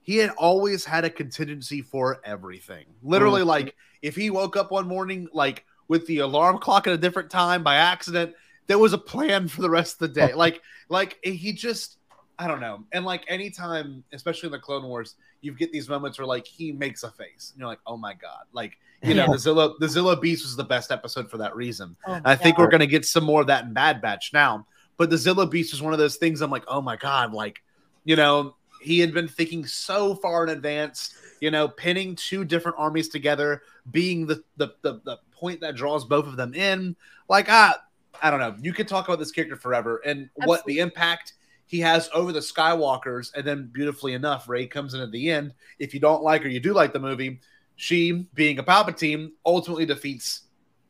[0.02, 2.86] he had always had a contingency for everything.
[3.02, 3.47] Literally Mhm.
[3.47, 7.30] like if he woke up one morning like with the alarm clock at a different
[7.30, 8.34] time by accident,
[8.66, 10.32] there was a plan for the rest of the day.
[10.34, 11.98] like, like he just,
[12.38, 12.84] I don't know.
[12.92, 16.72] And like anytime, especially in the Clone Wars, you get these moments where like he
[16.72, 19.32] makes a face, and you're like, oh my god, like you know, Yeah.
[19.32, 21.94] the Zillo, the Zillo Beast was the best episode for that reason.
[22.06, 24.66] Oh I think we're gonna get some more of that in Bad Batch now.
[24.96, 26.40] But the Zillo Beast was one of those things.
[26.40, 27.62] I'm like, oh my god, like
[28.04, 31.14] you know, he had been thinking so far in advance.
[31.40, 36.04] You know, pinning two different armies together, being the the the, the point that draws
[36.04, 36.96] both of them in.
[37.28, 37.80] Like, ah,
[38.22, 38.56] I don't know.
[38.60, 41.34] You could talk about this character forever and what the impact
[41.66, 43.34] he has over the Skywalkers.
[43.34, 45.52] And then, beautifully enough, Rey comes in at the end.
[45.78, 47.40] If you don't like or you do like the movie,
[47.76, 50.42] she, being a Palpatine, ultimately defeats.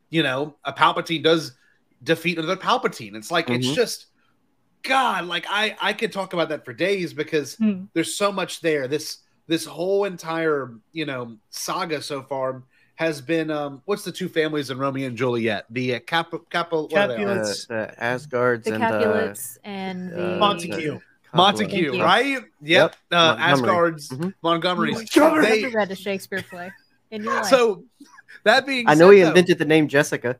[0.09, 1.57] You know, a Palpatine does
[2.03, 3.15] defeat another Palpatine.
[3.15, 3.75] It's like it's Mhm.
[3.75, 4.05] just
[4.83, 5.25] God.
[5.25, 7.85] Like I, I could talk about that for days because Hmm.
[7.93, 8.87] there's so much there.
[8.87, 9.17] This
[9.47, 12.63] this whole entire you know saga so far
[12.97, 15.65] has been um what's the two families in Romeo and Juliet?
[15.69, 17.11] The uh, Cap Cap what are.
[17.11, 20.99] Uh, the Asgards the and Capulets and the uh, Montague.
[21.33, 22.25] Montague, Thank right?
[22.27, 22.45] Yep.
[22.61, 22.95] Yep.
[23.11, 23.51] Uh, Montgomery.
[23.51, 24.33] Asgard's Mhm.
[24.41, 24.89] Montgomery.
[24.93, 26.71] You've They- never read a Shakespeare play
[27.11, 27.45] in your life.
[27.45, 27.83] so
[28.43, 30.37] that being I know said, he though- invented the name Jessica.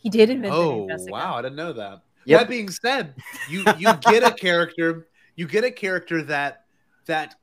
[0.00, 1.12] he did invent the Oh name Jessica.
[1.12, 2.02] wow, I didn't know that.
[2.26, 2.40] Yep.
[2.40, 3.14] That being said,
[3.48, 6.64] you you get a character, you get a character that
[7.06, 7.34] that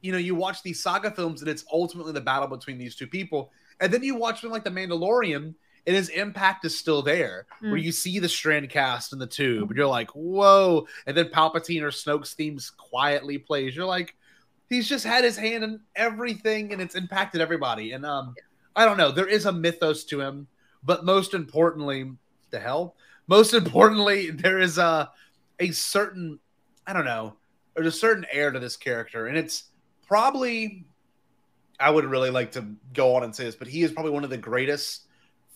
[0.00, 3.06] you know you watch these saga films and it's ultimately the battle between these two
[3.06, 3.50] people,
[3.80, 5.54] and then you watch something like The Mandalorian,
[5.86, 7.82] and his impact is still there, where Mm.
[7.82, 11.82] you see the strand cast in the tube, and you're like, whoa, and then Palpatine
[11.82, 13.76] or Snoke's themes quietly plays.
[13.76, 14.14] You're like,
[14.70, 17.92] he's just had his hand in everything, and it's impacted everybody.
[17.92, 18.34] And um,
[18.74, 20.46] I don't know, there is a mythos to him,
[20.82, 22.10] but most importantly,
[22.50, 22.96] the hell
[23.26, 25.10] most importantly, there is a
[25.60, 26.38] a certain
[26.86, 27.36] I don't know,
[27.74, 29.64] there's a certain air to this character, and it's
[30.06, 30.84] probably
[31.80, 34.24] I would really like to go on and say this, but he is probably one
[34.24, 35.02] of the greatest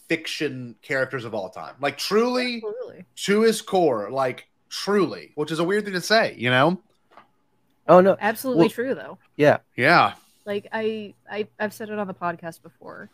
[0.09, 1.74] fiction characters of all time.
[1.81, 3.05] Like truly Absolutely.
[3.16, 6.81] to his core, like truly, which is a weird thing to say, you know?
[7.89, 9.19] Oh no, Absolutely Well- true though.
[9.36, 10.15] yeah, Yeah.
[10.45, 13.11] Like I, I I've said it on the podcast before.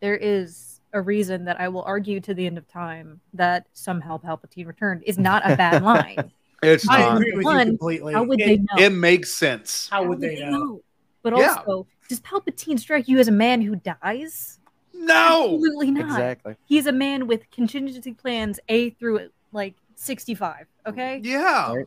[0.00, 4.00] There is a reason that I will argue to the end of time that some
[4.00, 6.30] somehow Palpatine returned is not a bad line.
[6.62, 7.16] It's I not.
[7.16, 8.14] agree with One, you completely.
[8.14, 8.84] How would It- they know?
[8.86, 9.88] It makes sense.
[9.90, 10.80] How would they know?
[11.26, 11.56] But Yeah.
[11.56, 14.60] also, does Palpatine strike you as a man who dies?
[14.94, 15.54] No.
[15.56, 16.04] Absolutely not.
[16.04, 16.54] exactly.
[16.66, 20.66] He's a man with contingency plans A through like 65.
[20.86, 21.20] Okay?
[21.24, 21.74] Yeah.
[21.74, 21.86] Right.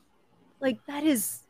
[0.59, 1.43] Like that is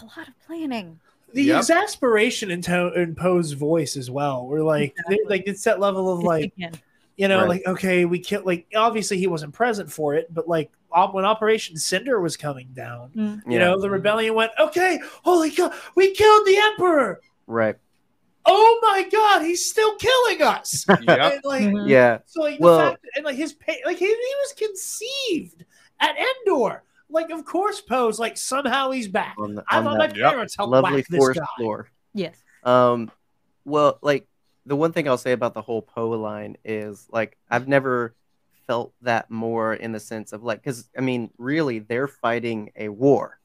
[0.00, 1.00] a lot of planning.
[1.34, 1.58] the Yep.
[1.58, 4.46] exasperation in, to- in Poe's voice as well.
[4.46, 5.16] We're like, Exactly.
[5.24, 6.74] they- like it's that level of like, Again.
[7.16, 7.48] you know, Right.
[7.48, 8.46] like okay, we can't.
[8.46, 10.75] Like obviously he wasn't present for it, but like op-
[11.12, 13.36] when Operation Cinder was coming down, Mm.
[13.46, 13.58] you Yeah.
[13.58, 17.20] know, the rebellion went, okay, holy god, we killed the Emperor.
[17.46, 17.76] Right.
[18.48, 20.84] Oh my god, he's still killing us.
[21.02, 21.32] Yep.
[21.32, 21.88] And, like, Mhm.
[21.88, 22.18] Yeah.
[22.26, 25.64] so like the Well- fact and like his pay, like he, he was conceived
[26.00, 26.82] at Endor.
[27.08, 29.36] Like of course, Poe's like somehow he's back.
[29.38, 30.30] On, the, I on thought my that Yep.
[30.32, 31.46] parents helped lovely whack this forest guy.
[31.56, 31.88] floor.
[32.14, 32.36] Yes.
[32.64, 33.10] Um,
[33.64, 34.26] well, like
[34.64, 38.14] the one thing I'll say about the whole Poe line is like I've never
[38.66, 42.88] felt that more in the sense of like because I mean really they're fighting a
[42.88, 43.38] war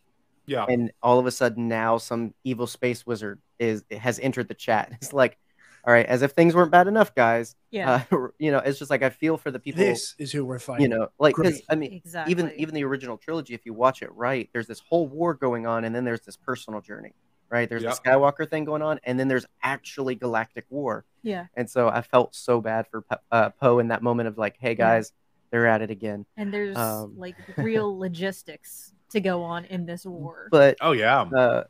[0.46, 0.66] Yeah.
[0.68, 4.92] and all of a sudden now some evil space wizard is has entered the chat.
[5.02, 5.38] It's like,
[5.86, 7.56] all right, as if things weren't bad enough, guys.
[7.72, 8.04] Yeah.
[8.12, 9.80] Uh, you know, it's just like I feel for the people.
[9.84, 10.84] This is who we're fighting.
[10.84, 12.32] you know, like because I mean, exactly.
[12.32, 15.66] even even the original trilogy, if you watch it right, there's this whole war going
[15.68, 17.14] on, and then there's this personal journey,
[17.52, 17.70] right?
[17.70, 17.96] There's Yep.
[18.04, 21.06] the Skywalker thing going on, and then there's actually galactic war.
[21.22, 21.46] yeah.
[21.56, 24.74] And so I felt so bad for uh, Poe in that moment of like, hey
[24.74, 25.14] guys,
[25.52, 26.26] they're at it again.
[26.38, 30.48] And there's Um, like real logistics to go on in this war.
[30.50, 31.22] But Oh yeah.
[31.22, 31.64] uh,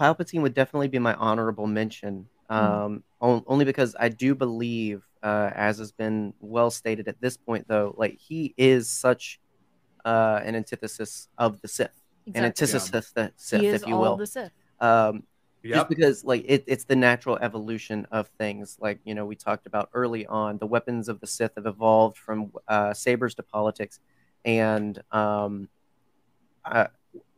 [0.00, 5.50] Palpatine would definitely be my honorable mention, um, on, only because I do believe, uh,
[5.54, 9.40] as has been well stated at this point, though, like he is such
[10.04, 11.90] uh, an antithesis of the Sith,
[12.26, 12.46] an Exactly.
[12.46, 14.16] antithesis of the Sith, he is if you all will.
[14.16, 14.52] the Sith.
[14.80, 15.24] Um,
[15.64, 18.76] just because like it, it's the natural evolution of things.
[18.80, 22.18] Like you know we talked about early on the weapons of the sith have evolved
[22.18, 23.98] from uh, sabers to politics.
[24.44, 25.68] And um,
[26.64, 26.88] uh,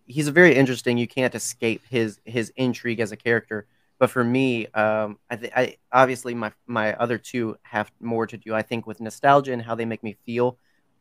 [0.07, 3.67] he's a very interesting you can't escape his his intrigue as a character.
[3.99, 8.37] But for me um, I, th- I obviously my my other two have more to
[8.37, 10.59] do i think with nostalgia and how they make me feel.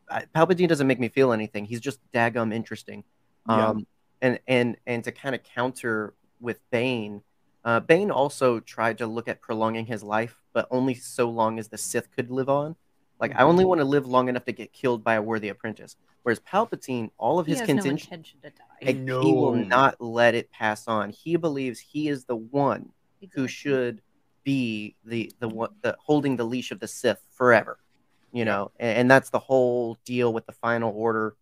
[0.10, 1.66] I, palpatine doesn't make me feel anything.
[1.66, 3.04] He's just daggum interesting.
[3.50, 3.70] Yeah.
[3.70, 3.88] um,
[4.22, 7.22] and and and to kind of counter with Bane,
[7.64, 11.68] uh, Bane also tried to look at prolonging his life, but only so long as
[11.70, 12.76] the Sith could live on.
[13.20, 13.48] Like I Mm-hmm.
[13.50, 15.96] only want to live long enough to get killed by a worthy apprentice.
[16.24, 18.86] Whereas Palpatine, all of He his has no intention to die.
[19.22, 21.12] he will not let it pass on.
[21.12, 22.90] He believes he is the one
[23.34, 24.02] who should
[24.44, 27.80] be the the one the holding the leash of the Sith forever.
[28.32, 31.36] You know, and, and that's the whole deal with the final order.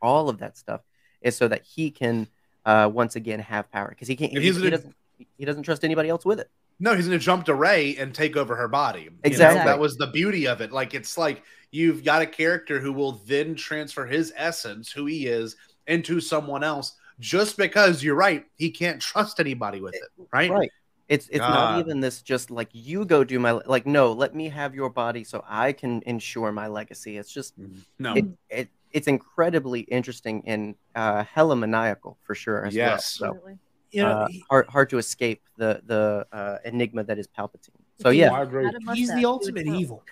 [0.00, 0.82] All of that stuff
[1.20, 2.28] is so that he can
[2.64, 4.32] uh, once again have power because he can't.
[4.32, 4.94] He, he's he gonna- doesn't.
[5.38, 6.50] He doesn't trust anybody else with it.
[6.80, 9.02] No, he's going to jump to Rey and take over her body.
[9.02, 9.62] You know, Exactly.
[9.64, 10.72] that was the beauty of it.
[10.72, 15.26] Like it's like you've got a character who will then transfer his essence, who he
[15.26, 15.54] is,
[15.86, 20.02] into someone else just because you're right, he can't trust anybody with it,
[20.32, 20.50] right?
[20.50, 20.70] Right.
[21.08, 24.48] It's it's not even this just like you go do my like no let me
[24.48, 27.16] have your body so I can ensure my legacy.
[27.18, 27.54] It's just
[27.98, 28.14] No.
[28.14, 33.18] it, it it's incredibly interesting and uh, hella maniacal for sure as Yes.
[33.20, 33.30] well.
[33.32, 33.58] So Absolutely.
[33.90, 37.70] You know, uh, he- hard hard to escape the the uh, enigma that is Palpatine.
[38.00, 38.66] So yeah, I agree.
[38.94, 39.74] he's the ultimate know.
[39.78, 40.02] evil.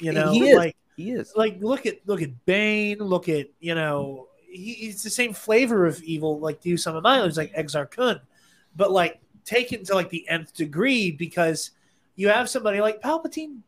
[0.00, 0.56] You know, He is.
[0.56, 1.32] like he is.
[1.36, 5.86] like look at look at Bane, look at you know he, he's the same flavor
[5.86, 8.20] of evil like do some of my others like Exar Kun,
[8.76, 11.70] but like taken to like the nth degree because
[12.16, 13.60] you have somebody like Palpatine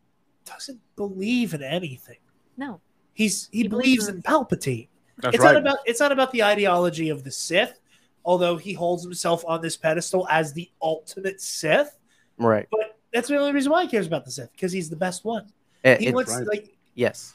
[0.44, 2.18] doesn't believe in anything.
[2.56, 2.80] No.
[3.14, 4.88] He's he, He believes believes in in Palpatine.
[5.18, 5.52] That's it's right.
[5.54, 7.78] not about it's not about the ideology of the Sith,
[8.24, 11.98] although he holds himself on this pedestal as the ultimate Sith.
[12.38, 12.66] right.
[12.70, 15.24] But that's the only reason why he cares about the Sith because he's the best
[15.24, 15.52] one.
[15.84, 16.46] It- He wants right.
[16.46, 17.34] like yes,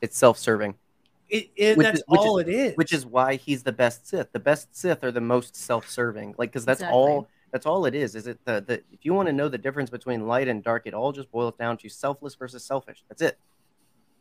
[0.00, 0.74] it's self-serving.
[1.28, 2.76] it, and Which that's is- which all it is.
[2.76, 4.30] which is why he's the best Sith.
[4.32, 6.96] The best Sith are the most self-serving, like because that's Exactly.
[6.98, 7.28] all.
[7.50, 8.14] That's all it is.
[8.14, 10.86] Is it the, the if you want to know the difference between light and dark,
[10.86, 13.02] it all just boils down to selfless versus selfish.
[13.08, 13.38] That's it.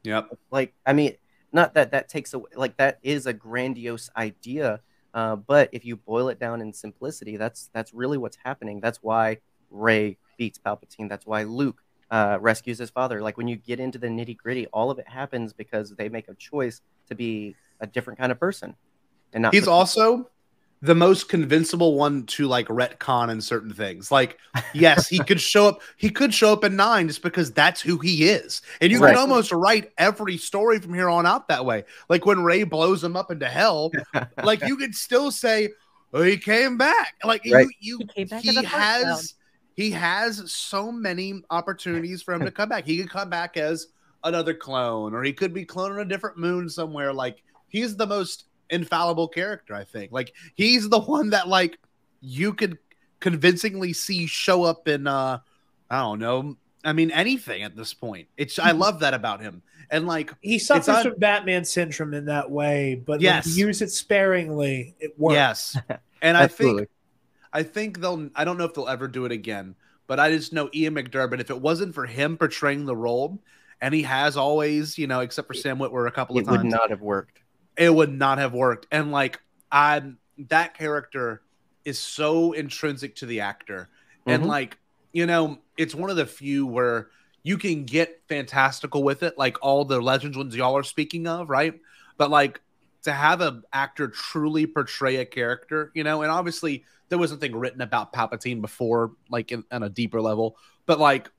[0.08, 0.38] Yep.
[0.52, 1.16] Like I mean,
[1.52, 2.50] not that that takes away.
[2.56, 4.80] Like that is a grandiose idea,
[5.14, 8.80] uh, but if you boil it down in simplicity, that's that's really what's happening.
[8.80, 9.40] That's why
[9.70, 11.10] Rey beats Palpatine.
[11.10, 13.22] That's why Luke uh, rescues his father.
[13.22, 16.30] Like when you get into the nitty gritty, all of it happens because they make
[16.30, 18.76] a choice to be a different kind of person,
[19.34, 19.54] and not.
[19.54, 20.30] He's also
[20.82, 24.12] the most convincible one to like retcon in certain things.
[24.12, 24.38] Like,
[24.74, 25.82] yes, he could show up.
[25.98, 29.10] He could show up in nine just because that's who he is, and you Right.
[29.10, 31.86] can almost write every story from here on out that way.
[32.10, 33.92] Like when Rey blows him up into hell,
[34.44, 35.70] like you could still say
[36.14, 37.16] oh, he came back.
[37.24, 37.68] Like Right.
[37.80, 39.34] you, you He came back he as a has
[39.76, 42.86] he has so many opportunities for him to come back.
[42.86, 43.88] He could come back as
[44.24, 47.14] another clone, or he could be cloning a different moon somewhere.
[47.14, 50.12] Like he's the most infallible character, I think.
[50.12, 51.78] Like he's the one that like
[52.22, 52.78] you could
[53.20, 55.40] convincingly see show up in uh
[55.90, 56.58] I don't know.
[56.84, 58.28] I mean anything at this point.
[58.38, 59.62] It's I love that about him.
[59.90, 63.46] And like he suffers on- from Batman syndrome in that way, but Yes.
[63.46, 65.34] when you use it sparingly, it works.
[65.36, 65.78] yes.
[66.22, 66.90] And I think
[67.54, 68.30] I think they'll.
[68.36, 69.76] I don't know if they'll ever do it again,
[70.08, 71.40] but I just know Ian McDiarmid.
[71.40, 73.40] If it wasn't for him portraying the role,
[73.82, 76.56] and he has always, you know, except for Sam Witwer a couple it of times.
[76.56, 77.40] It would not have worked.
[77.78, 78.88] It would not have worked.
[78.92, 79.40] And like,
[79.72, 80.02] I
[80.50, 81.42] that character
[81.86, 83.90] is so intrinsic to the actor,
[84.26, 84.48] and Mhm.
[84.48, 84.78] like,
[85.14, 87.10] you know, it's one of the few where
[87.44, 91.50] you can get fantastical with it, like all the legends ones y'all are speaking of,
[91.50, 91.80] right?
[92.18, 92.62] But like
[93.04, 97.56] to have an actor truly portray a character, you know, and obviously there was something
[97.56, 101.32] written about Palpatine before, like in, on a deeper level, but like,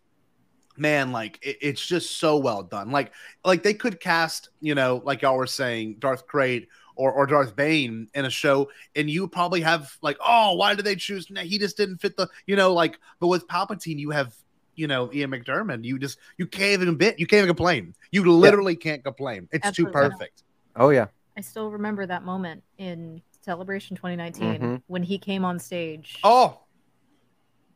[0.78, 2.90] man, like it- it's just so well done.
[2.90, 3.12] Like,
[3.44, 7.54] like they could cast, you know, like y'all were saying, Darth Krayt or or Darth
[7.54, 11.30] Bane in a show, and you probably have like, oh, why did they choose?
[11.30, 12.98] Nah, he just didn't fit the, you know, like.
[13.20, 14.34] But with Palpatine, you have.
[14.74, 17.96] You know, Ian McDiarmid, you just you can't even bit, you can't even complain.
[18.12, 19.48] You literally can't complain.
[19.50, 20.10] It's too Absolutely not.
[20.12, 20.44] perfect.
[20.76, 21.06] Oh yeah.
[21.36, 24.82] I still remember that moment in Celebration 2019 Mhm.
[24.86, 26.20] when he came on stage.
[26.22, 26.60] Oh,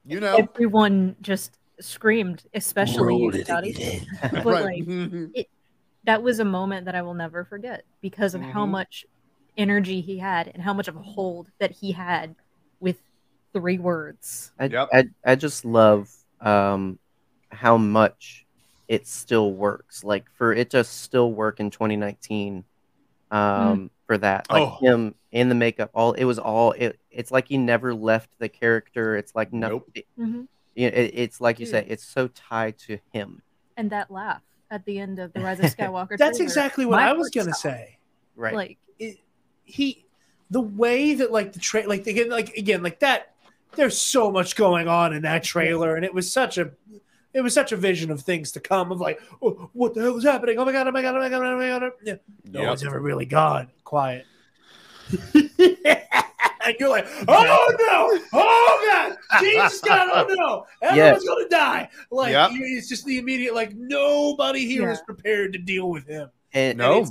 [0.05, 3.75] you know, Everyone just screamed, especially you, Scotty.
[4.33, 4.87] But right.
[5.35, 5.47] like
[6.05, 8.71] that was a moment that I will never forget because of how Mhm.
[8.71, 9.07] much
[9.57, 12.35] energy he had and how much of a hold that he had
[12.81, 13.01] with
[13.53, 14.51] three words.
[14.59, 14.89] I, Yep.
[14.93, 16.99] I, I just love um,
[17.51, 18.47] how much
[18.89, 20.03] it still works.
[20.03, 22.65] Like for it to still work in 2019,
[23.31, 24.51] um, for that.
[24.51, 24.79] Like Oh.
[24.81, 26.99] him in the makeup, all it was all it.
[27.11, 29.17] It's like he never left the character.
[29.17, 29.79] It's like nothing.
[29.79, 29.91] Nope.
[29.95, 30.49] It, Mhm.
[30.75, 31.85] You know, it- it's like you said.
[31.85, 31.93] Dude.
[31.93, 33.43] It's so tied to him.
[33.77, 36.17] And that laugh at the end of the Rise of Skywalker.
[36.19, 37.77] That's trailer, exactly what I was gonna stopped.
[37.77, 37.99] say.
[38.37, 38.55] Right.
[38.55, 39.19] Like, it,
[39.65, 40.05] he
[40.51, 43.35] the way that like the tra- like again like again like that
[43.75, 46.71] there's so much going on in that trailer and it was such a
[47.33, 50.17] it was such a vision of things to come of like oh, what the hell
[50.19, 51.91] is happening oh my god oh my god oh my god oh my god oh
[52.05, 52.15] yeah.
[52.51, 52.69] no Yep.
[52.69, 54.27] one's ever really gone quiet
[56.67, 62.33] and you're like oh no oh god jesus god oh no everyone's gonna die like
[62.33, 62.51] Yep.
[62.53, 65.05] you- it's just the immediate like nobody here is Yeah.
[65.05, 66.93] prepared to deal with him and No.
[67.01, 67.11] it's-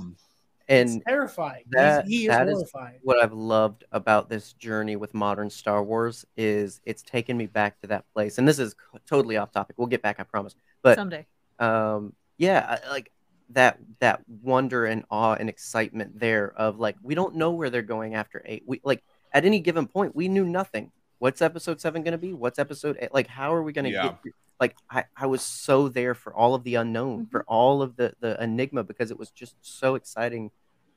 [0.68, 4.96] and it's terrifying that- he is that is- horrifying what I've loved about this journey
[4.96, 8.38] with modern Star Wars is it's taken me back to that place.
[8.38, 8.74] And this is
[9.06, 9.76] totally off topic.
[9.78, 10.56] We'll get back, I promise.
[10.82, 11.26] But someday.
[11.60, 13.12] um, yeah, like
[13.50, 17.82] that that wonder and awe and excitement there of like we don't know where they're
[17.82, 18.64] going after eight.
[18.66, 19.04] We like
[19.34, 20.92] at any given point we knew nothing.
[21.20, 22.34] What's episode seven going to be?
[22.34, 23.14] What's episode eight?
[23.14, 24.16] Like how are we going to Yeah.
[24.24, 24.34] get?
[24.60, 28.14] Like I, I was so there for all of the unknown, for all of the
[28.20, 30.52] the enigma because it was just so exciting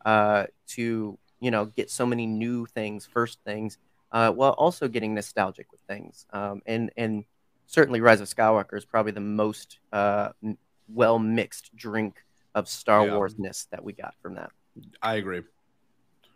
[0.05, 3.79] uh, to you know get so many new things, first things,
[4.13, 6.27] uh, while also getting nostalgic with things.
[6.31, 7.25] Um, and and
[7.67, 10.59] certainly Rise of Skywalker is probably the most uh, m-
[10.93, 12.23] well mixed drink
[12.55, 13.17] of Star Yeah.
[13.17, 14.51] Wars ness that we got from that.
[15.01, 15.41] I agree.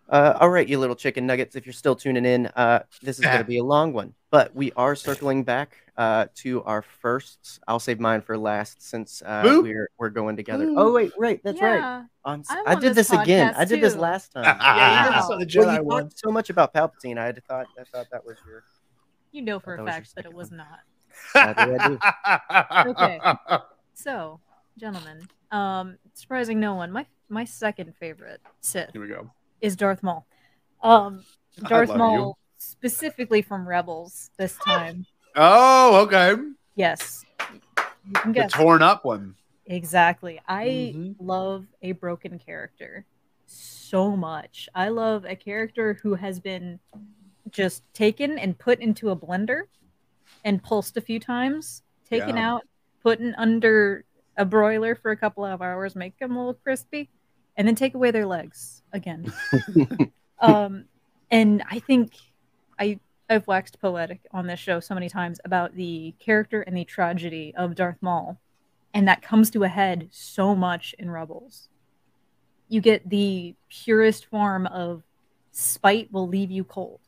[0.08, 1.54] Uh, all right, you little chicken nuggets.
[1.54, 4.54] If you're still tuning in, uh, this is going to be a long one, but
[4.54, 7.60] we are circling back uh, to our first.
[7.68, 10.64] I'll save mine for last since uh, we're we're going together.
[10.66, 10.74] Boop.
[10.78, 12.06] Oh wait, right, that's right.
[12.24, 13.52] I'm, s- I'm I did this this, again.
[13.52, 14.44] podcast I did this last time.
[14.44, 16.02] Yeah, you did this on the Well, you one.
[16.04, 17.18] talked so much about Palpatine.
[17.18, 18.64] I had thought I thought that was your.
[19.32, 20.58] You know for a fact that it was one.
[20.58, 20.78] not.
[21.32, 22.90] Sadly, I do.
[22.92, 23.20] Okay.
[23.92, 24.40] So,
[24.78, 29.30] gentlemen, um, surprising no one, my my second favorite Sith Here we go.
[29.60, 30.26] Is Darth Maul.
[30.82, 31.24] Um,
[31.66, 32.02] Darth love you.
[32.04, 35.06] Maul specifically from Rebels this time.
[35.36, 36.40] Oh, okay.
[36.74, 37.24] Yes.
[38.24, 39.34] The torn up one.
[39.66, 40.40] Exactly.
[40.48, 41.16] I Mhm.
[41.20, 43.04] love a broken character
[43.46, 44.68] so much.
[44.74, 46.80] I love a character who has been
[47.50, 49.62] just taken and put into a blender
[50.44, 52.54] and pulsed a few times, taken Yeah.
[52.54, 52.62] out,
[53.02, 54.04] put in under
[54.36, 57.10] a broiler for a couple of hours, make them a little crispy,
[57.58, 59.30] and then take away their legs again.
[60.38, 60.84] um,
[61.30, 62.14] and I think
[62.78, 62.98] I
[63.28, 67.52] I've waxed poetic on this show so many times about the character and the tragedy
[67.58, 68.38] of Darth Maul,
[68.94, 71.68] and that comes to a head so much in Rebels.
[72.70, 75.02] You get the purest form of
[75.52, 77.00] spite will leave you cold.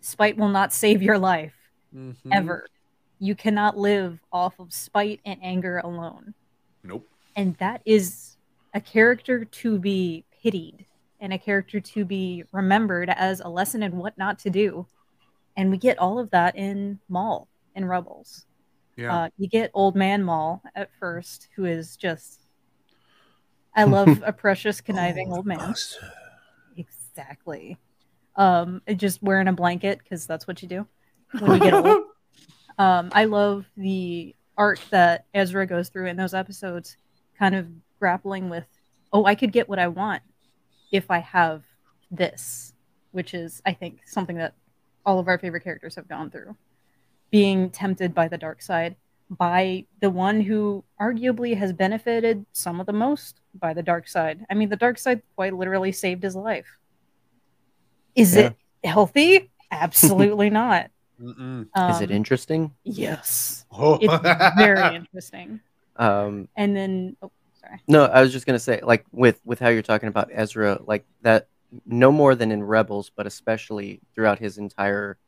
[0.00, 1.54] Spite will not save your life
[1.94, 2.16] Mhm.
[2.32, 2.66] ever.
[3.18, 6.34] You cannot live off of spite and anger alone
[6.82, 7.08] Nope.
[7.34, 8.35] and that is
[8.76, 10.84] a character to be pitied
[11.18, 14.86] and a character to be remembered as a lesson in what not to do.
[15.56, 18.44] And we get all of that in maul in rebels.
[18.98, 19.14] Yeah.
[19.14, 22.46] uh, you get old man maul at first who is just
[23.74, 25.74] i love a precious conniving old man.
[26.76, 27.78] Exactly.
[28.36, 30.86] Um just wearing a blanket because that's what you do
[31.40, 32.04] when you get old.
[32.78, 36.98] Um, I love the arc that Ezra goes through in those episodes,
[37.38, 38.64] kind of grappling with,
[39.12, 40.22] oh, I could get what I want
[40.92, 41.64] if I have
[42.10, 42.72] this,
[43.12, 44.54] which is, I think, something that
[45.04, 46.56] all of our favorite characters have gone through.
[47.30, 48.96] Being tempted by the dark side,
[49.30, 54.46] by the one who arguably has benefited some of the most by the dark side.
[54.48, 56.78] I mean, the dark side quite literally saved his life.
[58.14, 58.50] Is Yeah.
[58.82, 59.50] it healthy?
[59.72, 60.90] Absolutely not.
[61.20, 61.62] Mm-mm.
[61.90, 62.72] Is it Um, interesting?
[62.84, 63.64] Yes.
[63.72, 63.98] Oh.
[64.00, 65.60] It's very interesting.
[65.96, 67.32] Um, And then, oh,
[67.66, 67.80] sorry.
[67.88, 71.04] No, I was just gonna say, like with with how you're talking about Ezra, like
[71.22, 71.48] that,
[71.84, 75.18] no more than in Rebels, but especially throughout his entire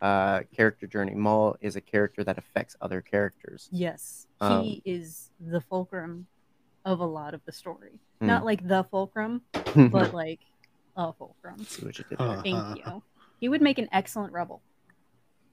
[0.00, 3.68] uh, character journey, Maul is a character that affects other characters.
[3.70, 6.26] Yes, Um, he is the fulcrum
[6.84, 8.00] of a lot of the story.
[8.20, 8.26] Hmm.
[8.26, 9.42] Not like the fulcrum,
[9.74, 10.40] but like
[10.96, 11.64] a fulcrum.
[11.64, 12.42] See what you did there.
[12.42, 13.02] Thank you.
[13.40, 14.62] He would make an excellent rebel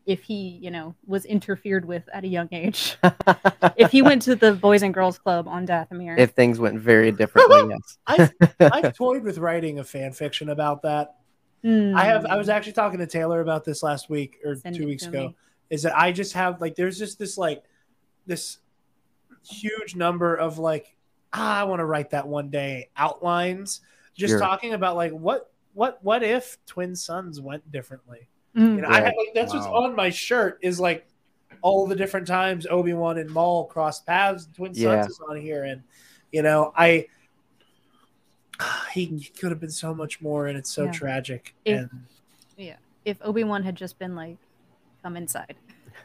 [0.08, 2.98] if he, you know, was interfered with at a young age.
[3.76, 6.18] if he went to the Boys and Girls Club on Dathomir.
[6.18, 7.98] if things went very differently, yes.
[8.08, 11.16] I've, I've toyed with writing a fan fiction about that.
[11.66, 12.26] I have.
[12.26, 15.28] I was actually talking to Taylor about this last week or Send two weeks ago.
[15.28, 15.36] me.
[15.70, 17.62] Is that I just have like there's just this like
[18.26, 18.60] this
[19.44, 20.96] huge number of like
[21.34, 23.82] ah, I want to write that one day outlines,
[24.16, 24.40] just Sure.
[24.40, 28.30] talking about like what what what if twin suns went differently.
[28.58, 28.76] Mm.
[28.76, 31.06] You know, I have, like, that's what's on my shirt is like
[31.62, 34.48] all the different times Obi Wan and Maul crossed paths.
[34.56, 35.06] Twin Suns Yeah.
[35.06, 35.84] is on here, and
[36.32, 37.08] you know, I
[38.94, 40.92] he, he could have been so much more, and it's so Yeah.
[40.92, 41.54] tragic.
[41.66, 41.90] If- and
[42.58, 42.76] yeah,
[43.06, 44.38] If Obi Wan had just been like,
[45.04, 45.56] "Come inside,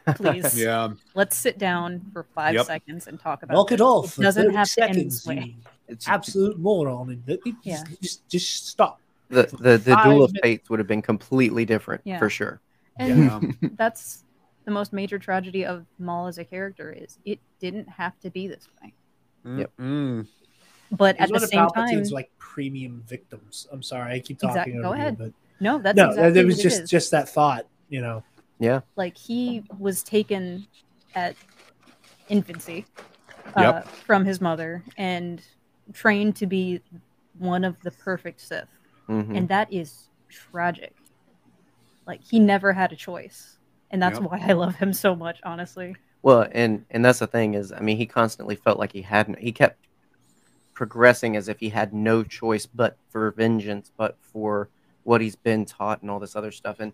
[0.15, 0.57] please.
[0.59, 0.93] Yeah.
[1.15, 2.65] Let's sit down for five Yep.
[2.65, 3.81] seconds and talk about." knock it this.
[3.81, 4.19] off.
[4.19, 5.55] It doesn't 30 have to end this way.
[5.87, 7.09] It's absolute moron.
[7.09, 7.83] And that- just, Yeah.
[8.01, 9.01] just, just stop.
[9.33, 10.39] The the, the duel of minutes.
[10.43, 12.19] fates would have been completely different Yeah.
[12.19, 12.61] for sure.
[12.97, 13.25] And
[13.61, 13.69] Yeah.
[13.75, 14.23] that's
[14.65, 18.47] the most major tragedy of Maul as a character is it didn't have to be
[18.47, 18.93] this way.
[19.57, 19.71] Yep.
[19.79, 20.27] Mm.
[20.91, 23.67] But He's at the same time, Palpatine's like premium victims.
[23.71, 24.57] I'm sorry, I keep talking.
[24.75, 25.17] Exact- go over you, ahead.
[25.17, 26.89] but no, that's no, exactly it was just is.
[26.89, 27.65] just that thought.
[27.89, 28.23] You know,
[28.59, 28.81] Yeah.
[28.95, 30.65] like he was taken
[31.15, 31.35] at
[32.29, 32.85] infancy
[33.57, 33.87] uh, Yep.
[33.87, 35.41] from his mother and
[35.93, 36.81] trained to be
[37.37, 38.67] one of the perfect Sith,
[39.09, 39.37] Mhm.
[39.37, 40.93] and that is tragic.
[42.05, 43.57] Like he never had a choice,
[43.91, 44.29] and that's Yep.
[44.29, 45.39] why I love him so much.
[45.43, 49.01] Honestly, Well, and and that's the thing is, I mean, he constantly felt like he
[49.01, 49.39] hadn't.
[49.39, 49.87] He kept
[50.73, 54.69] progressing as if he had no choice but for vengeance, but for
[55.03, 56.79] what he's been taught and all this other stuff.
[56.79, 56.93] And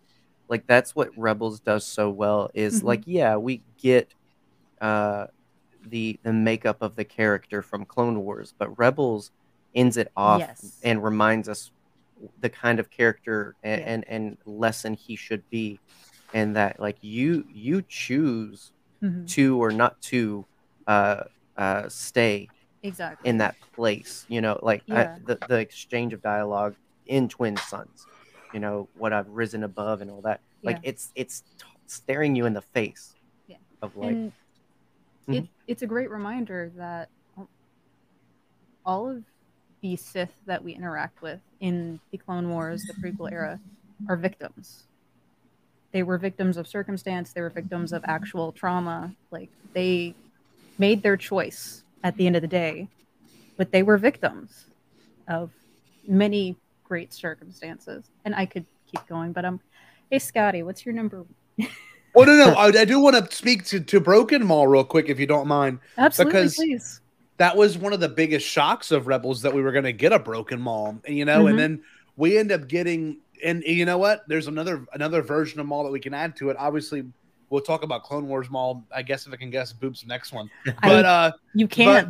[0.49, 2.86] like that's what Rebels does so well is Mhm.
[2.86, 4.14] like, yeah, we get
[4.81, 5.27] uh
[5.88, 9.31] the the makeup of the character from Clone Wars, but Rebels
[9.76, 10.80] ends it off Yes.
[10.84, 11.72] and reminds us
[12.41, 13.88] the kind of character and, Yeah.
[13.94, 15.80] and and lesson he should be
[16.34, 18.72] and that like you you choose
[19.02, 19.28] Mhm.
[19.30, 20.46] to or not to
[20.88, 21.24] uh,
[21.56, 22.50] uh, stay
[22.84, 23.30] exactly.
[23.30, 24.26] in that place.
[24.28, 25.16] You know, like Yeah.
[25.16, 26.76] I, the the exchange of dialogue
[27.06, 28.06] in Twin Suns.
[28.54, 30.41] You know what I've risen above and all that.
[30.64, 30.90] Like Yeah.
[30.90, 33.16] it's it's t- staring you in the face.
[33.48, 33.58] Yeah.
[33.82, 34.32] Of like, and
[35.28, 37.10] it, it's a great reminder that
[38.86, 39.24] all of
[39.81, 43.60] the Sith that we interact with in the Clone Wars, the prequel era,
[44.07, 44.84] are victims.
[45.91, 47.34] They were victims of circumstance.
[47.34, 49.14] They were victims of actual trauma.
[49.31, 50.14] Like they
[50.77, 52.88] made their choice at the end of the day,
[53.57, 54.65] but they were victims
[55.27, 55.51] of
[56.07, 58.06] many great circumstances.
[58.26, 59.60] And I could keep going, but I'm.
[60.11, 61.23] Hey, Scotty, what's your number?
[62.15, 62.53] Well, no, no.
[62.53, 65.47] I, I do want to speak to, to Broken Maul real quick, if you don't
[65.47, 65.80] mind.
[65.97, 67.01] Absolutely, Because- please.
[67.40, 70.11] That was one of the biggest shocks of Rebels that we were going to get
[70.14, 71.49] a Broken Maul, and you know, Mhm.
[71.52, 71.82] and then
[72.16, 74.28] we end up getting, and you know what?
[74.28, 76.57] There's another another version of Maul that we can add to it.
[76.60, 77.03] Obviously,
[77.49, 78.86] we'll talk about Clone Wars Maul.
[78.94, 80.49] I guess if I can guess, Boop's next one.
[80.84, 82.10] But uh, You can't.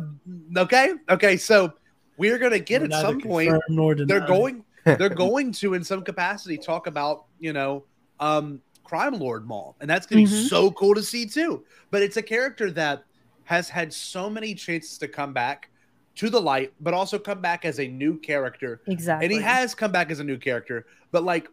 [0.52, 1.36] but- okay, okay.
[1.36, 1.72] So
[2.16, 3.54] we're gonna get at some point.
[3.68, 7.84] nor they're going they're going to in some capacity talk about you know
[8.18, 10.48] um crime lord maul and that's gonna be Mhm.
[10.48, 13.04] so cool to see too but it's a character that
[13.50, 15.70] has had so many chances to come back
[16.14, 19.26] to the light but also come back as a new character Exactly.
[19.26, 21.48] and he has come back as a new character but like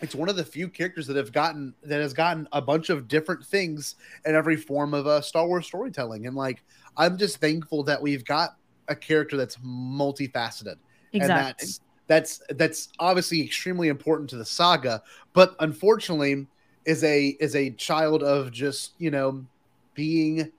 [0.00, 3.06] it's one of the few characters that have gotten that has gotten a bunch of
[3.06, 3.94] different things
[4.26, 6.64] in every form of uh, Star Wars storytelling, and like
[6.96, 8.56] I'm just thankful that we've got
[8.88, 10.74] a character that's multifaceted
[11.12, 11.66] and Exactly.
[11.66, 15.00] that's that's that's obviously extremely important to the saga
[15.32, 16.48] but unfortunately
[16.84, 19.46] is a is a child of just you know
[19.94, 20.50] being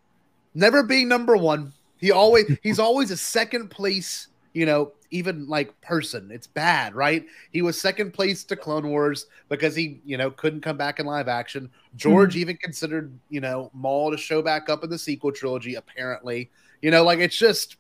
[0.56, 1.74] never being number one.
[1.98, 6.32] He always he's always a second place you know even like person.
[6.32, 7.26] It's bad right?
[7.52, 11.06] He was second place to clone wars because he you know couldn't come back in
[11.06, 11.70] live action.
[11.96, 12.40] George hmm.
[12.40, 16.50] even considered you know maul to show back up in the sequel trilogy apparently.
[16.82, 17.78] You know like it's just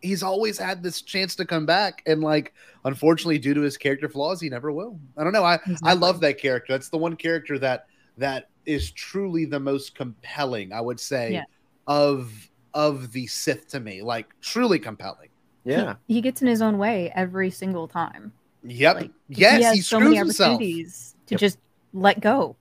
[0.00, 2.02] he's always had this chance to come back.
[2.06, 2.54] And like
[2.84, 4.98] unfortunately due to his character flaws he never will.
[5.16, 5.44] I don't know.
[5.44, 6.72] I i love that character.
[6.72, 7.86] That's the one character that
[8.18, 11.44] that is truly the most compelling i would say Yeah.
[11.88, 12.30] Of
[12.74, 15.30] of the sith to me like truly compelling
[15.64, 15.96] yeah.
[16.06, 18.32] He, he gets in his own way every single time.
[18.62, 21.40] yep Like, yes he has he, so screws many himself opportunities to Yep.
[21.40, 21.58] just
[21.92, 22.56] let go.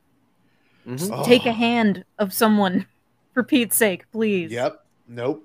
[0.85, 0.97] Mhm.
[0.97, 1.23] Just Oh.
[1.23, 2.85] take a hand of someone
[3.33, 4.51] for Pete's sake, please.
[4.51, 5.43] yep nope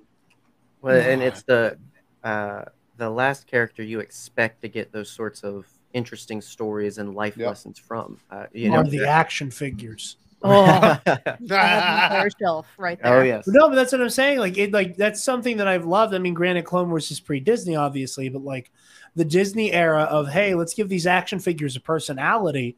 [0.80, 1.76] Well, and it's the
[2.24, 2.64] uh,
[2.96, 7.48] the last character you expect to get those sorts of interesting stories and life Yep.
[7.48, 8.18] lessons from.
[8.30, 10.16] Uh, you are know, the action figures.
[10.44, 13.18] Oh, I have an entire shelf right there.
[13.20, 14.38] oh yes, No, but that's what I'm saying.
[14.38, 16.14] Like it, like that's something that I've loved.
[16.14, 18.70] I mean, granted, Clone Wars is pre Disney, obviously, but like
[19.16, 22.76] the Disney era of hey, let's give these action figures a personality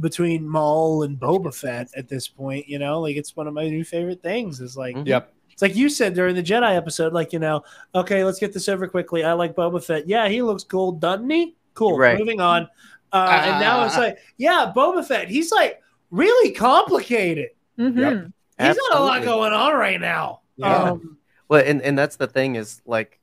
[0.00, 2.68] between Maul and Boba Fett at this point.
[2.68, 4.60] You know, like it's one of my new favorite things.
[4.60, 5.06] Is like Mhm.
[5.06, 7.62] yep it's like you said during the Jedi episode, like you know,
[7.94, 9.22] okay, let's get this over quickly.
[9.22, 10.08] I like Boba Fett.
[10.08, 11.54] Yeah, he looks cool, doesn't he?
[11.74, 11.96] Cool.
[11.96, 12.18] Right.
[12.18, 12.68] Moving on.
[13.12, 15.28] Uh, and now it's like, yeah, Boba Fett.
[15.28, 15.80] He's like
[16.14, 17.50] really complicated.
[17.78, 17.98] Mhm.
[17.98, 18.30] Yep.
[18.68, 20.40] He's got a lot going on right now.
[20.56, 20.90] Yeah.
[20.92, 21.18] Um,
[21.48, 23.20] Well, and and that's the thing is like,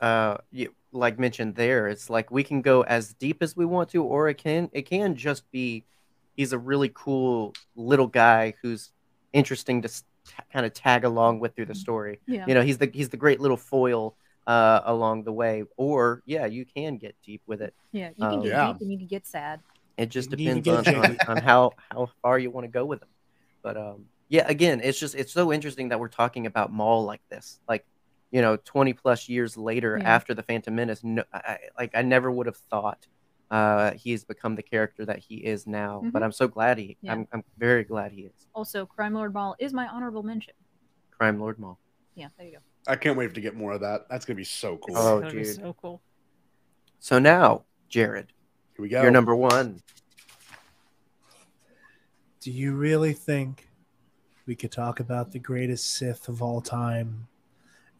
[0.00, 3.90] uh, you, like mentioned there, it's like we can go as deep as we want
[3.90, 5.84] to, or it can it can just be
[6.36, 8.90] he's a really cool little guy who's
[9.32, 10.04] interesting to s-
[10.52, 12.18] kind of tag along with through the story.
[12.26, 12.46] Yeah.
[12.48, 16.46] You know, he's the he's the great little foil uh, along the way, or yeah,
[16.46, 17.74] you can get deep with it.
[17.92, 18.72] Yeah, you can Um, get Yeah.
[18.72, 19.60] deep and you can get sad.
[20.02, 23.00] It just You depends on, on, on how how far you want to go with
[23.00, 23.08] them.
[23.62, 27.20] But um, yeah, again, it's just it's so interesting that we're talking about Maul like
[27.30, 27.86] this, like
[28.32, 30.08] you know, twenty plus years later Yeah.
[30.16, 31.04] after the Phantom Menace.
[31.04, 33.06] No, I, I- like I never would have thought
[33.52, 36.02] uh, has become the character that he is now.
[36.12, 36.24] But Mhm.
[36.24, 36.96] I'm so glad he.
[37.00, 37.12] Yeah.
[37.12, 40.54] I'm I'm very glad he is Also, Crime Lord Maul is my honorable mention.
[41.12, 41.78] Crime Lord Maul.
[42.16, 42.58] Yeah, there you go.
[42.88, 44.08] I can't wait to get more of that.
[44.10, 44.96] That's gonna be so cool.
[44.98, 45.54] Oh, That be dude.
[45.54, 46.02] so cool.
[46.98, 48.32] So now, Jared,
[48.82, 49.02] Here we go.
[49.02, 49.80] you're number one.
[52.40, 53.68] Do you really think
[54.44, 57.28] we could talk about the greatest Sith of all time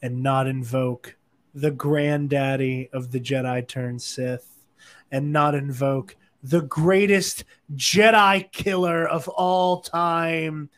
[0.02, 1.14] and not invoke
[1.54, 4.58] the granddaddy of the Jedi turned Sith
[5.12, 7.44] and not invoke the greatest
[7.76, 10.68] Jedi killer of all time?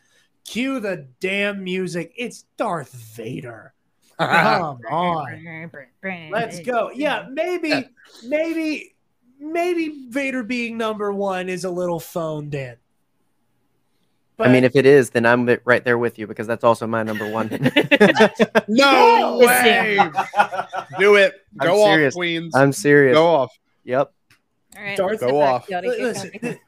[0.43, 2.13] Cue the damn music.
[2.15, 3.73] It's Darth Vader.
[4.19, 5.71] Come on.
[6.31, 6.91] Let's go.
[6.93, 7.89] Yeah, maybe,
[8.23, 8.94] maybe,
[9.39, 12.77] maybe Vader being number one is a little phoned in.
[14.37, 17.03] I mean, if it is, then I'm right there with you because that's also my
[17.03, 17.47] number one.
[18.67, 19.97] no way.
[20.99, 21.33] Do it.
[21.59, 22.13] I'm Go off, serious.
[22.15, 22.55] Queens.
[22.55, 23.15] I'm serious.
[23.15, 23.57] Go off.
[23.85, 24.11] Yep.
[24.77, 25.69] All right, Darth, go off.
[25.69, 26.59] Listen, going.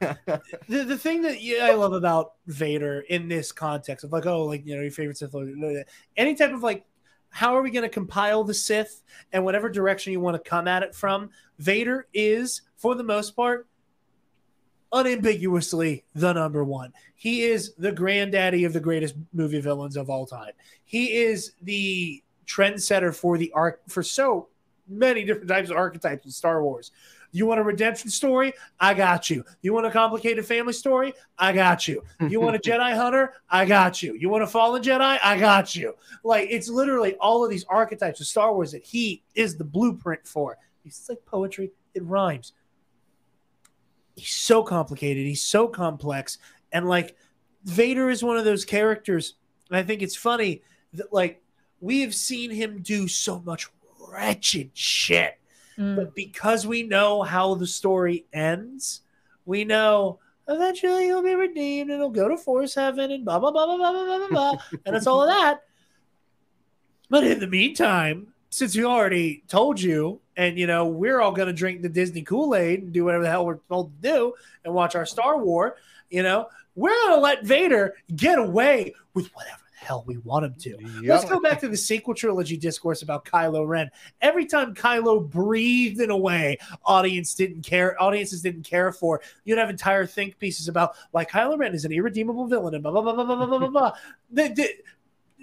[0.68, 4.44] the, the thing that yeah, I love about Vader in this context of like, oh,
[4.44, 5.84] like you know, your favorite Sith Lord,
[6.16, 6.86] any type of like,
[7.28, 10.66] how are we going to compile the Sith and whatever direction you want to come
[10.66, 11.28] at it from?
[11.58, 13.66] Vader is, for the most part,
[14.92, 16.92] unambiguously the number one.
[17.14, 20.52] He is the granddaddy of the greatest movie villains of all time.
[20.84, 24.48] He is the trendsetter for the arc for so
[24.88, 26.92] many different types of archetypes in Star Wars.
[27.30, 28.54] You want a redemption story?
[28.80, 29.44] I got you.
[29.60, 31.12] You want a complicated family story?
[31.38, 32.02] I got you.
[32.26, 33.34] You want a Jedi hunter?
[33.50, 34.14] I got you.
[34.14, 35.18] You want a fallen Jedi?
[35.22, 35.94] I got you.
[36.24, 40.26] Like it's literally all of these archetypes of Star Wars that he is the blueprint
[40.26, 40.56] for
[40.88, 40.98] piece.
[41.00, 42.52] It's like poetry, it rhymes.
[44.16, 46.38] He's so complicated, he's so complex.
[46.72, 47.16] And like
[47.64, 49.34] Vader is one of those characters,
[49.68, 50.62] and I think it's funny
[50.94, 51.42] that like
[51.80, 53.68] we have seen him do so much
[54.08, 55.38] wretched shit.
[55.78, 55.96] Mm.
[55.96, 59.02] But because we know how the story ends,
[59.44, 63.52] we know eventually he'll be redeemed and he'll go to Force Heaven and blah, blah,
[63.52, 64.62] blah, blah, blah, blah, blah, blah.
[64.86, 65.60] and it's all of that.
[67.10, 71.52] But in the meantime, since we already told you and you know, we're all gonna
[71.52, 74.32] drink the Disney Kool-Aid and do whatever the hell we're told to do
[74.64, 75.76] and watch our Star War,
[76.08, 80.54] you know, we're gonna let Vader get away with whatever the hell we want him
[80.60, 80.76] to.
[81.02, 83.90] Let's go back to the sequel trilogy discourse about Kylo Ren.
[84.20, 89.58] Every time Kylo breathed in a way audience didn't care, audiences didn't care for, you'd
[89.58, 93.02] have entire think pieces about why Kylo Ren is an irredeemable villain and blah blah
[93.02, 93.68] blah blah blah blah blah blah.
[93.68, 93.92] blah.
[94.30, 94.74] The- the-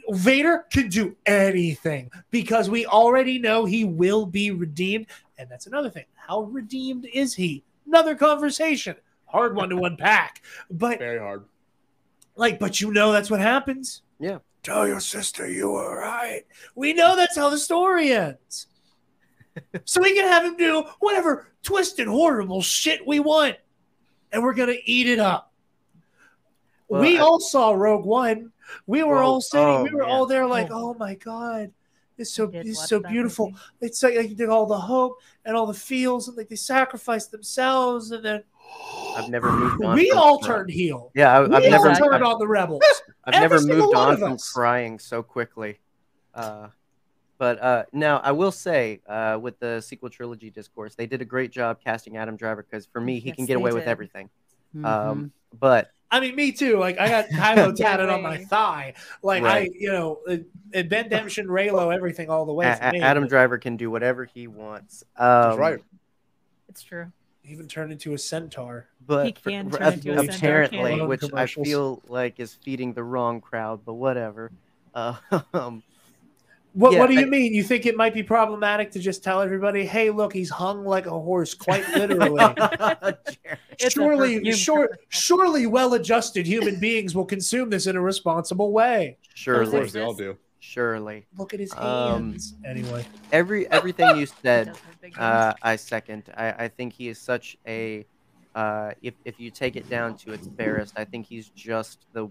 [0.09, 5.07] Vader can do anything because we already know he will be redeemed,
[5.37, 6.05] and that's another thing.
[6.15, 7.63] How redeemed is he?
[7.87, 8.95] Another conversation.
[9.25, 11.45] Hard one to unpack, but Very hard.
[12.35, 14.01] like, but you know that's what happens.
[14.19, 14.39] Yeah.
[14.63, 16.43] Tell your sister you were right.
[16.73, 18.67] We know that's how the story ends.
[19.85, 23.57] so we can have him do whatever twisted, horrible shit we want.
[24.31, 25.51] And we're gonna eat it up.
[26.87, 28.51] Well, we I- all saw Rogue One.
[28.87, 30.09] We were Well, all sitting, oh, we were man.
[30.11, 30.91] all there like, Oh.
[30.91, 31.71] oh my God.
[32.17, 33.47] It's so it's so beautiful.
[33.49, 33.59] movie.
[33.81, 36.55] It's like, like you did all the hope and all the feels and like they
[36.55, 38.43] sacrificed themselves and then
[39.17, 39.95] I've never moved on.
[39.97, 41.11] we from all cry- turned heel.
[41.13, 41.93] Yeah, I, We I've all never.
[41.93, 42.83] turned I've, on the rebels.
[43.25, 44.49] I've never moved on from us.
[44.49, 45.79] crying so quickly.
[46.33, 46.67] Uh,
[47.37, 51.25] but uh, now I will say, uh, with the sequel trilogy discourse, they did a
[51.25, 53.87] great job casting Adam Driver because for me, he Yes, can get they away with
[53.87, 54.29] everything.
[54.73, 54.85] Mm-hmm.
[54.85, 56.77] Um, but I mean, me too.
[56.79, 58.93] Like I got Kylo tatted on my thigh.
[59.21, 59.69] Like Right.
[59.69, 60.37] I, you know, uh,
[60.73, 62.65] uh, Ben Demption, Reylo, everything all the way.
[62.67, 63.01] A- me.
[63.01, 65.03] Adam Driver can do whatever he wants.
[65.17, 65.83] Um, That's right.
[66.69, 67.11] It's true.
[67.43, 68.87] even turned into a centaur.
[69.05, 72.53] But He can for- turn into a centaur, apparently, can't which I feel like is
[72.53, 74.51] feeding the wrong crowd, but whatever.
[74.93, 75.15] Uh,
[75.53, 75.83] um,
[76.75, 77.53] What Yeah, What do you I- mean?
[77.53, 81.05] You think it might be problematic to just tell everybody, "Hey, look, he's hung like
[81.05, 82.37] a horse," quite literally?
[82.37, 83.17] Jared.
[83.79, 89.17] Surely, sure, surely, well-adjusted human beings will consume this in a responsible way.
[89.31, 90.37] Of surely, course, they all do.
[90.59, 91.25] surely.
[91.37, 92.55] Look at his Um, hands.
[92.65, 95.53] anyway, Every everything you said does have big Uh.
[95.61, 96.23] I second.
[96.35, 98.05] I, I think he is such a.
[98.53, 102.27] Uh, if if you take it down to its barest, I think he's just the,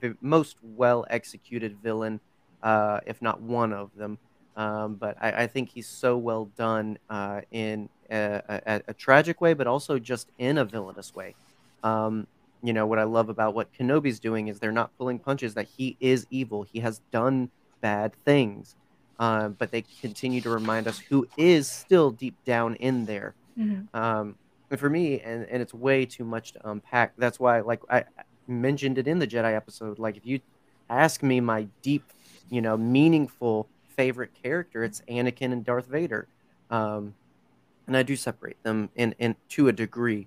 [0.00, 2.20] the most well executed villain,
[2.62, 4.18] uh, if not one of them.
[4.56, 9.40] Um, but I, I think he's so well done uh, in a, a, a tragic
[9.40, 11.36] way, but also just in a villainous way.
[11.82, 12.26] Um,
[12.62, 15.54] you know what I love about what Kenobi's doing is they're not pulling punches.
[15.54, 16.62] That he is evil.
[16.64, 18.76] He has done bad things.
[19.18, 23.36] um, but they continue to remind us who is still deep down in there.
[23.58, 23.86] Mhm.
[23.94, 24.36] Um,
[24.70, 27.12] and for me, and, and it's way too much to unpack.
[27.18, 28.04] That's why, like I
[28.48, 29.98] mentioned it in the Jedi episode.
[29.98, 30.40] Like if you
[30.88, 32.12] ask me my deep,
[32.50, 36.26] you know, meaningful favorite character, it's Anakin and Darth Vader.
[36.70, 37.14] Um,
[37.86, 40.26] and I do separate them in, in to a degree.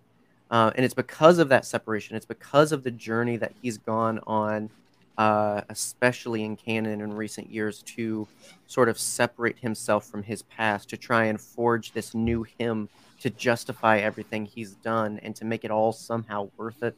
[0.52, 2.16] Uh, and it's because of that separation.
[2.16, 4.70] It's because of the journey that he's gone on,
[5.18, 8.28] uh, especially in canon in recent years, to
[8.68, 12.90] sort of separate himself from his past, to try and forge this new him,
[13.22, 16.96] to justify everything he's done, and to make it all somehow worth it.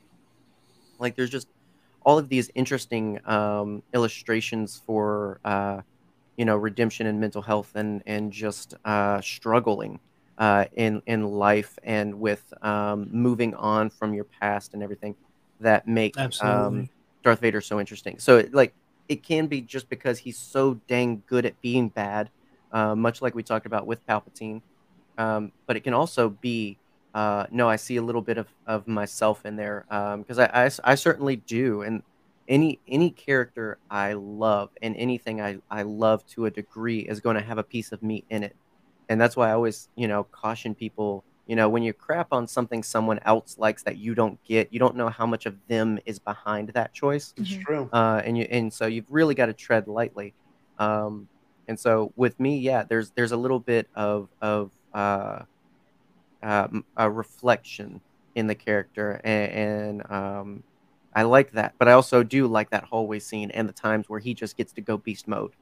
[0.99, 1.47] Like there's just
[2.07, 5.81] all of these interesting um, illustrations for, uh,
[6.37, 9.99] you know, redemption and mental health, and and just uh, struggling
[10.37, 15.15] uh, in in life and with um, moving on from your past and everything
[15.59, 16.87] that make um,
[17.23, 18.17] Darth Vader so interesting.
[18.19, 18.73] So it, like
[19.09, 22.29] it can be just because he's so dang good at being bad,
[22.71, 24.61] uh, much like we talked about with Palpatine.
[25.17, 26.77] Um, but it can also be
[27.13, 29.85] uh, no, I see a little bit of, of myself in there
[30.19, 31.81] because I, I, I certainly do.
[31.81, 32.03] And
[32.47, 37.35] any any character I love and anything I, I love to a degree is going
[37.35, 38.55] to have a piece of me in it
[39.09, 41.25] and that's why I always, you know, caution people.
[41.47, 44.79] You know, when you crap on something someone else likes that you don't get, you
[44.79, 47.61] don't know how much of them is behind that choice, It's Mhm.
[47.61, 47.89] true.
[47.93, 50.35] uh, and you and so you've really got to tread lightly.
[50.77, 51.29] Um,
[51.67, 55.43] and so with me, yeah, there's there's a little bit of of uh,
[56.43, 58.01] um, a reflection
[58.35, 60.63] in the character, and, and um,
[61.15, 61.73] I like that.
[61.79, 64.71] But I also do like that hallway scene and the times where he just gets
[64.73, 65.53] to go beast mode,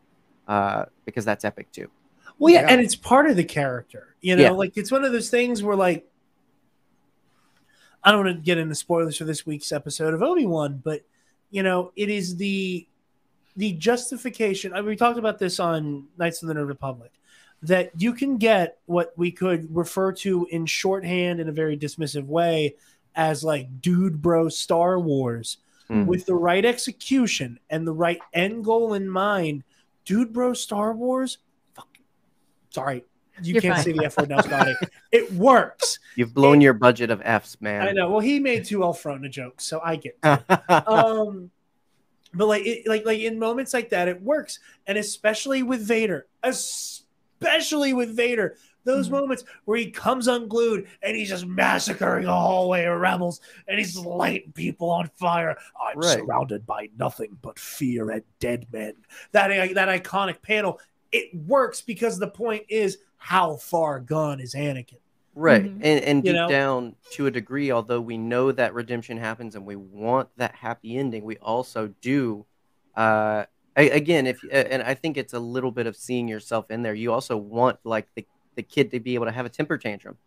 [0.48, 1.90] uh, because that's epic too.
[2.38, 2.68] Well, yeah, Yeah.
[2.72, 4.16] and it's part of the character.
[4.22, 4.50] You know, Yeah.
[4.52, 6.06] like it's one of those things where, like,
[8.04, 11.02] I don't want to get into spoilers for this week's episode of Obi Wan, but
[11.50, 12.88] you know, it is the
[13.56, 14.74] the justification.
[14.74, 17.14] I mean, we talked about this on Knights of the New Republic
[17.64, 22.26] that you can get what we could refer to in shorthand in a very dismissive
[22.26, 22.76] way
[23.16, 25.58] as like dude bro Star Wars
[25.90, 26.06] Mhm.
[26.08, 29.64] with the right execution and the right end goal in mind.
[30.04, 31.38] Dude bro Star Wars,
[31.76, 31.88] fuck.
[32.72, 33.04] Sorry,
[33.44, 33.84] you You're can't fine.
[33.84, 34.74] say the F word now, Scotty.
[35.12, 36.00] it works.
[36.16, 37.88] You've blown your budget of Fs, man.
[37.88, 38.10] I know.
[38.10, 40.18] Well, he made two Elfrona jokes, so I get.
[40.88, 41.52] um
[42.34, 46.26] but like it, like like in moments like that it works and especially with vader
[46.44, 46.95] especially
[47.40, 49.14] with vader those Mhm.
[49.14, 53.98] moments where he comes unglued and he's just massacring a hallway of rebels and he's
[53.98, 56.20] lighting people on fire i'm Right.
[56.20, 58.94] surrounded by nothing but fear and dead men
[59.32, 60.80] that that iconic panel
[61.12, 64.98] it works because the point is how far gone is anakin
[65.38, 65.64] right.
[65.66, 65.80] Mhm.
[65.84, 66.48] And and You know?
[66.48, 70.98] down to a degree, although we know that redemption happens and we want that happy
[70.98, 72.46] ending, we also do
[72.96, 73.46] uh
[73.78, 76.94] a- again if and I think it's a little bit of seeing yourself in there.
[76.94, 78.26] You also want like the,
[78.56, 80.18] the kid to be able to have a temper tantrum.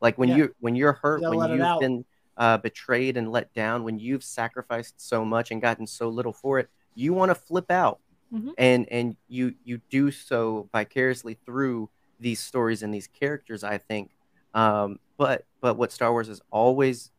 [0.00, 0.36] Like when Yeah.
[0.36, 2.04] you when you're hurt, gotta when you've been
[2.36, 6.58] uh, betrayed and let down, when you've sacrificed so much and gotten so little for
[6.60, 7.98] it, you want to flip out,
[8.32, 8.52] Mhm.
[8.58, 11.90] and and you you do so vicariously through
[12.20, 13.64] these stories and these characters.
[13.64, 14.10] I think,
[14.54, 17.10] um, but but what Star Wars has always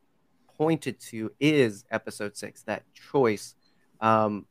[0.57, 3.55] pointed to is Episode Six, that choice.
[4.01, 4.45] Um,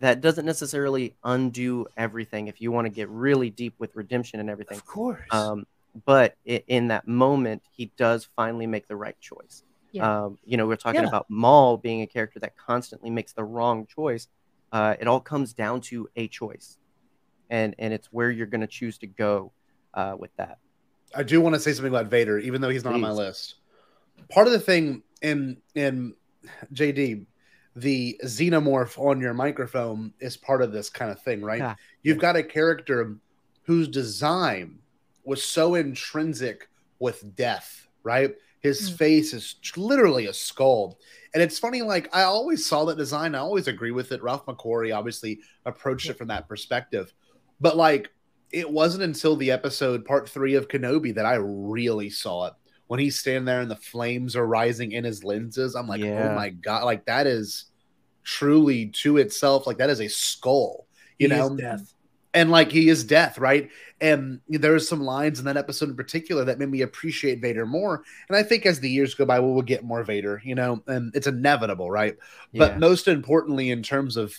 [0.00, 4.48] that doesn't necessarily undo everything if you want to get really deep with redemption and
[4.48, 4.78] everything.
[4.78, 5.66] of course Um,
[6.04, 9.64] but i in that moment, he does finally make the right choice.
[9.90, 10.24] Yeah.
[10.24, 11.08] Um, you know, we're talking Yeah.
[11.08, 14.28] about Maul being a character that constantly makes the wrong choice.
[14.70, 16.76] Uh, it all comes down to a choice,
[17.50, 19.50] and and it's where you're going to choose to go
[19.94, 20.58] uh, with that.
[21.14, 23.54] I do want to say something about Vader, even though he's not on my list.
[24.30, 26.14] Part of the thing in in
[26.74, 27.24] JD,
[27.80, 31.58] the xenomorph on your microphone is part of this kind of thing, right?
[31.58, 31.74] Yeah.
[32.02, 33.16] You've got a character
[33.62, 34.78] whose design
[35.24, 36.68] was so intrinsic
[36.98, 38.34] with death, right?
[38.60, 38.96] His Mm.
[38.96, 40.98] face is literally a skull.
[41.34, 43.34] And it's funny, like I always saw that design.
[43.34, 44.22] I always agree with it.
[44.22, 47.12] Ralph McQuarrie obviously approached it from that perspective.
[47.60, 48.10] But like
[48.50, 52.54] it wasn't until the episode part three of Kenobi that I really saw it.
[52.88, 56.04] When he's standing there and the flames are rising in his lenses, I'm like, oh
[56.04, 56.32] Yeah.
[56.32, 57.66] oh my god, like that is
[58.24, 60.86] truly to itself, like that is a skull,
[61.18, 61.94] you He is know, death
[62.34, 63.70] and like he is death, right?
[64.00, 68.04] And there's some lines in that episode in particular that made me appreciate Vader more.
[68.28, 70.82] And I think as the years go by, we will get more Vader, you know,
[70.86, 72.16] and it's inevitable, right?
[72.54, 74.38] But most importantly, in terms of,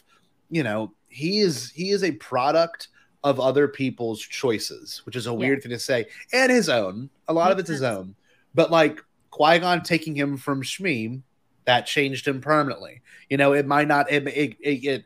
[0.50, 2.90] you know, he is he is a product
[3.24, 7.10] of other people's choices, which is a weird thing to say, and his own.
[7.28, 8.16] A lot of Makes it's his own.
[8.54, 9.02] But like
[9.32, 11.22] Qui Gon taking him from Shmi,
[11.66, 13.02] that changed him permanently.
[13.30, 14.12] You know, it might not.
[14.12, 15.06] It it, it, it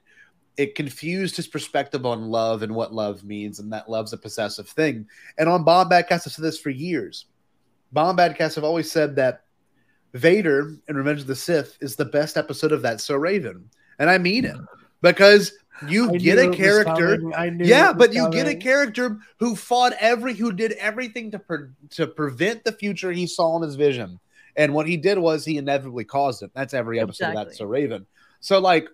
[0.55, 4.67] it confused his perspective on love and what love means, and that love's a possessive
[4.69, 5.07] thing.
[5.37, 7.25] And on Bombad Cast, I've said this for years.
[7.93, 9.43] Bombad Cast have always said that
[10.13, 14.09] Vader in Revenge of the Sith is the best episode of That So Raven, and
[14.09, 14.65] I mean it mm.
[15.01, 15.53] because
[15.87, 17.33] you I get a character.
[17.35, 21.39] I knew yeah, but you get a character who fought every, who did everything to
[21.39, 24.19] pre- to prevent the future he saw in his vision,
[24.55, 26.51] and what he did was he inevitably caused it.
[26.53, 27.49] That's every episode of Exactly.
[27.49, 28.05] That's So Raven.
[28.39, 28.87] So like,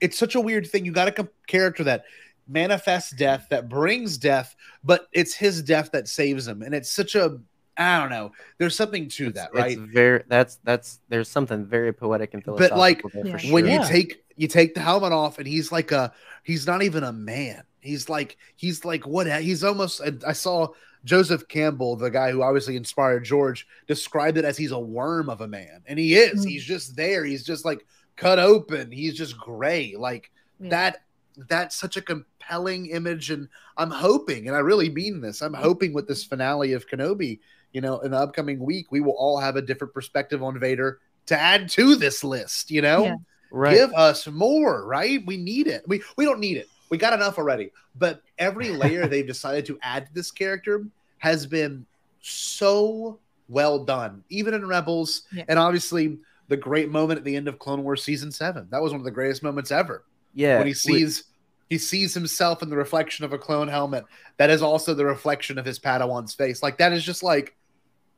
[0.00, 0.84] it's such a weird thing.
[0.84, 2.04] You got a com- character that
[2.48, 7.14] manifests death, that brings death, but it's his death that saves him, and it's such
[7.14, 7.38] a,
[7.76, 8.32] I don't know.
[8.58, 9.78] There's something to that, It's right?
[9.78, 12.76] very that's that's there's something very poetic and philosophical.
[12.76, 13.36] But, like, there Yeah.
[13.38, 13.84] for when you Yeah.
[13.88, 17.62] take you take the helmet off and he's like a he's not even a man
[17.80, 20.66] he's like he's like what he's almost i saw
[21.04, 25.40] joseph campbell the guy who obviously inspired george described it as he's a worm of
[25.42, 26.48] a man and he is Mm.
[26.48, 27.86] he's just there he's just like
[28.16, 30.70] cut open he's just gray like Yeah.
[30.70, 31.02] that
[31.48, 35.92] that's such a compelling image and i'm hoping and i really mean this i'm hoping
[35.92, 37.38] with this finale of kenobi
[37.74, 41.00] you know in the upcoming week we will all have a different perspective on vader
[41.26, 43.04] to add to this list you know?
[43.04, 43.14] Yeah.
[43.50, 43.74] right.
[43.74, 45.20] give us more right?
[45.26, 45.82] We need it.
[45.86, 46.68] We we don't need it.
[46.88, 47.72] We got enough already.
[47.96, 50.86] But every layer they've decided to add to this character
[51.18, 51.84] has been
[52.20, 53.18] so
[53.48, 55.22] well done even in rebels.
[55.32, 55.44] Yeah.
[55.48, 56.18] and obviously
[56.48, 59.04] the great moment at the end of clone wars season 7 that was one of
[59.04, 60.04] the greatest moments ever.
[60.34, 60.58] Yeah.
[60.58, 61.24] when he we- sees
[61.70, 64.04] he sees himself in the reflection of a clone helmet
[64.36, 66.62] that is also the reflection of his padawan's face.
[66.62, 67.56] Like that is just like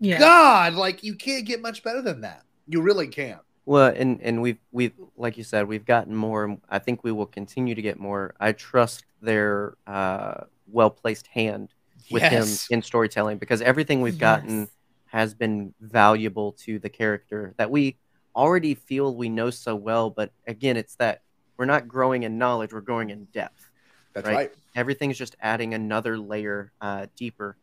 [0.00, 0.18] yeah.
[0.18, 4.40] god like you can't get much better than that you really can't Well, and and
[4.42, 6.56] we've we've like you said, we've gotten more.
[6.68, 8.32] I think we will continue to get more.
[8.38, 11.74] I trust their uh, well placed hand
[12.12, 12.68] with Yes.
[12.68, 14.68] him in storytelling because everything we've gotten
[15.06, 17.96] has been valuable to the character that we
[18.36, 20.10] already feel we know so well.
[20.10, 21.22] But again, it's that
[21.56, 23.68] we're not growing in knowledge; we're growing in depth.
[24.14, 24.36] that's Right.
[24.36, 27.56] right Everything's just adding another layer uh, deeper.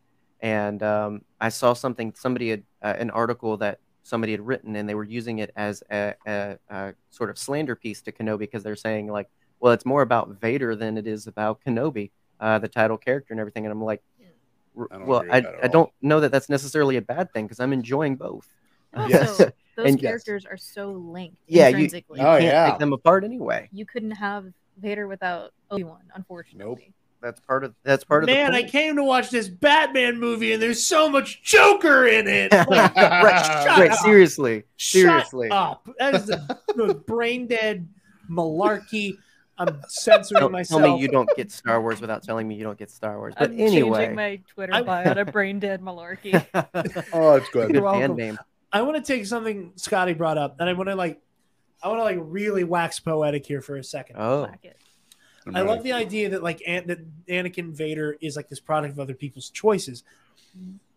[0.44, 2.14] And um, I saw something.
[2.16, 5.82] Somebody had uh, an article that somebody had written, and they were using it as
[5.90, 9.30] a, a, a sort of slander piece to Kenobi because they're saying like,
[9.62, 12.12] well, it's more about Vader than it is about Kenobi,
[12.42, 13.66] uh, the title character and everything.
[13.66, 14.04] And I'm like,
[14.78, 17.72] r- I well, I, I don't know that that's necessarily a bad thing because I'm
[17.72, 18.50] enjoying both.
[18.92, 19.38] And Yes.
[19.38, 20.10] Those And- Yes.
[20.10, 22.02] characters are so linked Yeah, you, you.
[22.12, 22.70] Oh, can't yeah.
[22.70, 23.70] take them apart anyway.
[23.72, 26.94] You couldn't have Vader without Obi Wan, unfortunately.
[27.24, 30.52] That's part of that's part of the Man, I came to watch this Batman movie
[30.52, 32.52] and there's so much Joker in it.
[32.70, 33.98] Like, right, shut right, up.
[34.00, 35.50] seriously, Shut seriously.
[35.50, 35.88] up.
[36.00, 37.88] That is the most brain dead
[38.30, 39.18] malarkey.
[39.58, 40.82] I'm censoring Don't myself.
[40.82, 43.36] tell me you don't get Star Wars without telling me you don't get Star Wars.
[43.38, 46.34] But I'm anyway, changing my Twitter I- bio to brain dead malarkey.
[47.14, 48.18] oh it's good good You're band welcome.
[48.18, 48.40] name.
[48.72, 51.22] I want to take something Scotty brought up, and I want to like,
[51.84, 54.16] I want to like really wax poetic here for a second.
[54.20, 54.78] Oh, Whack it.
[55.54, 59.00] I love the idea that like An- that Anakin Vader is like this product of
[59.00, 60.04] other people's choices,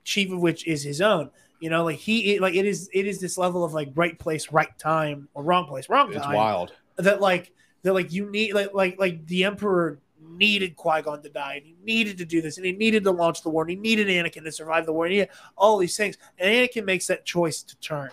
[0.05, 1.31] chief of which is his own.
[1.60, 4.52] You know, like he like it is it is this level of like right place,
[4.52, 6.16] right time, or wrong place, wrong time.
[6.18, 7.52] it's wild That like
[7.82, 11.64] that like you need like like like the Emperor needed Qui Gon to die, and
[11.64, 14.09] he needed to do this, and he needed to launch the war, and he needed
[14.09, 17.24] Anakin to survive the war, and he had all these things, and Anakin makes that
[17.24, 18.10] choice to turn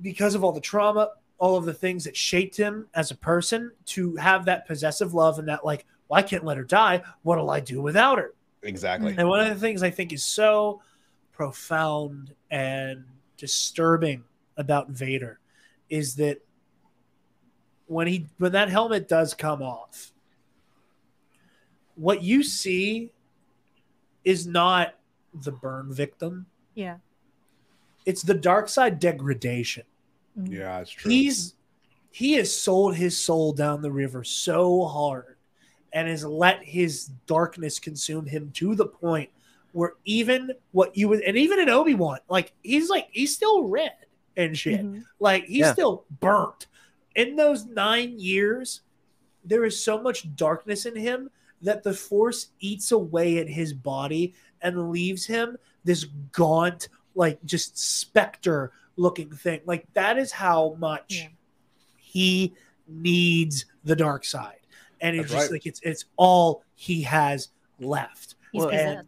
[0.00, 1.10] because of all the trauma,
[1.42, 5.40] all of the things that shaped him as a person to have that possessive love
[5.40, 7.02] and that like, well, I can't let her die.
[7.24, 8.32] What'll I do without her?
[8.62, 10.82] exactly And one of the things I think is so
[11.32, 13.02] profound and
[13.36, 14.22] disturbing
[14.56, 15.40] about Vader
[15.90, 16.38] is that
[17.88, 20.12] when he when that helmet does come off,
[21.96, 23.10] what you see
[24.22, 24.94] is not
[25.34, 26.46] the burn victim.
[26.76, 26.98] Yeah.
[28.06, 29.82] It's the dark side degradation.
[30.44, 31.54] Yeah it's true He's
[32.10, 35.36] he has sold his soul down the river so hard
[35.92, 39.30] and has let his darkness consume him to the point
[39.72, 43.92] where even what you would and even in Obi-Wan, like he's like he's still red
[44.36, 44.82] and shit.
[44.84, 45.04] Mhm.
[45.20, 45.72] Like he's Yeah.
[45.72, 46.66] still burnt.
[47.14, 48.82] In those nine years,
[49.44, 51.30] there is so much darkness in him
[51.62, 57.78] that the force eats away at his body and leaves him this gaunt, like just
[57.78, 59.60] specter looking thing.
[59.64, 61.28] Like that is how much Yeah.
[61.98, 62.54] he
[62.86, 64.58] needs the dark side.
[65.00, 65.52] And it's That's just right.
[65.56, 67.48] like it's it's all he has
[67.80, 68.36] left.
[68.52, 69.06] He's and-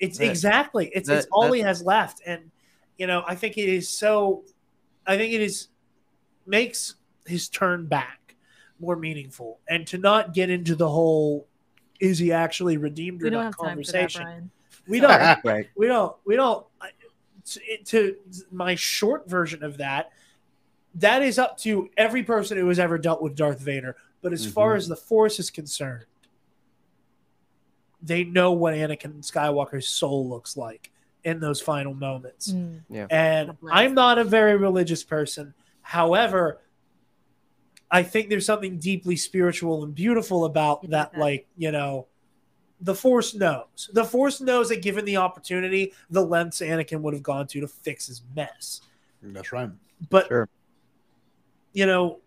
[0.00, 2.50] It's That- exactly it's it's all he has left, and
[2.98, 4.44] you know I think it is so.
[5.06, 5.68] I think it is
[6.46, 6.94] makes
[7.26, 8.36] his turn back
[8.78, 11.48] more meaningful, and to not get into the whole
[11.98, 14.50] is he actually redeemed or We don't not have that, conversation.
[14.86, 15.10] We don't.
[15.44, 15.68] right.
[15.76, 16.14] we don't.
[16.24, 16.64] We don't.
[17.56, 18.16] I- To, to
[18.50, 20.10] my short version of that,
[20.94, 24.44] that is up to every person who has ever dealt with Darth Vader But as
[24.44, 24.78] far Mhm.
[24.78, 26.04] as the Force is concerned,
[28.02, 30.90] they know what Anakin Skywalker's soul looks like
[31.24, 32.52] in those final moments.
[32.52, 32.82] Mm.
[33.10, 35.54] And I'm not a very religious person.
[35.82, 36.60] However,
[37.90, 41.20] I think there's something deeply spiritual and beautiful about You that, think that?
[41.20, 42.06] like, you know,
[42.80, 43.90] the Force knows.
[43.92, 47.68] The Force knows that given the opportunity, the lengths Anakin would have gone to to
[47.68, 48.80] fix his mess.
[49.22, 49.70] That's right.
[50.10, 50.48] But, Sure.
[51.72, 52.20] you know,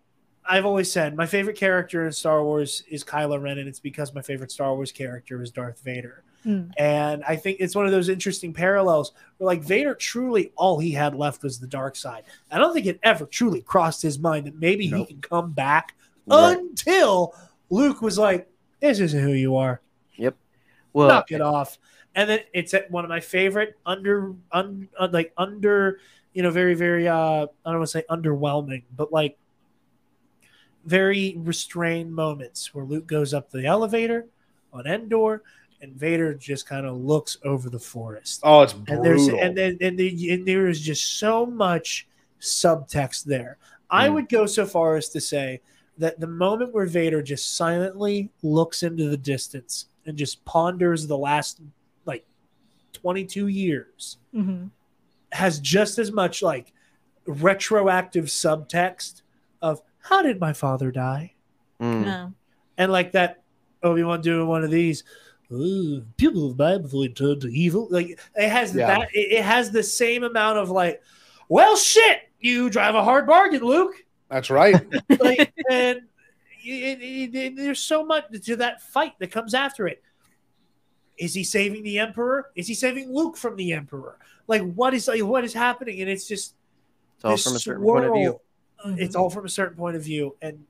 [0.44, 4.12] I've always said my favorite character in Star Wars is Kylo Ren, and it's because
[4.14, 6.24] my favorite Star Wars character is Darth Vader.
[6.44, 6.72] Mm.
[6.76, 10.90] And I think it's one of those interesting parallels where, like, Vader truly all he
[10.90, 12.24] had left was the dark side.
[12.50, 15.06] I don't think it ever truly crossed his mind that maybe Nope.
[15.06, 15.94] he can come back
[16.26, 16.58] Right.
[16.58, 17.34] until
[17.70, 18.48] Luke was like,
[18.80, 19.80] This isn't who you are.
[20.92, 21.78] Well, Knock it off.
[22.14, 25.98] And then it's at one of my favorite under, un, uh, like, under,
[26.34, 27.14] you know, very, very, uh,
[27.64, 29.38] I don't want to say underwhelming, but like
[30.84, 34.26] very restrained moments where Luke goes up the elevator
[34.72, 35.42] on Endor
[35.80, 38.40] and Vader just kind of looks over the forest.
[38.42, 42.06] Oh, it's and there's and then and, the, and there is just so much
[42.40, 43.58] subtext there.
[43.90, 44.14] I Mm.
[44.14, 45.60] would go so far as to say
[45.98, 51.16] that the moment where Vader just silently looks into the distance and just ponders the
[51.18, 51.60] last
[52.06, 52.24] like
[52.92, 54.70] 22 years Mhm.
[55.32, 56.72] has just as much like
[57.26, 59.22] retroactive subtext
[59.60, 61.34] of how did my father die
[61.80, 62.32] mm, No.
[62.78, 63.42] and like that
[63.82, 65.04] Obi-Wan doing one of these
[65.52, 68.86] "Ooh, people have died before they turned to evil like it has Yeah.
[68.88, 71.02] that it, it has the same amount of like
[71.48, 73.94] well shit you drive a hard bargain Luke
[74.28, 74.84] That's right.
[75.20, 76.00] like and
[76.64, 80.02] it, it- there's so much to that fight that comes after it
[81.18, 85.08] is he saving the emperor is he saving Luke from the emperor like what is
[85.08, 86.54] like, what is happening and it's just
[87.16, 88.40] it's all from a certain point of view.
[88.82, 90.64] swirl, It's all from a certain point of view, and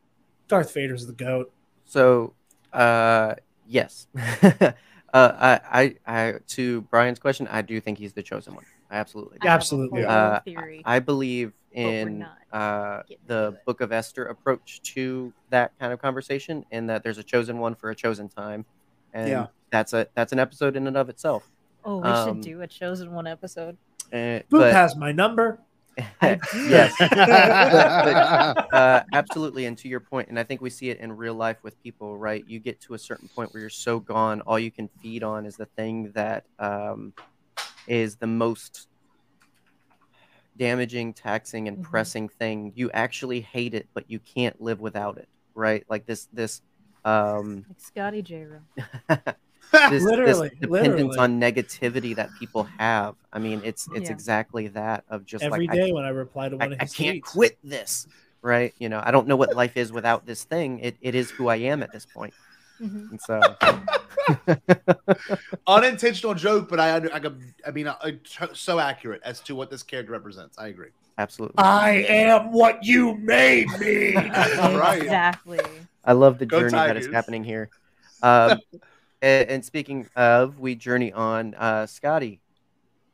[0.49, 1.51] Darth Vader's the goat.
[1.87, 2.35] So,
[2.75, 3.37] uh,
[3.67, 4.07] yes.
[4.43, 4.73] uh,
[5.15, 8.65] I, I, I, to Brian's question, I do think he's the chosen one.
[8.93, 9.39] I absolutely.
[9.41, 10.05] I Absolutely.
[10.05, 10.83] Uh, theory.
[10.85, 13.65] I believe in uh, the it.
[13.65, 17.75] Book of Esther approach to that kind of conversation, and that there's a chosen one
[17.75, 18.67] for a chosen time,
[19.15, 19.47] and Yeah.
[19.71, 21.49] that's a that's an episode in and of itself.
[21.87, 23.79] oh, we um, should do a chosen one episode.
[24.13, 25.59] Uh, Boop but has my number.
[26.21, 26.69] I do.
[26.69, 27.01] yes,
[28.73, 29.67] uh, absolutely.
[29.67, 32.17] And to your point, and I think we see it in real life with people,
[32.17, 32.45] right?
[32.47, 35.47] You get to a certain point where you're so gone, all you can feed on
[35.47, 37.13] is the thing that um,
[37.87, 38.89] is the most
[40.57, 41.83] damaging, taxing, and Mhm.
[41.83, 42.73] pressing thing.
[42.75, 45.85] You actually hate it, but you can't live without it, right?
[45.89, 46.61] Like this, this.
[47.05, 48.45] Um, Like Scotty J.
[48.45, 48.61] Rowe.
[49.91, 51.19] this, Literally, this dependence literally.
[51.19, 53.15] on negativity that people have.
[53.33, 54.13] I mean, it's it's Yeah.
[54.15, 56.85] exactly that of just Every like I when I reply to I, one of I
[56.85, 57.33] can't tweets.
[57.33, 58.07] quit this
[58.45, 61.31] right you know i don't know what life is without this thing it, it is
[61.31, 62.35] who i am at this point
[62.83, 63.11] Mhm.
[63.11, 63.57] and so
[65.67, 69.55] Unintentional joke, but I under, I, could- I mean, uh, uh, so accurate as to
[69.55, 70.59] what this character represents.
[70.59, 70.89] I agree.
[71.19, 74.17] absolutely I am what you made me.
[74.59, 75.03] All right.
[75.03, 75.61] Exactly.
[76.05, 77.71] i love the Go journey that is happening here
[78.23, 78.59] um,
[79.23, 82.41] and, and speaking of we journey on uh scotty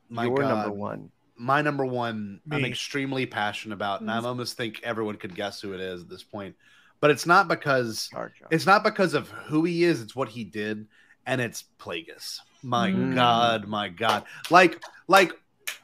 [0.09, 0.49] My your God.
[0.49, 4.25] number one My number one, I'm extremely passionate about, and I Mhm.
[4.25, 6.57] almost think everyone could guess who it is at this point.
[7.01, 8.49] But it's not because Jar Jar.
[8.51, 10.87] it's not because of who he is; it's what he did,
[11.27, 12.41] and it's Plagueis.
[12.63, 13.15] My Mm.
[13.15, 14.25] God, my God!
[14.51, 15.33] Like, like,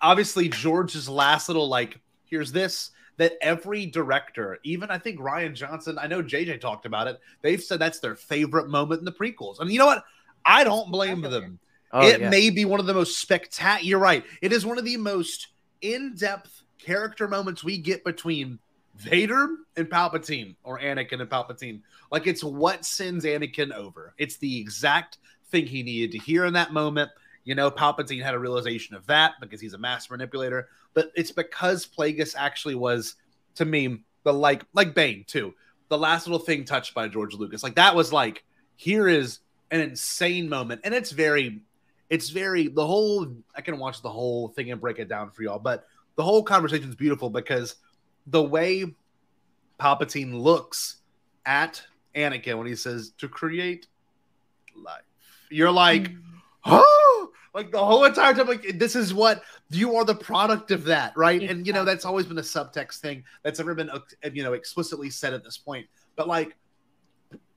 [0.02, 5.98] obviously George's last little like, here's this that every director, even I think Rian Johnson,
[6.00, 7.20] I know JJ talked about it.
[7.42, 10.04] They've said that's their favorite moment in the prequels, and you know what?
[10.44, 11.60] I don't blame them
[11.94, 12.28] oh, it yeah.
[12.28, 13.88] may be one of the most spectacular.
[13.88, 14.24] You're right.
[14.42, 15.48] It is one of the most
[15.80, 18.58] in-depth character moments we get between
[18.96, 21.80] Vader and Palpatine, or Anakin and Palpatine.
[22.10, 24.14] Like it's what sends Anakin over.
[24.18, 25.18] It's the exact
[25.48, 27.10] thing he needed to hear in that moment.
[27.44, 31.32] You know, Palpatine had a realization of that because he's a master manipulator, but it's
[31.32, 33.16] because Plagueis actually was,
[33.56, 35.54] to me, the like like Bane too.
[35.88, 38.44] The last little thing touched by George Lucas, like that was like
[38.76, 39.40] here is
[39.70, 41.60] an insane moment, and it's very
[42.10, 43.26] it's very the whole
[43.56, 46.42] i can watch the whole thing and break it down for y'all but the whole
[46.42, 47.76] conversation is beautiful because
[48.26, 48.94] the way
[49.80, 50.96] palpatine looks
[51.46, 51.82] at
[52.14, 53.86] anakin when he says to create
[54.76, 55.02] life.
[55.50, 56.10] You're like
[56.64, 60.84] oh like the whole entire time like this is what you are the product of
[60.84, 61.42] that right?
[61.42, 63.90] And you know that's always been a subtext thing that's never been
[64.32, 65.86] you know explicitly said at this point.
[66.16, 66.56] But like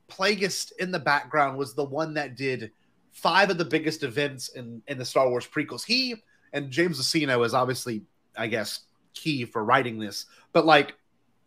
[0.09, 2.71] plagueis in the background was the one that did
[3.11, 5.85] five of the biggest events in in the star wars prequels.
[5.85, 6.15] He
[6.53, 8.03] and james Luceno is obviously
[8.37, 8.86] i guess
[9.17, 10.95] key for writing this but like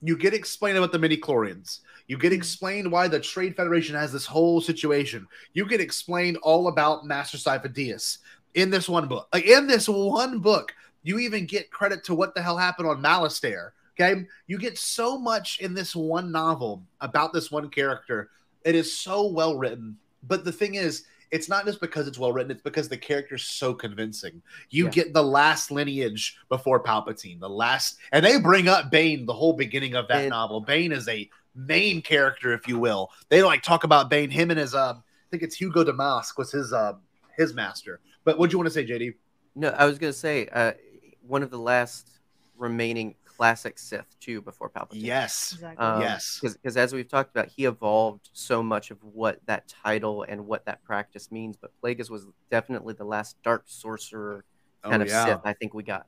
[0.03, 1.81] you get explained about the midi chlorians.
[2.07, 2.39] You get hmm.
[2.39, 5.27] explained why the Trade Federation has this whole situation.
[5.53, 8.19] You get explained all about Master Sifo-Dyas
[8.55, 9.29] in this one book.
[9.33, 13.03] Like in this one book, you even get credit to what the hell happened on
[13.03, 13.71] Malastare.
[13.99, 14.25] Okay.
[14.47, 18.31] You get so much in this one novel about this one character.
[18.65, 19.97] It is so well written.
[20.23, 23.45] But the thing is, it's not just because it's well written, it's because the character's
[23.45, 24.43] so convincing.
[24.71, 24.91] You Yeah.
[24.91, 29.53] get the last lineage before Palpatine, the last, and they bring up Bane the whole
[29.53, 30.61] beginning of that And- novel.
[30.61, 33.11] Bane is a main character, if you will.
[33.29, 36.51] They like talk about Bane, him and his, uh, I think it's Hego Damask was
[36.53, 36.95] his, uh,
[37.37, 38.01] his master.
[38.25, 39.15] But what do you want to say, JD?
[39.55, 40.73] No, I was gonna say uh,
[41.27, 42.09] one of the last
[42.57, 44.89] remaining classic Sith too before Palpatine.
[45.01, 45.53] Yes.
[45.55, 45.83] Exactly.
[45.83, 46.41] Um, Yes.
[46.43, 50.67] because as we've talked about, he evolved so much of what that title and what
[50.67, 51.57] that practice means.
[51.57, 54.45] But Plagueis was definitely the last dark sorcerer
[54.85, 55.25] kind Oh, of yeah.
[55.25, 56.07] Sith I think we got.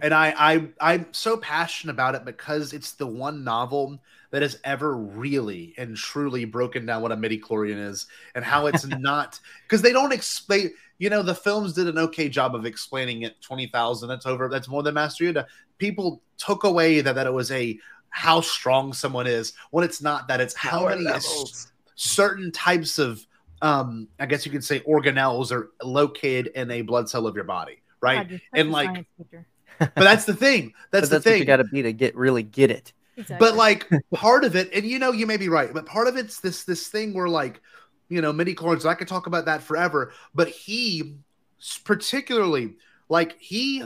[0.00, 4.00] and I, I I'm so passionate about it because it's the one novel
[4.30, 8.66] that has ever really and truly broken down what a midi chlorian is and how
[8.66, 12.64] it's not because they don't explain you know the films did an okay job of
[12.66, 15.46] explaining it 20,000 that's over that's more than Master Yoda
[15.78, 17.78] people took away that that it was a
[18.10, 21.72] how strong someone is when it's not that it's how Power many levels.
[21.94, 23.26] certain types of
[23.62, 27.44] um I guess you could say organelles are located in a blood cell of your
[27.44, 29.06] body right God, and like
[29.78, 31.92] but that's the thing that's But the that's what thing you got to be to
[31.92, 32.92] get really get it.
[33.18, 33.36] Exactly.
[33.38, 36.16] but like part of it, and you know, you may be right, but part of
[36.18, 37.62] it's this this thing where like,
[38.08, 38.86] you know, midichlorians.
[38.86, 41.16] I could talk about that forever, but he
[41.84, 42.74] particularly
[43.08, 43.82] like he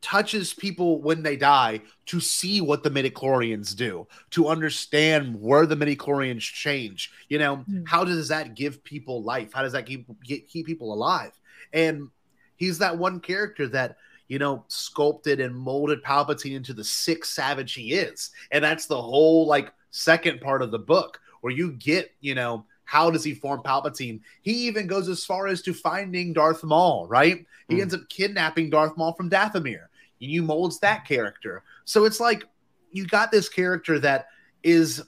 [0.00, 5.76] touches people when they die to see what the midichlorians do to understand where the
[5.76, 7.84] midichlorians change you know Hmm.
[7.86, 11.30] how does that give people life how does that keep get, keep people alive
[11.72, 12.08] and
[12.56, 13.96] he's that one character that
[14.26, 19.00] you know sculpted and molded palpatine into the sick savage he is and that's the
[19.00, 23.34] whole like second part of the book where you get you know how does he
[23.34, 24.20] form palpatine?
[24.42, 27.46] He even goes as far as to finding darth maul right?
[27.68, 27.82] He Hmm.
[27.82, 29.86] ends up kidnapping darth maul from dathomir.
[30.20, 31.62] And you molds that character.
[31.84, 32.44] So it's like
[32.90, 34.26] you got this character that
[34.62, 35.02] is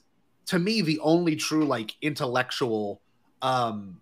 [0.47, 3.01] to me the only true like intellectual
[3.43, 4.01] um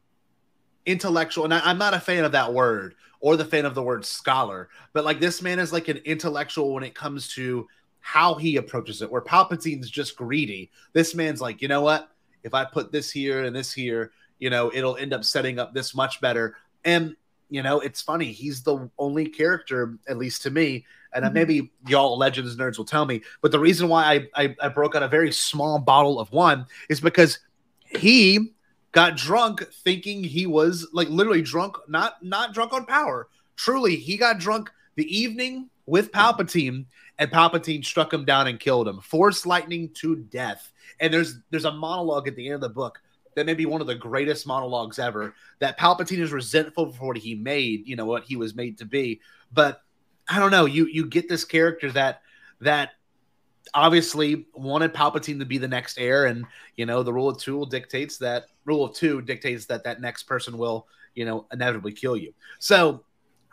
[0.86, 3.82] intellectual and I, i'm not a fan of that word or the fan of the
[3.82, 7.68] word scholar but like this man is like an intellectual when it comes to
[8.00, 10.70] how he approaches it where palpatine's just greedy.
[10.92, 12.10] This man's like you know what
[12.44, 15.72] if i put this here and this here you know it'll end up setting up
[15.74, 16.56] this much better.
[16.84, 17.14] And
[17.50, 21.32] you know it's funny he's the only character at least to me and Mhm.
[21.32, 24.94] maybe y'all legends nerds will tell me but the reason why I, I i broke
[24.96, 27.38] out a very small bottle of one is because
[27.84, 28.54] he
[28.92, 33.28] got drunk thinking he was like literally drunk not not drunk on power.
[33.56, 36.86] Truly he got drunk the evening with palpatine
[37.18, 41.64] and palpatine struck him down and killed him force lightning to death and there's there's
[41.64, 43.00] a monologue at the end of the book
[43.34, 47.16] that may be one of the greatest monologues ever that palpatine is resentful for what
[47.16, 49.20] he made you know what he was made to be.
[49.52, 49.82] But
[50.28, 52.22] i don't know you you get this character that
[52.60, 52.90] that
[53.74, 56.26] obviously wanted palpatine to be the next heir.
[56.26, 56.44] And
[56.76, 60.24] you know the rule of two dictates that rule of two dictates that that next
[60.24, 62.34] person will you know inevitably kill you.
[62.58, 63.04] So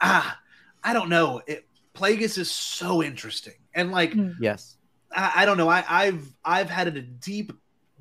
[0.01, 0.37] ah
[0.83, 1.41] i don't know.
[1.47, 3.55] It plagueis is so interesting.
[3.73, 4.31] And like Hmm.
[4.39, 4.77] Yes.
[5.15, 5.69] I, I don't know.
[5.69, 7.53] I, i've i've had a deep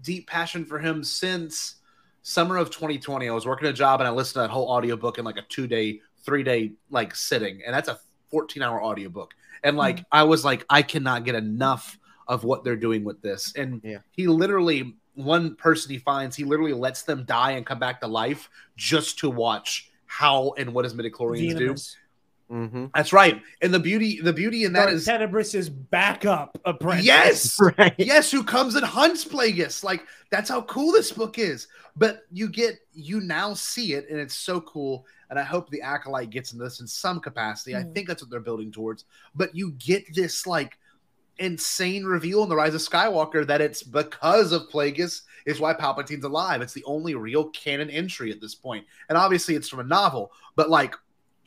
[0.03, 1.77] deep passion for him since
[2.23, 5.19] summer of 2020 i was working a job and i listened to that whole audiobook
[5.19, 7.63] in like a two day three day like sitting.
[7.65, 7.99] And that's a
[8.31, 9.33] 14 hour audiobook.
[9.65, 9.79] And hmm.
[9.79, 13.55] like i was like i cannot get enough of what they're doing with this.
[13.57, 13.99] And Yeah.
[14.11, 18.07] he literally one person he finds he literally lets them die and come back to
[18.07, 21.73] life just to watch how and what his midichlorians do.
[21.73, 21.97] Venamis.
[22.51, 22.87] Mm-hmm.
[22.95, 23.43] that's right.
[23.61, 27.05] And the beauty the beauty in that Darth is Tenebrous's backup apprentice.
[27.07, 27.59] yes!
[27.79, 27.95] Right.
[27.99, 29.85] yes who comes and hunts plagueis.
[29.85, 31.69] Like that's how cool this book is.
[31.97, 35.05] But you get you now see it and it's so cool.
[35.31, 37.77] And i hope the acolyte gets into this in some capacity.
[37.77, 37.93] I Mm.
[37.95, 39.05] think that's what they're building towards.
[39.35, 40.79] But you get this like
[41.39, 46.25] insane reveal in the rise of skywalker that it's because of plagueis is why palpatine's
[46.25, 46.61] alive.
[46.63, 48.85] It's the only real canon entry at this point.
[49.09, 50.33] And obviously it's from a novel.
[50.57, 50.95] But like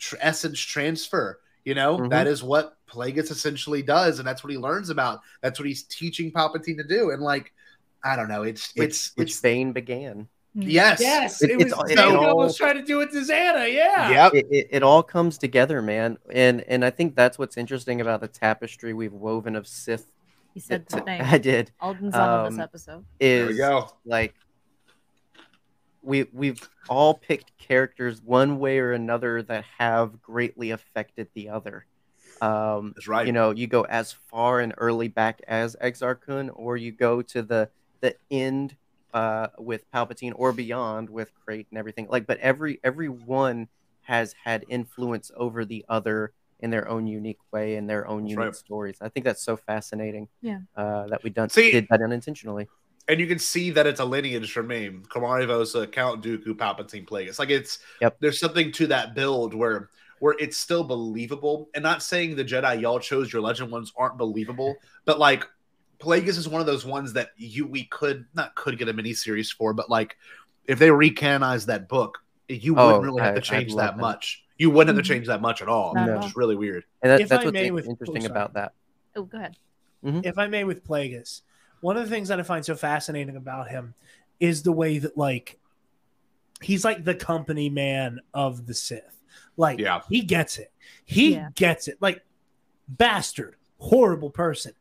[0.02, 2.10] tr- essence transfer you know Mhm.
[2.10, 5.84] that is what plagueis essentially does and that's what he learns about that's what he's
[5.84, 7.53] teaching palpatine to do and like
[8.03, 10.28] i don't know it's Which, it's which it's Bane began.
[10.56, 11.65] yes Yes, It- it, was.
[11.68, 13.72] it's- it all- was trying to do it to Zannah.
[13.73, 14.10] Yeah.
[14.10, 16.18] yep It, it, it all comes together, man.
[16.34, 20.11] And and I think that's what's interesting about the tapestry we've woven of Sith.
[20.53, 21.22] He said the name.
[21.36, 21.72] I did.
[21.80, 23.06] Alden's on Um, this episode.
[23.22, 24.34] there we Is go like
[26.03, 31.86] we we've all picked characters one way or another that have greatly affected the other.
[32.41, 33.28] Um, That's right.
[33.28, 37.22] you know, you go as far and early back as Exar Kun, or you go
[37.22, 37.69] to the
[37.99, 38.76] the end
[39.14, 42.07] uh, with Palpatine, or beyond with Krayt and everything.
[42.10, 43.68] Like, but every every one
[44.02, 48.32] has had influence over the other in their own unique way and their own That's
[48.32, 48.56] unique right.
[48.56, 48.98] stories.
[49.02, 50.28] I think that's so fascinating.
[50.41, 50.60] Yeah.
[50.76, 52.68] uh, that we done See- did that unintentionally.
[53.12, 54.90] And you can see that it's a lineage from me.
[55.10, 57.40] Komari Vosa, Count Dooku, Palpatine, Plagueis.
[57.40, 58.16] Like it's Yep.
[58.22, 59.90] there's something to that build where
[60.20, 61.68] where it's still believable.
[61.74, 65.46] And not saying the Jedi y'all chose your legend ones aren't believable, but like
[66.00, 69.54] Plagueis is one of those ones that you we could not could get a miniseries
[69.54, 70.16] for, but like
[70.68, 73.98] if they recanonize that book, you Oh, wouldn't really have I- to change that that.
[73.98, 74.46] much.
[74.58, 75.14] You wouldn't have to Mhm.
[75.16, 75.94] change that much at all.
[75.96, 76.86] Not at Which is really weird.
[77.02, 78.72] And that, If that's I what's may in- with- oh, interesting about that.
[79.18, 79.58] Oh, go ahead.
[80.02, 81.42] if I may, with Plagueis,
[81.82, 83.94] one of the things that I find so fascinating about him
[84.40, 85.60] is the way that like
[86.62, 89.18] he's like the company man of the Sith.
[89.58, 90.02] Like Yeah.
[90.10, 90.72] he gets it.
[91.06, 91.49] He Yeah.
[91.56, 91.98] gets it.
[91.99, 92.24] Like
[92.88, 94.74] bastard, horrible person,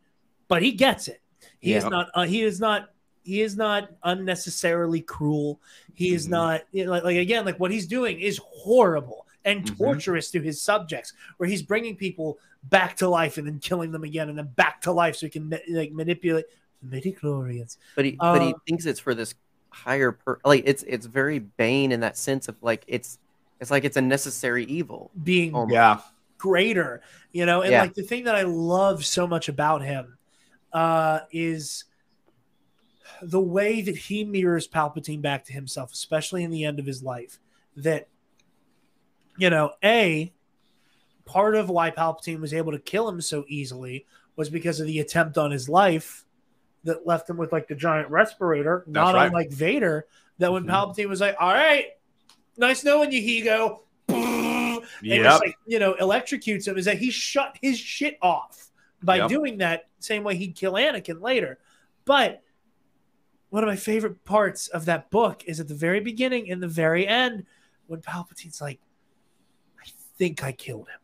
[0.49, 1.21] but he gets it.
[1.59, 2.09] He is not.
[2.15, 2.91] Uh, he is not.
[3.23, 5.61] He is not unnecessarily cruel.
[5.95, 6.31] He is Mhm.
[6.31, 9.77] not you know, like, like again like what he's doing is horrible and Mhm.
[9.79, 14.05] torturous to his subjects, where he's bringing people back to life and then killing them
[14.05, 16.45] again and then back to life so he can ma- like manipulate
[16.83, 17.77] the midichlorians.
[17.97, 19.35] But he but he Uh, thinks it's for this
[19.71, 23.19] higher per like it's it's very Bane in that sense of like it's
[23.61, 25.11] it's like it's a necessary evil.
[25.23, 25.73] being almost.
[25.75, 26.01] Yeah.
[26.39, 27.03] greater,
[27.33, 27.61] you know.
[27.63, 27.83] And Yeah.
[27.83, 30.17] like the thing that I love so much about him
[30.73, 31.85] uh, is
[33.23, 37.03] the way that he mirrors Palpatine back to himself, especially in the end of his
[37.03, 37.39] life.
[37.77, 38.09] That
[39.39, 40.33] you know, a
[41.25, 44.99] part of why Palpatine was able to kill him so easily was because of the
[44.99, 46.25] attempt on his life
[46.85, 49.27] that left him with like the giant respirator, not right.
[49.27, 50.07] unlike Vader.
[50.39, 50.71] That when Mhm.
[50.71, 51.89] Palpatine was like, "All right,
[52.57, 57.59] nice knowing you, Hego," and just like you know electrocutes him, is that he shut
[57.61, 58.71] his shit off
[59.03, 59.29] by Yep.
[59.29, 61.59] doing that same way he'd kill Anakin later.
[62.05, 62.43] But
[63.51, 66.69] one of my favorite parts of that book is at the very beginning and the
[66.69, 67.45] very end
[67.87, 68.79] when Palpatine's like,
[69.81, 71.01] I think I killed him.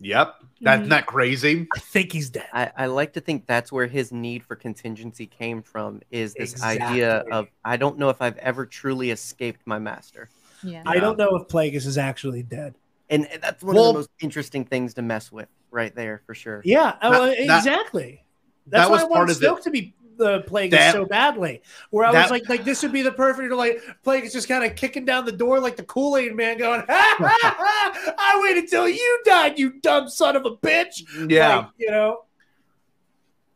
[0.00, 0.34] Yep.
[0.60, 0.88] That's Mhm.
[0.88, 1.66] not crazy.
[1.74, 2.48] I think he's dead.
[2.52, 6.62] I, I like to think that's where his need for contingency came from is this
[6.62, 10.28] idea of I don't know if I've ever truly escaped my master.
[10.62, 10.82] Yeah.
[10.86, 12.74] I don't know if Plagueis is actually dead.
[13.08, 16.34] And that's one Well- of the most interesting things to mess with right there for
[16.34, 16.60] sure.
[16.64, 18.22] Yeah, oh, That- that- exactly.
[18.66, 20.92] That's that why was I part wanted of the- Snoke to be the plague That-
[20.92, 21.62] so badly.
[21.90, 24.76] Where I was like, like this would be the perfect like Plagueis just kind of
[24.76, 28.64] kicking down the door like the Kool Aid man, going, ha, ha, ha, "I waited
[28.64, 31.56] until you died, you dumb son of a bitch." Yeah.
[31.56, 32.22] Like, you know.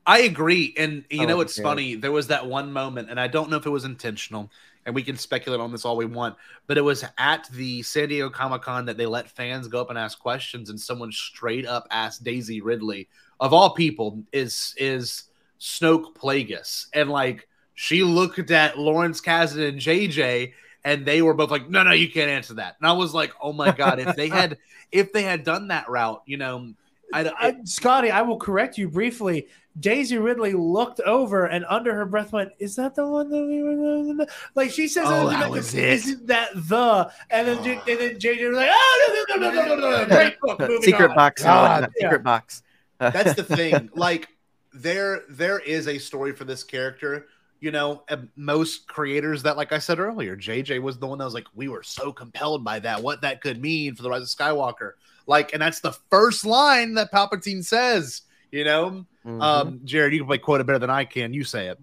[0.07, 0.74] I agree.
[0.77, 1.95] And you I know like what's funny?
[1.95, 4.51] There was that one moment, and I don't know if it was intentional,
[4.87, 8.09] and we can speculate on this all we want, but it was at the San
[8.09, 11.66] Diego Comic Con that they let fans go up and ask questions, and someone straight
[11.66, 13.09] up asked Daisy Ridley,
[13.39, 15.24] of all people, is is
[15.61, 16.87] Snoke Plagueis?
[16.93, 20.53] And like she looked at Lawrence Kasdan and JJ,
[20.85, 22.77] and they were both like, No, no, you can't answer that.
[22.81, 24.59] And I was like, Oh my god, if they had
[24.93, 26.74] if they had done that route, you know,
[27.12, 29.49] I, I, Scotty, I will correct you briefly.
[29.78, 33.62] Daisy Ridley looked over and under her breath went, "Is that the one that we
[33.62, 35.85] were?" Like she says, Oh, "Oh, that was it.
[35.85, 39.65] Isn't that the?" And then and then JJ was like, "Oh no no no no
[39.65, 40.82] no no no!" Great book.
[40.82, 42.62] Secret box God, secret box.
[42.99, 44.28] that's the thing like
[44.72, 47.26] there there is a story for this character
[47.60, 48.05] you know
[48.36, 51.68] most creators that like i said earlier jj was the one that was like we
[51.68, 54.92] were so compelled by that what that could mean for the rise of skywalker
[55.26, 58.22] like and that's the first line that palpatine says
[58.52, 59.42] you know Mhm.
[59.42, 61.78] um jared you can probably quote it better than i can you say it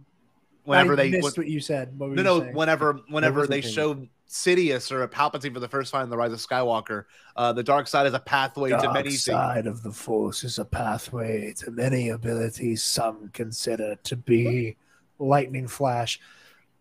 [0.63, 1.97] whenever I they missed when- what you said.
[1.99, 2.55] What were no you no saying?
[2.55, 4.09] whenever whenever wasn't they thinking.
[4.29, 7.05] Show Sidious or a Palpatine for the first time in the Rise of Skywalker,
[7.35, 9.25] uh, the dark side is a pathway to many things.
[9.25, 14.75] The side of the Force is a pathway to many abilities some consider to be
[15.19, 16.19] lightning flash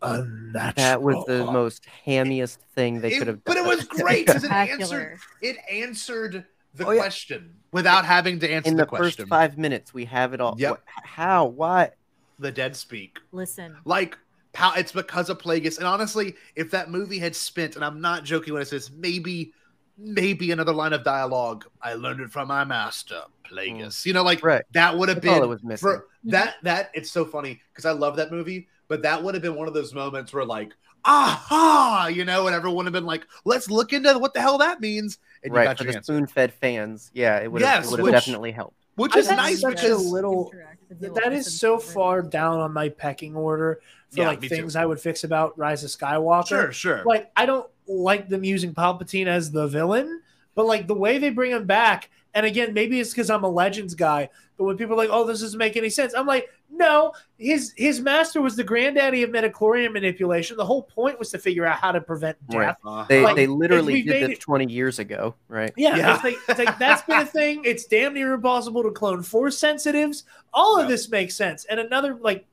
[0.03, 0.73] unnatural.
[0.77, 4.45] that was the most hammiest thing they It- could have but it was great because
[4.45, 6.45] it answered it answered
[6.75, 7.01] the Oh, yeah.
[7.01, 9.25] question without having to answer in the, the, question.
[9.25, 10.55] first five minutes we have it all.
[10.59, 10.71] Yep.
[10.73, 11.47] What- how?
[11.47, 11.91] Why?
[12.39, 13.19] the dead speak.
[13.33, 13.77] Listen.
[13.87, 14.19] Like
[14.57, 15.79] how it's because of Plagueis.
[15.79, 19.53] And honestly, if that movie had spent, and I'm not joking when it says maybe,
[19.99, 23.21] maybe another line of dialogue, I learned it from my master,
[23.51, 23.87] Plagueis.
[23.87, 24.07] Mm.
[24.07, 24.63] You know, like Right.
[24.73, 25.87] that would have That's all been it was missing.
[25.89, 29.43] for that that it's so funny because I love that movie, but that would have
[29.43, 30.73] been one of those moments where like,
[31.05, 34.59] aha, you know, and everyone would have been like, let's look into what the hell
[34.59, 35.19] that means.
[35.45, 36.13] And you right got for your the answer.
[36.13, 37.11] spoon-fed fans.
[37.15, 37.61] Yeah, it would.
[37.63, 38.86] Yes, it would have definitely helped.
[38.97, 40.53] Which is nice such a because little-
[41.01, 44.57] that is so far down on my pecking order for Yeah, like me too.
[44.57, 46.47] things I would fix about Rise of Skywalker.
[46.49, 47.03] sure, sure.
[47.05, 50.23] Like I don't like them using Palpatine as the villain,
[50.55, 53.49] but like the way they bring him back And again, maybe it's because I'm a
[53.49, 54.29] Legends guy,
[54.59, 57.73] but when people are like, "Oh, this doesn't make any sense," I'm like, "No, his
[57.77, 60.57] his master was the granddaddy of midichlorian manipulation.
[60.57, 62.67] The whole point was to figure out how to prevent Right.
[62.67, 65.73] death." Uh, They Like, they literally did this it- 20 years ago, right?
[65.77, 66.15] Yeah, Yeah.
[66.15, 67.63] It's, like, it's like that's been a thing.
[67.65, 70.25] It's damn near impossible to clone force sensitives.
[70.53, 70.89] All of Yeah.
[70.91, 71.65] this makes sense.
[71.65, 72.47] And another like,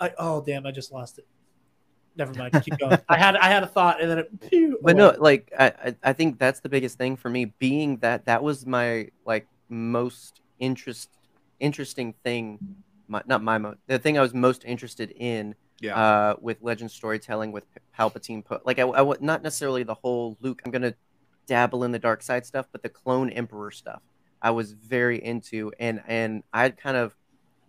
[0.00, 1.26] I, oh damn, I just lost it.
[2.16, 2.60] Never mind.
[2.64, 2.98] Keep going.
[3.08, 4.40] I had I had a thought and then it.
[4.50, 5.12] Pew, But away.
[5.12, 8.42] no, like I, I I think that's the biggest thing for me, being that that
[8.42, 11.10] was my like most interest
[11.60, 12.58] interesting thing,
[13.08, 15.96] my, not my mo- the thing I was most interested in yeah.
[15.96, 17.64] uh, with legend storytelling with
[17.98, 18.44] Palpatine.
[18.44, 20.62] Put like I, I would not necessarily the whole Luke.
[20.64, 20.94] I'm gonna
[21.46, 24.02] dabble in the dark side stuff, but the clone Emperor stuff
[24.40, 27.16] I was very into, and and I'd kind of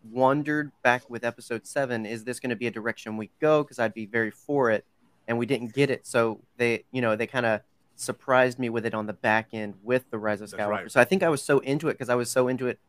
[0.10, 3.64] wondered back with Episode Seven, is this going to be a direction we go?
[3.64, 4.86] Because I'd be very for it,
[5.28, 6.06] and we didn't get it.
[6.06, 7.62] So they, you know, they kind of
[7.96, 10.70] surprised me with it on the back end with the Rise of Skywalker.
[10.70, 10.92] right.
[10.92, 12.80] So I think I was so into it because I was so into it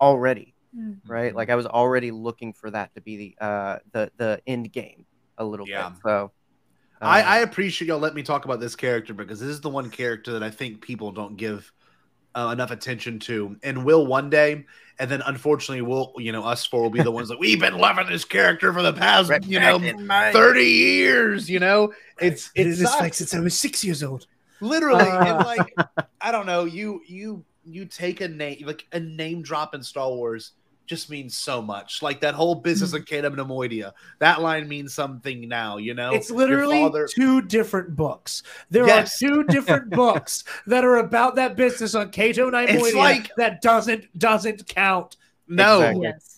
[0.00, 0.98] already Mm.
[1.06, 1.34] right?
[1.34, 5.06] Like I was already looking for that to be the uh the the end game
[5.38, 5.90] a little Yeah.
[5.90, 5.98] bit.
[6.04, 6.32] So
[7.00, 9.70] I, um, I appreciate y'all let me talk about this character because this is the
[9.70, 11.72] one character that I think people don't give
[12.34, 14.64] uh, enough attention to, and will one day.
[15.00, 17.78] And then, unfortunately, we'll you know us four will be the ones that we've been
[17.78, 19.78] loving this character for the past you know
[20.32, 21.48] thirty years.
[21.48, 24.26] You know, it's it's is like since I was six years old.
[24.60, 25.36] literally Uh.
[25.36, 25.72] and like
[26.20, 30.08] I don't know you you you take a name like a name drop in Star
[30.08, 30.52] Wars
[30.88, 32.02] just means so much.
[32.02, 32.96] Like that whole business hmm.
[32.96, 33.92] of Cato Neimoidia.
[34.18, 36.12] That line means something now, you know?
[36.12, 38.42] It's literally father- two different books.
[38.70, 39.22] There Yes.
[39.22, 44.18] are two different books that are about that business on Cato Neimoidia like- that doesn't
[44.18, 45.16] doesn't count.
[45.46, 45.80] no.
[45.80, 46.02] Exactly.
[46.04, 46.37] Yes.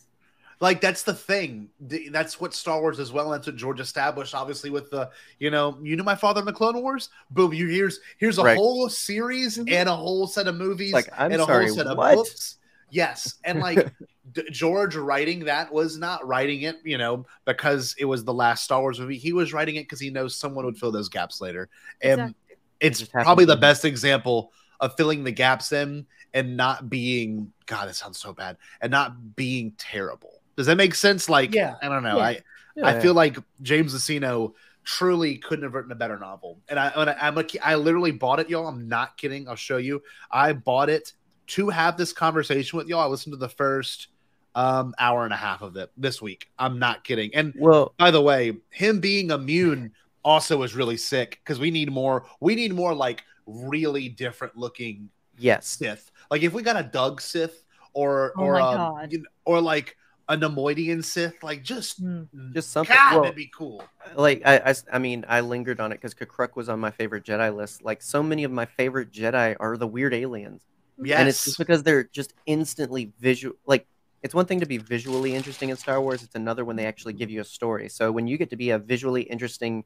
[0.60, 1.70] Like that's the thing.
[2.10, 3.30] That's what Star Wars as well.
[3.30, 6.52] That's what George established, obviously, with the you know, you knew my father in the
[6.52, 7.08] Clone Wars.
[7.30, 8.56] Boom, you here's here's a Right.
[8.58, 9.72] whole series mm-hmm.
[9.72, 12.58] and a whole set of movies like I'm and a sorry, whole set of books.
[12.90, 13.90] Yes, and like
[14.32, 18.62] D- George writing that was not writing it, you know, because it was the last
[18.64, 19.16] Star Wars movie.
[19.16, 21.70] He was writing it because he knows someone would fill those gaps later,
[22.02, 22.56] and Exactly.
[22.80, 26.04] it's just probably the best example of filling the gaps in
[26.34, 27.88] and not being God.
[27.88, 30.39] That sounds so bad, and not being terrible.
[30.60, 31.28] Does that make sense?
[31.28, 31.76] Like, Yeah.
[31.80, 32.18] I don't know.
[32.18, 32.22] Yeah.
[32.22, 32.40] I
[32.76, 34.52] Yeah, I feel like James Luceno
[34.84, 36.60] truly couldn't have written a better novel.
[36.68, 38.66] And I, and I I'm a, I literally bought it, y'all.
[38.66, 39.48] I'm not kidding.
[39.48, 40.02] I'll show you.
[40.30, 41.14] I bought it
[41.48, 43.00] to have this conversation with y'all.
[43.00, 44.08] I listened to the first
[44.56, 46.50] um hour and a half of it this week.
[46.58, 47.34] I'm not kidding.
[47.34, 49.92] And well, by the way, him being immune
[50.24, 52.26] also is really sick because we need more.
[52.40, 55.08] We need more like really different looking
[55.38, 55.66] yes.
[55.66, 56.10] Sith.
[56.30, 59.96] Like if we got a Dug Sith or Oh or um, you know, or like
[60.30, 62.54] a Neimoidian Sith, like just Mm.
[62.54, 62.96] Just something.
[62.96, 63.82] God, well, that'd be cool.
[64.14, 67.24] like I, I, I mean, I lingered on it because K'Kruhk was on my favorite
[67.24, 67.84] Jedi list.
[67.84, 70.62] Like so many of my favorite Jedi are the weird aliens,
[71.02, 71.18] Yes.
[71.18, 73.56] and it's just because they're just instantly visual.
[73.66, 73.86] Like
[74.22, 77.14] it's one thing to be visually interesting in Star Wars; it's another when they actually
[77.14, 77.88] give you a story.
[77.88, 79.84] So when you get to be a visually interesting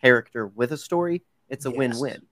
[0.00, 1.78] character with a story, it's a Yes.
[1.78, 2.22] win-win.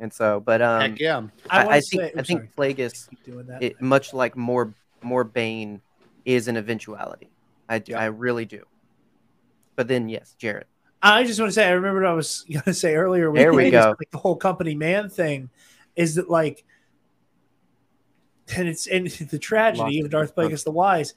[0.00, 1.22] And so, but um, Heck yeah.
[1.50, 2.74] I, wanna I think oh, I think sorry.
[2.74, 3.62] Plagueis doing that.
[3.62, 5.80] it, much like more more Bane
[6.28, 7.30] is an eventuality.
[7.70, 7.98] I Yeah.
[7.98, 8.64] I really do.
[9.76, 10.66] But then yes, Jarrett.
[11.02, 13.30] I just want to say, I remember what I was going to say earlier.
[13.30, 13.94] with There we go.
[13.98, 15.48] Like the whole company man thing
[15.96, 16.64] is that like,
[18.54, 21.14] and it's and the tragedy Lots of Darth Plagueis the Wise.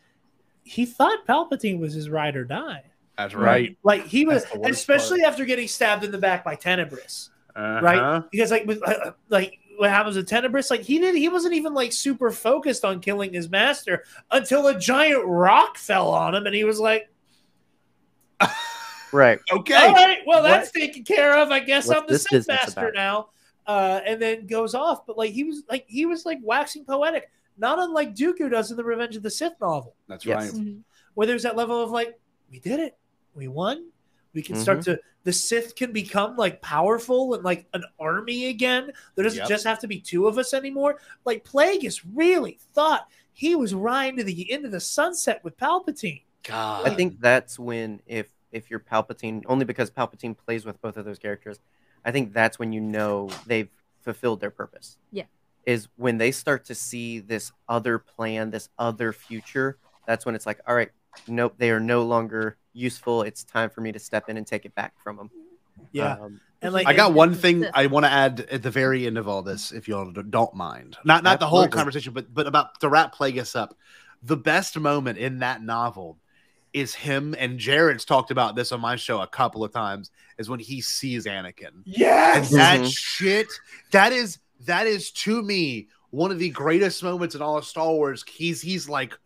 [0.63, 2.83] He thought Palpatine was his ride or die.
[3.17, 3.77] That's right.
[3.83, 7.31] Like he was, That's the worst especially after getting stabbed in the back by Tenebrous.
[7.55, 7.79] Uh-huh.
[7.81, 8.23] Right?
[8.31, 11.73] Because like with uh, like what happens with Tenebrous, like he did, he wasn't even
[11.73, 16.53] like super focused on killing his master until a giant rock fell on him, and
[16.53, 17.09] he was like,
[19.11, 19.39] Right.
[19.51, 19.73] Okay.
[19.73, 21.49] All right, well, that's taken care of.
[21.51, 22.93] I guess What's I'm the this Sith master about?
[22.93, 23.29] now.
[23.67, 27.29] Uh, and then goes off, but like he was like he was like waxing poetic,
[27.57, 30.53] not unlike Dooku does in the Revenge of the Sith novel, That's Yes.
[30.53, 30.61] right.
[30.61, 30.81] Mhm.
[31.15, 32.17] where there's that level of like,
[32.51, 32.97] we did it,
[33.35, 33.89] we won,
[34.33, 34.93] we can start Mm-hmm.
[34.93, 38.91] to the Sith can become like powerful and like an army again.
[39.15, 39.49] There doesn't Yep.
[39.49, 40.99] just have to be two of us anymore.
[41.25, 46.23] Like Plagueis really thought he was riding to the end of the sunset with Palpatine.
[46.43, 46.87] God.
[46.87, 51.05] I think that's when if if you're Palpatine, only because Palpatine plays with both of
[51.05, 51.59] those characters,
[52.03, 53.69] I think that's when you know they've
[54.01, 54.97] fulfilled their purpose.
[55.11, 55.25] Yeah.
[55.65, 59.77] Is when they start to see this other plan, this other future.
[60.07, 60.89] That's when it's like, all right,
[61.27, 63.23] nope, they are no longer useful.
[63.23, 65.29] It's time for me to step in and take it back from them.
[65.91, 69.07] Yeah, Um, and like I got one thing I want to add at the very
[69.07, 70.97] end of all this, if you all don't mind.
[71.03, 73.75] Not not the whole conversation, but but about to wrap Plagueis up.
[74.23, 76.19] The best moment in that novel
[76.73, 80.11] is him and Jared's talked about this on my show a couple of times.
[80.37, 81.73] Is when he sees Anakin.
[81.73, 82.93] And yes, that Mhm.
[82.95, 83.47] shit,
[83.91, 87.91] that is that is to me one of the greatest moments in all of Star
[87.91, 88.23] Wars.
[88.27, 89.17] He's he's like,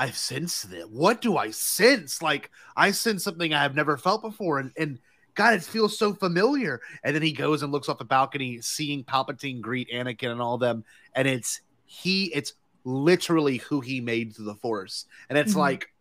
[0.00, 0.90] I sense that.
[0.90, 2.22] What do I sense?
[2.22, 4.98] Like I sense something I have never felt before, and and
[5.34, 6.80] God, it feels so familiar.
[7.04, 10.56] And then he goes and looks off the balcony, seeing Palpatine greet Anakin and all
[10.56, 12.32] them, and it's he.
[12.34, 12.54] It's
[12.84, 15.58] literally who he made through the Force, and it's Mhm.
[15.58, 15.92] like,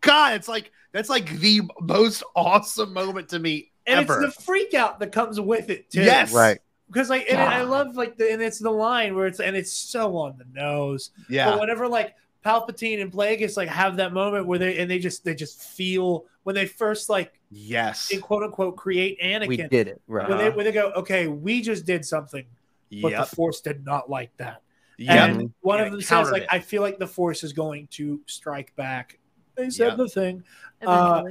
[0.00, 4.22] God, it's like that's like the most awesome moment to me and ever.
[4.24, 6.00] it's the freak out that comes with it too.
[6.02, 6.58] yes, Right.
[6.86, 9.72] because like and I love like the and it's the line where it's and it's
[9.72, 11.10] so on the nose.
[11.28, 14.98] yeah, But whenever like Palpatine and Plagueis like have that moment where they and they
[14.98, 19.56] just they just feel when they first like yes, in quote unquote create Anakin We
[19.56, 20.00] did it.
[20.06, 20.28] Right.
[20.28, 20.56] when they Uh-huh.
[20.56, 22.44] when they go okay we just did something
[23.02, 24.62] but yep, the Force did not like that
[24.96, 25.30] yep.
[25.30, 26.48] and one Yeah, of them says like it.
[26.50, 29.18] I feel like the Force is going to strike back.
[29.56, 29.96] They said Yep.
[29.98, 30.44] the thing,
[30.86, 31.22] Uh,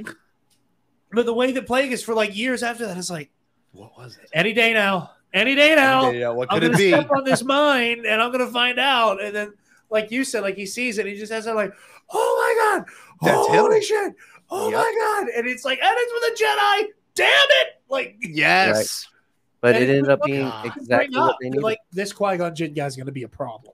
[1.11, 3.31] but the way that Plagueis for like years after that is like
[3.71, 4.29] What was it?
[4.33, 6.11] any day now, any day now.
[6.11, 6.91] Yeah, what I'm could gonna it be?
[6.91, 9.21] step on this mine and I'm gonna find out.
[9.21, 9.53] And then,
[9.89, 11.73] like you said, like he sees it, he just has that like,
[12.11, 12.87] oh my god,
[13.21, 13.81] That's holy him.
[13.83, 14.13] shit,
[14.49, 14.77] oh Yep.
[14.77, 17.27] my god, and it's like, and it's with a Jedi, damn
[17.61, 18.17] it, like.
[18.21, 19.07] Yes.
[19.59, 20.65] But and it ended up being God.
[20.77, 21.63] exactly bring what they needed.
[21.63, 23.73] like this Qui Gon Jinn guy's gonna be a problem,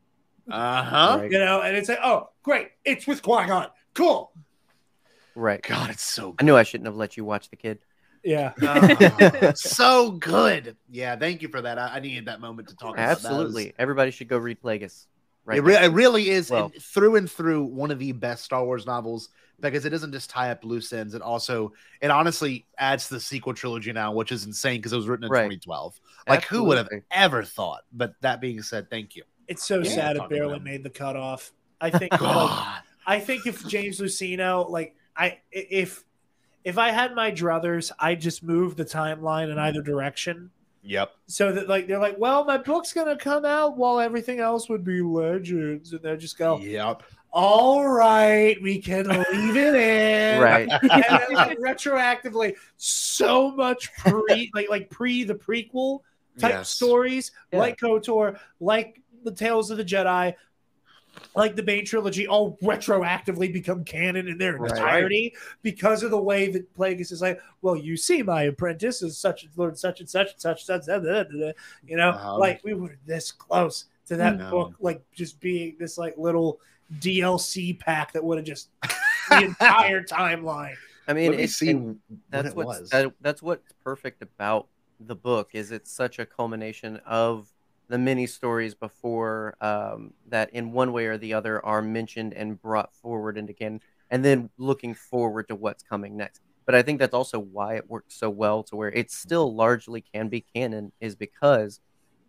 [0.50, 1.18] Uh huh.
[1.20, 1.32] Right.
[1.32, 1.62] you know.
[1.62, 4.32] And it's like, oh great, it's with Qui Gon, cool,
[5.36, 5.62] right.
[5.62, 7.80] God, it's so I knew I shouldn't have let you watch the kid.
[8.24, 8.54] yeah.
[8.58, 9.58] good.
[9.58, 10.78] so good.
[10.90, 11.78] Yeah, thank you for that.
[11.78, 13.12] I, I needed that moment to talk about that.
[13.12, 13.74] Absolutely.
[13.78, 15.06] Everybody should go read Plagueis.
[15.46, 15.58] Right.
[15.58, 18.64] it, re- it really is Well- and through and through one of the best Star
[18.64, 19.30] Wars novels
[19.60, 21.14] because it doesn't just tie up loose ends.
[21.14, 24.98] It also, it honestly adds to the sequel trilogy now, which is insane because it
[24.98, 25.44] was written in Right.
[25.44, 26.00] 2012.
[26.28, 27.84] Like, who would have ever thought?
[27.94, 29.24] But that being said, thank you.
[29.48, 29.90] It's so Yeah.
[29.90, 31.52] sad it barely about- made the cutoff.
[31.80, 36.04] I think like, I think if James Luceno, like I if
[36.64, 39.60] if I had my druthers, I'd just move the timeline in mm-hmm.
[39.60, 40.50] either direction.
[40.84, 41.12] Yep.
[41.28, 44.84] So that like they're like, well, my book's gonna come out while everything else would
[44.84, 47.04] be legends, and they just go, Yep.
[47.32, 50.70] all right, we can leave it in, Right.
[50.70, 56.02] And then, like, retroactively, so much pre like like pre the prequel
[56.38, 56.70] type Yes.
[56.70, 57.60] stories, Yeah.
[57.60, 60.34] like KOTOR, like the Tales of the Jedi,
[61.36, 64.72] like the Bane trilogy, all retroactively become canon in their Right.
[64.72, 69.18] entirety because of the way that Plagueis is like, well, you see, my apprentice is
[69.18, 71.56] such and learned such and such and such, such, such, such, such,
[71.88, 74.50] you know, Um, like we were this close to that No.
[74.50, 76.60] book, like just being this like little
[77.00, 78.70] DLC pack that would have just
[79.30, 80.76] the entire timeline.
[81.08, 82.00] I mean, Let me it's, see and
[82.32, 84.68] what what's that, that's what's perfect about
[85.00, 87.53] the book is it's such a culmination of
[87.90, 92.62] the many stories before um, that in one way or the other are mentioned and
[92.62, 97.00] brought forward and again and then looking forward to what's coming next but i think
[97.00, 100.92] that's also why it works so well to where it still largely can be canon
[101.02, 101.80] is because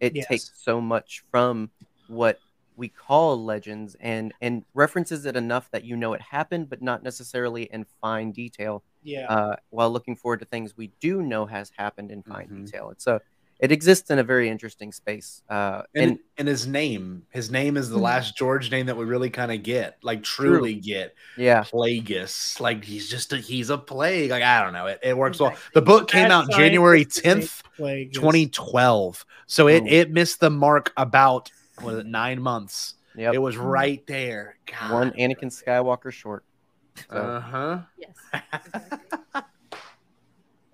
[0.01, 0.26] it Yes.
[0.26, 1.70] takes so much from
[2.07, 2.41] what
[2.76, 7.02] we call legends and and references it enough that you know it happened but not
[7.02, 9.26] necessarily in fine detail Yeah.
[9.28, 12.66] uh, while looking forward to things we do know has happened in fine Mhm.
[12.66, 12.91] detail.
[12.91, 13.20] it's so
[13.60, 15.42] it exists in a very interesting space.
[15.49, 18.02] Uh, And, and and his name, his name is the Mhm.
[18.02, 21.15] last George name that we really kind of get, like truly get.
[21.36, 24.31] yeah, Plagueis, like he's just a, he's a plague.
[24.31, 25.55] Like I don't know, it, it works well.
[25.73, 29.24] The book came Mad out January tenth, 2012.
[29.47, 29.86] So it Ooh.
[29.86, 31.50] it missed the mark about
[31.83, 32.94] was it nine months.
[33.16, 33.34] yep.
[33.34, 34.57] It was right there.
[34.66, 34.91] God.
[34.92, 36.44] one Anakin Skywalker short.
[37.10, 37.78] So, Uh huh.
[37.99, 38.15] Yes.
[38.33, 38.81] Exactly.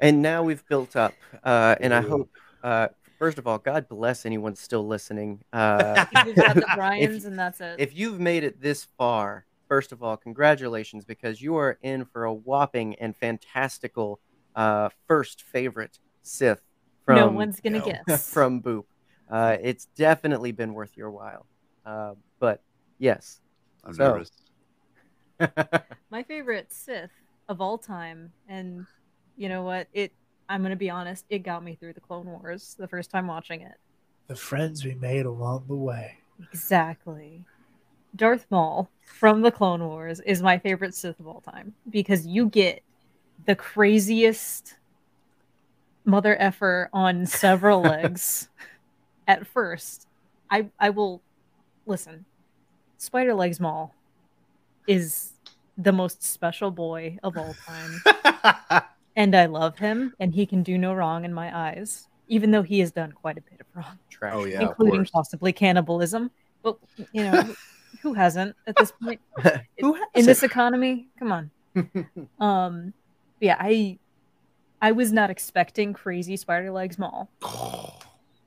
[0.00, 2.30] and now we've built up, uh, and I hope,
[2.62, 5.42] uh, first of all, God bless anyone still listening.
[5.52, 7.76] Uh, We've got the Bryans, and that's it.
[7.78, 12.24] if you've made it this far, first of all, congratulations because you are in for
[12.24, 14.20] a whopping and fantastical
[14.56, 16.60] uh, first favorite Sith
[17.04, 17.92] from no one's gonna no.
[18.06, 18.30] guess.
[18.32, 18.84] from Boop.
[19.30, 21.46] Uh, it's definitely been worth your while.
[21.86, 22.62] Uh, but
[22.98, 23.40] yes,
[23.84, 24.30] I'm So- nervous.
[26.10, 27.10] my favorite Sith
[27.48, 28.86] of all time, and
[29.36, 29.88] you know what?
[29.92, 30.12] It.
[30.50, 31.24] I'm gonna be honest.
[31.30, 33.76] It got me through the Clone Wars the first time watching it.
[34.26, 36.18] The friends we made along the way.
[36.52, 37.44] Exactly.
[38.16, 42.48] Darth Maul from the Clone Wars is my favorite Sith of all time because you
[42.48, 42.82] get
[43.46, 44.74] the craziest
[46.04, 48.48] mother effer on several legs
[49.28, 50.08] at first.
[50.50, 51.22] I I will
[51.86, 52.24] listen.
[52.98, 53.94] Spider Legs Maul
[54.88, 55.32] is
[55.78, 58.82] the most special boy of all time.
[59.16, 62.62] and I love him, and he can do no wrong in my eyes, even though
[62.62, 64.32] he has done quite a bit of wrong trash.
[64.34, 64.62] Oh, yeah.
[64.62, 66.30] including possibly cannibalism.
[66.62, 66.76] But
[67.12, 67.54] you know,
[68.02, 69.20] who hasn't at this point
[69.80, 71.08] Who in this economy?
[71.18, 71.50] Come on.
[72.38, 72.92] um,
[73.40, 73.98] yeah, I
[74.82, 77.28] I was not expecting crazy spider legs Maul,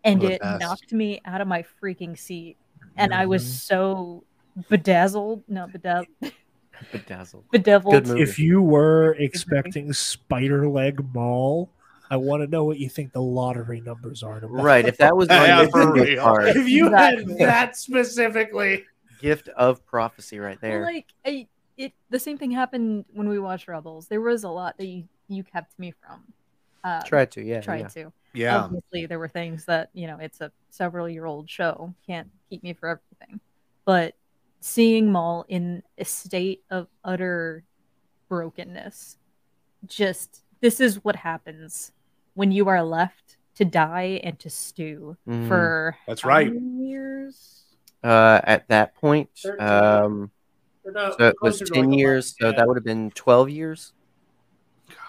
[0.03, 0.61] and One of the it best.
[0.61, 2.57] knocked me out of my freaking seat
[2.97, 3.47] and I was Mhm.
[3.47, 4.23] so
[4.69, 6.07] bedazzled, no bedazzled,
[6.91, 7.45] Bedazzled.
[7.51, 7.93] bedeviled.
[7.93, 8.21] Good movie.
[8.21, 11.69] If you were expecting Spider Leg Maul,
[12.09, 14.39] I want to know what you think the lottery numbers are.
[14.39, 14.47] to.
[14.47, 14.85] Right.
[14.85, 17.37] If that was Yeah, on for card, if you Exactly.
[17.39, 18.85] had that specifically,
[19.21, 20.83] gift of prophecy right Well, there.
[20.83, 21.47] like I,
[21.77, 24.07] it, the same thing happened when we watched Rebels.
[24.07, 26.23] There was a lot that you, you kept me from.
[26.83, 27.61] Um, Tried to, yeah.
[27.61, 27.87] tried yeah.
[27.87, 28.13] to.
[28.33, 28.59] Yeah.
[28.63, 32.61] Obviously, there were things that you know it's a several year old show, can't keep
[32.63, 33.39] me for everything.
[33.85, 34.15] But
[34.65, 37.65] seeing Maul in a state of utter
[38.29, 39.17] brokenness,
[39.85, 41.91] just this is what happens
[42.35, 45.49] when you are left to die and to stew Mhm.
[45.49, 46.49] for That's right.
[46.53, 47.65] years.
[48.01, 49.67] Uh, at that point, Thirteen.
[49.67, 50.31] um,
[50.85, 52.35] or no, so it was 10 like years.
[52.39, 52.55] So yeah.
[52.55, 53.91] that would have been 12 years.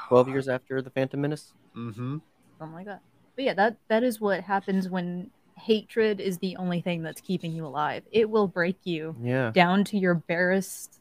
[0.08, 1.52] 12 years after the Phantom Menace.
[1.76, 2.18] Mm-hmm.
[2.58, 3.02] something like that.
[3.36, 7.52] But yeah, that that is what happens when hatred is the only thing that's keeping
[7.52, 8.02] you alive.
[8.12, 9.50] It will break you Yeah.
[9.52, 11.00] down to your barest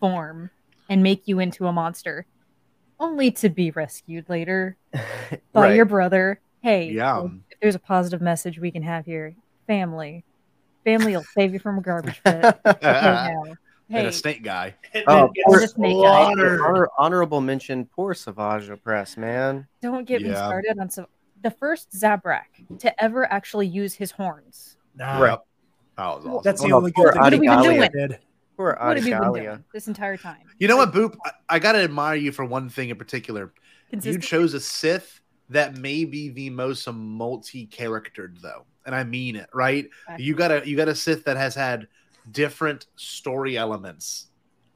[0.00, 0.50] form
[0.88, 2.26] and make you into a monster,
[3.00, 5.76] only to be rescued later by right.
[5.76, 6.40] your brother.
[6.62, 7.14] Hey, Yeah.
[7.18, 9.34] well, if there's a positive message we can have here,
[9.66, 10.24] family,
[10.84, 12.44] family will save you from a garbage pit.
[12.66, 13.42] Okay, now.
[13.44, 13.56] and
[13.88, 14.74] Hey, oh, a snake guy.
[14.94, 16.32] And Oh, then poor- Snake Eye.
[16.32, 19.66] Honor- honorable mention, poor Savage Opress, man.
[19.82, 21.06] don't get me started on some.
[21.44, 24.78] The first Zabrak to ever actually use his horns.
[24.96, 25.38] Nah, Right.
[25.98, 26.40] That was awesome.
[26.42, 27.90] That's the Oh, only poor good thing What have been doing?
[27.92, 28.18] did.
[28.56, 30.40] Poor What have you been doing this entire time?
[30.58, 31.16] You know what, Boop?
[31.26, 33.52] I, I gotta admire you for one thing in particular.
[33.90, 39.50] You chose a Sith that may be the most multi-charactered, though, and I mean it.
[39.52, 39.90] Right?
[40.16, 41.88] You got a you got a Sith that has had
[42.30, 44.28] different story elements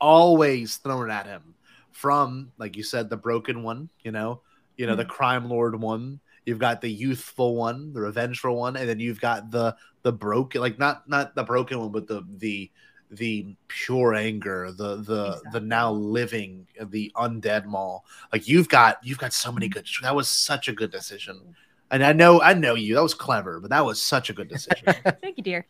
[0.03, 1.55] always thrown at him.
[1.93, 3.89] From like you said, the broken one.
[4.05, 4.43] You know,
[4.77, 5.13] you know the mm-hmm.
[5.13, 6.21] crime lord one.
[6.49, 10.63] You've got the youthful one, the revengeful one, and then you've got the the broken,
[10.63, 12.71] like not not the broken one, but the the
[13.11, 18.05] the pure anger, the the the now living, the undead Maul.
[18.33, 19.87] Like you've got you've got so many good.
[20.01, 21.55] That was such a good decision.
[21.91, 22.95] And I know I know you.
[22.95, 24.87] That was clever, but that was such a good decision.
[25.23, 25.67] Thank you, dear.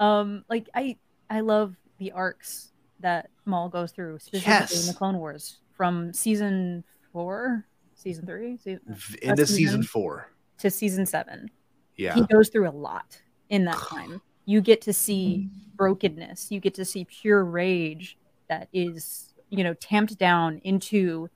[0.00, 0.96] Um, like I,
[1.30, 6.84] I love the arcs that Maul goes through, specifically in the Clone Wars from season
[7.12, 7.66] four,
[8.04, 8.80] season three, season,
[9.22, 9.46] Into season.
[9.46, 10.30] season four.
[10.58, 11.50] to season seven.
[11.96, 12.14] Yeah.
[12.14, 14.20] He goes through a lot in that time.
[14.44, 16.50] You get to see brokenness.
[16.50, 18.18] You get to see pure rage
[18.48, 21.28] that is, you know, tamped down into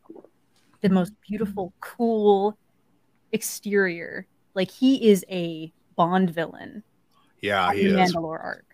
[0.83, 2.57] the most beautiful, cool
[3.33, 4.27] exterior.
[4.55, 6.85] Like he is a Bond villain
[7.41, 8.15] Yeah, of he the is.
[8.15, 8.65] Mandalore arc.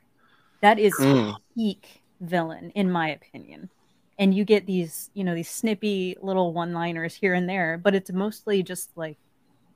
[0.60, 1.36] That is Mm.
[1.54, 3.70] peak villain, in my opinion.
[4.18, 8.12] And you get these, you know, these snippy little one-liners here and there, but it's
[8.12, 9.16] mostly just like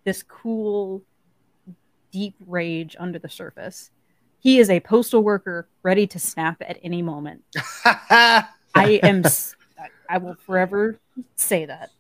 [0.05, 1.02] this cool,
[2.12, 3.91] deep rage under the surface.
[4.41, 7.42] He is a postal worker ready to snap at any moment.
[7.84, 9.25] I am.
[10.08, 10.99] i will forever
[11.34, 11.91] say that.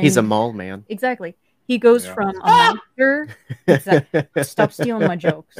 [0.00, 0.84] He's a And- mall man.
[0.88, 1.34] exactly.
[1.66, 2.14] He goes Yeah.
[2.14, 2.74] from a ah!
[2.74, 3.28] monster
[3.66, 5.58] Exact- Stop stealing my jokes.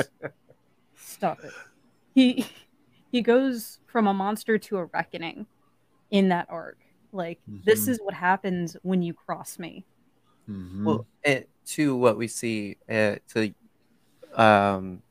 [0.96, 1.52] Stop it.
[2.14, 2.46] He
[3.10, 5.46] he goes from a monster to a reckoning
[6.10, 6.78] in that arc.
[7.12, 7.88] Like this Mhm.
[7.88, 9.84] is what happens when you cross me.
[10.48, 10.84] Mhm.
[10.84, 13.54] Well, eh, to what we see, uh, to
[14.34, 15.02] um,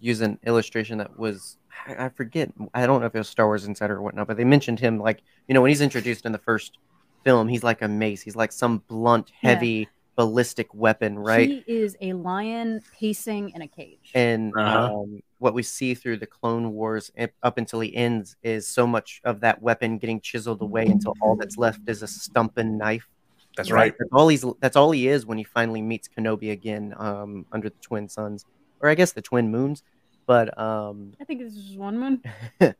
[0.00, 3.46] use an illustration that was, I I forget, I don't know if it was Star
[3.46, 6.32] Wars Insider or whatnot, but they mentioned him like, you know, when he's introduced in
[6.32, 6.78] the first
[7.24, 8.22] film, he's like a mace.
[8.22, 9.50] He's like some blunt, Yeah.
[9.50, 11.48] heavy, ballistic weapon, right?
[11.48, 14.10] He is a lion pacing in a cage.
[14.14, 14.94] and Uh-huh.
[15.00, 18.86] um, what we see through the Clone Wars up- up until he ends is so
[18.86, 23.08] much of that weapon getting chiseled away until all that's left is a stumping knife.
[23.56, 23.80] That's Right.
[23.80, 23.94] right.
[23.98, 24.44] That's all he's.
[24.60, 28.44] That's all he is when he finally meets Kenobi again um, under the twin suns,
[28.80, 29.82] or I guess the twin moons.
[30.26, 32.22] But um, I think this is one moon.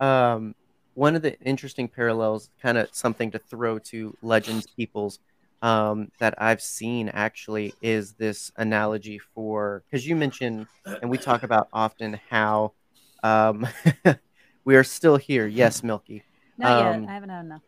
[0.00, 0.54] um,
[0.94, 5.18] one of the interesting parallels, kind of something to throw to Legends peoples
[5.64, 10.66] um, that I've seen actually is this analogy for because you mentioned
[11.00, 12.74] and we talk about often how
[13.22, 13.66] um,
[14.66, 15.46] we are still here.
[15.46, 16.22] Yes, Milky.
[16.58, 17.10] Not Um, yet.
[17.10, 17.62] I haven't had enough.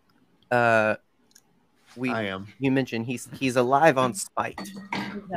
[0.50, 0.96] Uh,
[1.96, 2.48] we I am.
[2.58, 4.60] you mentioned he's he's alive on spite,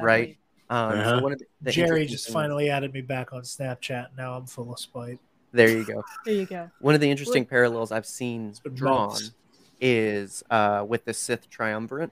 [0.02, 0.38] right?
[0.70, 1.10] Um, Uh-huh.
[1.16, 4.08] so one of the, the Jerry just things- finally added me back on Snapchat.
[4.18, 5.20] Now I'm full of spite.
[5.54, 6.04] There you go.
[6.26, 6.70] There you go.
[6.82, 9.32] One of the interesting parallels I've seen drawn months.
[9.80, 12.12] is uh, with the Sith triumvirate.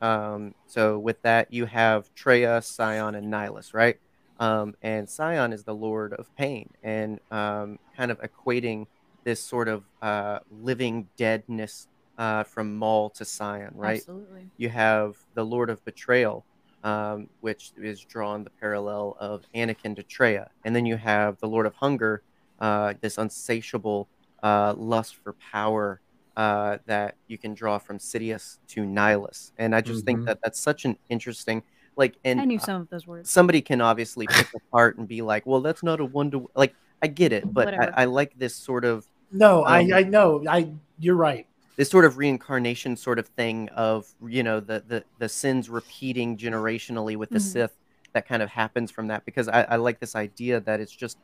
[0.00, 3.98] Um, so with that, you have Traya, Sion, and Nihilus, right?
[4.38, 8.86] Um, and Sion is the Lord of Pain, and um, kind of equating
[9.24, 13.98] this sort of uh, living deadness uh, from Maul to Sion, right?
[13.98, 14.48] Absolutely.
[14.56, 16.44] you have the Lord of Betrayal,
[16.84, 21.48] um, which is drawn the parallel of Anakin to Treya, and then you have the
[21.48, 22.22] Lord of Hunger,
[22.60, 24.08] uh, this unsatiable
[24.42, 26.00] uh, lust for power
[26.36, 30.26] uh, that you can draw from Sidious to Nihilus, and I just think Mhm.
[30.26, 31.62] that that's such an interesting
[31.96, 32.16] like.
[32.24, 33.30] And I knew some of those words.
[33.30, 36.74] somebody can obviously pick apart and be like, "Well, that's not a one to like."
[37.02, 40.42] I get it, but I, I like this sort of No, Um, I I know.
[40.48, 41.46] I you're right.
[41.76, 46.36] this sort of reincarnation sort of thing of you know the the the sins repeating
[46.38, 47.42] generationally with the Mhm.
[47.42, 47.76] Sith
[48.14, 51.18] that kind of happens from that because I, I like this idea that it's just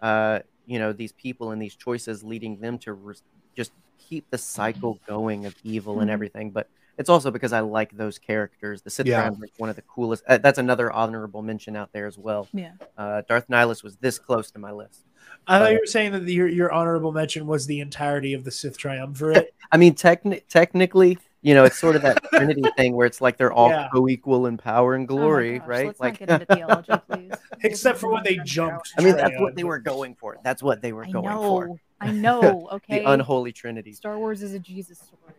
[0.00, 3.22] uh you know these people and these choices leading them to res-
[3.56, 3.72] just
[4.08, 6.12] keep the cycle going of evil and Mhm.
[6.14, 8.82] everything but it's also because I like those characters.
[8.82, 9.22] The Sith Yeah.
[9.22, 10.24] Ground is one of the coolest.
[10.28, 12.48] Uh, that's another honorable mention out there as well.
[12.52, 12.72] Yeah.
[12.98, 15.00] Uh, Darth Nihilus was this close to my list.
[15.46, 18.44] I thought Uh, you were saying that your your honorable mention was the entirety of
[18.44, 19.54] the Sith Triumvirate.
[19.72, 23.38] I mean, techni- technically, you know, it's sort of that Trinity thing where it's like
[23.38, 23.88] they're all Yeah.
[23.92, 25.86] co-equal in power and Oh glory, gosh, right?
[25.86, 27.32] Let's like, not get into theology, please.
[27.64, 28.92] Except for when they jumped.
[28.98, 30.36] I mean, that's what they were going for.
[30.44, 31.40] That's what they were I going know.
[31.40, 31.76] for.
[32.02, 32.68] I know.
[32.72, 33.00] Okay.
[33.00, 33.92] The unholy Trinity.
[33.92, 35.34] Star Wars is a Jesus story.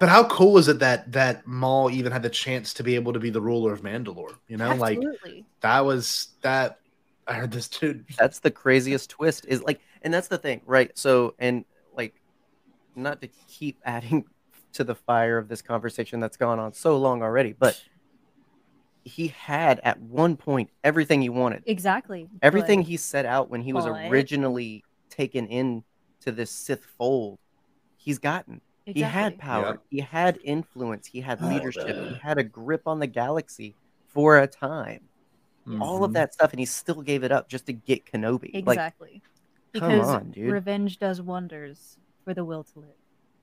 [0.00, 3.12] But how cool is it that that Maul even had the chance to be able
[3.12, 4.34] to be the ruler of Mandalore?
[4.48, 4.98] You know, like
[5.60, 6.80] that was that.
[7.28, 8.06] I heard this dude.
[8.18, 9.44] That's the craziest twist.
[9.48, 10.96] Is like, and that's the thing, right?
[10.96, 11.64] So, and
[11.94, 12.14] like,
[12.94, 14.24] not to keep adding
[14.74, 17.82] to the fire of this conversation that's gone on so long already, but
[19.04, 21.62] he had at one point everything he wanted.
[21.66, 22.28] exactly.
[22.42, 25.82] everything but- he set out when he was But- originally taken in
[26.26, 27.38] to this Sith fold,
[27.96, 28.60] he's gotten.
[28.84, 29.82] He had power, Yep.
[29.90, 33.74] he had influence, he had Oh, leadership, he had a grip on the galaxy
[34.06, 35.08] for a time.
[35.80, 36.14] All of Mhm.
[36.14, 38.52] that stuff, and he still gave it up just to get Kenobi.
[38.64, 39.22] Like, Exactly.
[39.74, 40.52] come because on, dude.
[40.52, 42.90] revenge does wonders for the will to live.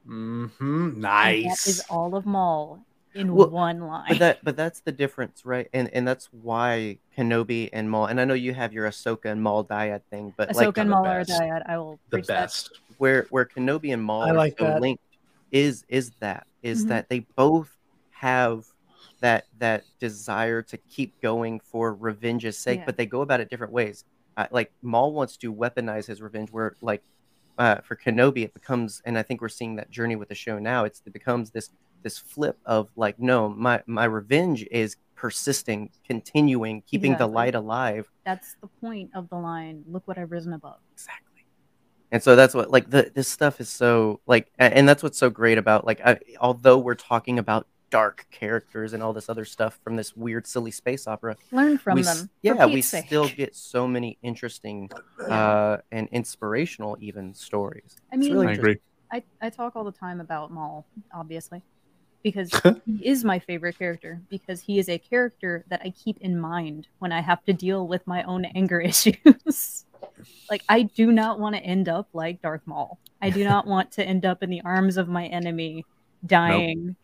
[0.07, 0.83] Mm-hmm.
[0.85, 1.65] And Nice.
[1.65, 4.05] That is all of Maul in Well, one line.
[4.09, 5.69] but that, but that's the difference, right?
[5.73, 8.07] And and that's why Kenobi and Maul.
[8.07, 10.89] And I know you have your Ahsoka and Maul dyad thing, but like Ahsoka and
[10.91, 11.31] the Maul are best.
[11.41, 11.63] dyad.
[11.67, 12.33] I will the preach that.
[12.43, 12.79] best.
[12.97, 14.81] where where Kenobi and Maul I are like so that.
[14.81, 15.03] linked
[15.51, 16.89] is is that is Mhm.
[16.89, 17.75] that they both
[18.11, 18.65] have
[19.19, 22.85] that that desire to keep going for revenge's sake, Yeah.
[22.85, 24.05] but they go about it different ways.
[24.35, 27.03] Uh, like Maul wants to weaponize his revenge, where like
[27.59, 30.57] uh, for Kenobi it becomes, and I think we're seeing that journey with the show
[30.57, 30.85] now.
[30.85, 31.69] It's it becomes this
[32.03, 38.11] this flip of like, no, my my revenge is persisting, continuing, keeping the light alive.
[38.25, 39.83] That's the point of the line.
[39.87, 40.79] Look what I've risen above.
[40.93, 41.45] Exactly.
[42.11, 45.29] And so that's what like the this stuff is so like and that's what's so
[45.29, 49.79] great about like I, although we're talking about dark characters and all this other stuff
[49.83, 52.27] from this weird silly space opera Learn from we them.
[52.41, 53.05] yeah we sake.
[53.05, 54.89] still get so many interesting
[55.29, 58.81] uh and inspirational even stories I It's mean, really I interesting.
[59.11, 59.21] agree.
[59.41, 61.61] I, I talk all the time about Maul, obviously,
[62.23, 62.51] because
[62.85, 66.87] he is my favorite character, because he is a character that I keep in mind
[66.99, 69.85] when I have to deal with my own anger issues.
[70.49, 72.97] like, I do not want to end up like Darth Maul.
[73.21, 75.85] I do not want to end up in the arms of my enemy,
[76.25, 76.95] dying.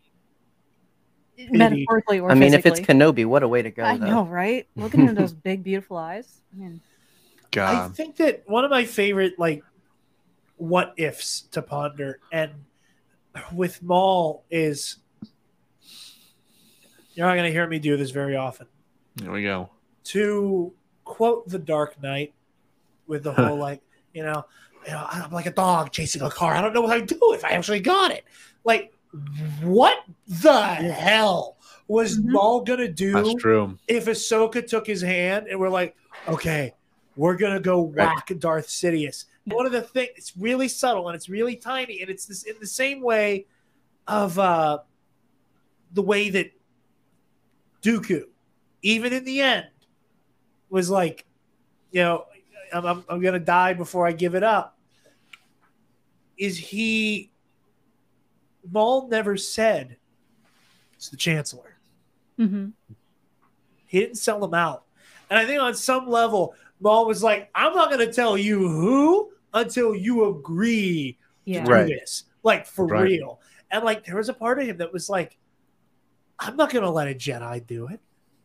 [1.50, 2.94] Metaphorically or i mean if it's physically.
[2.96, 4.06] kenobi what a way to go I though.
[4.06, 4.66] know, right?
[4.76, 6.42] Looking into those big, beautiful eyes.
[6.52, 6.80] I mean,
[7.56, 9.64] I think that one of my favorite like
[10.58, 12.52] what ifs to ponder and
[13.54, 14.96] with Maul is
[17.14, 18.66] you're not going to hear me do this very often.
[19.20, 19.70] Here we go.
[20.04, 20.72] To
[21.04, 22.32] quote The Dark Knight
[23.06, 23.82] with the whole like,
[24.14, 24.44] you know,
[24.86, 26.54] you know, I'm like a dog chasing a car.
[26.54, 28.24] I don't know what I'd do if I actually got it.
[28.64, 28.92] Like,
[29.62, 29.98] what
[30.28, 31.56] the hell
[31.88, 32.26] was Mhm.
[32.26, 33.76] Maul gonna do That's true.
[33.88, 35.96] if Ahsoka took his hand and we're like,
[36.28, 36.74] okay,
[37.16, 39.24] we're gonna go whack Darth Sidious.
[39.46, 42.54] One of the things it's really subtle and it's really tiny, and it's this in
[42.60, 43.46] the same way
[44.06, 44.78] of uh
[45.92, 46.52] the way that
[47.82, 48.24] Dooku,
[48.82, 49.66] even in the end,
[50.68, 51.24] was like,
[51.90, 52.26] you know,
[52.72, 54.78] I'm, I'm, I'm gonna die before I give it up.
[56.38, 57.30] Is he
[58.70, 59.96] Maul never said
[60.94, 61.76] it's the Chancellor.
[62.38, 62.72] mhm.
[63.86, 64.84] He didn't sell them out.
[65.30, 68.68] And I think on some level, Maul was like, I'm not going to tell you
[68.68, 71.60] who until you agree yeah.
[71.60, 71.86] to do Right.
[71.88, 72.24] this.
[72.42, 73.02] Like, for Right.
[73.02, 73.40] real.
[73.70, 75.38] And like, there was a part of him that was like,
[76.40, 78.00] I'm not going to let a Jedi do it.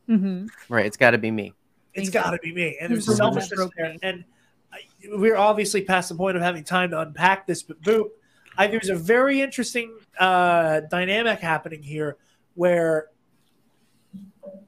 [0.08, 1.54] hmm right it's got to be me
[1.94, 2.32] It's Exactly.
[2.32, 2.78] got to be me.
[2.80, 3.96] And there's He's the selfishness that broke there.
[4.04, 4.26] And
[4.72, 4.80] I,
[5.14, 8.10] we're obviously past the point of having time to unpack this, but Boop,
[8.58, 12.18] I, there's a very interesting uh, dynamic happening here
[12.56, 13.08] where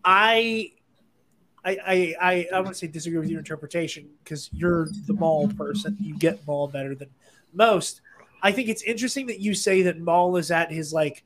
[0.03, 0.72] I.
[1.65, 5.97] I, I, I, I wouldn't say disagree with your interpretation because you're the Maul person.
[5.99, 7.09] You get Maul better than
[7.51, 7.99] most.
[8.41, 11.25] I think it's interesting that you say that Maul is at his like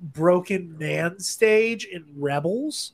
[0.00, 2.92] broken man stage in Rebels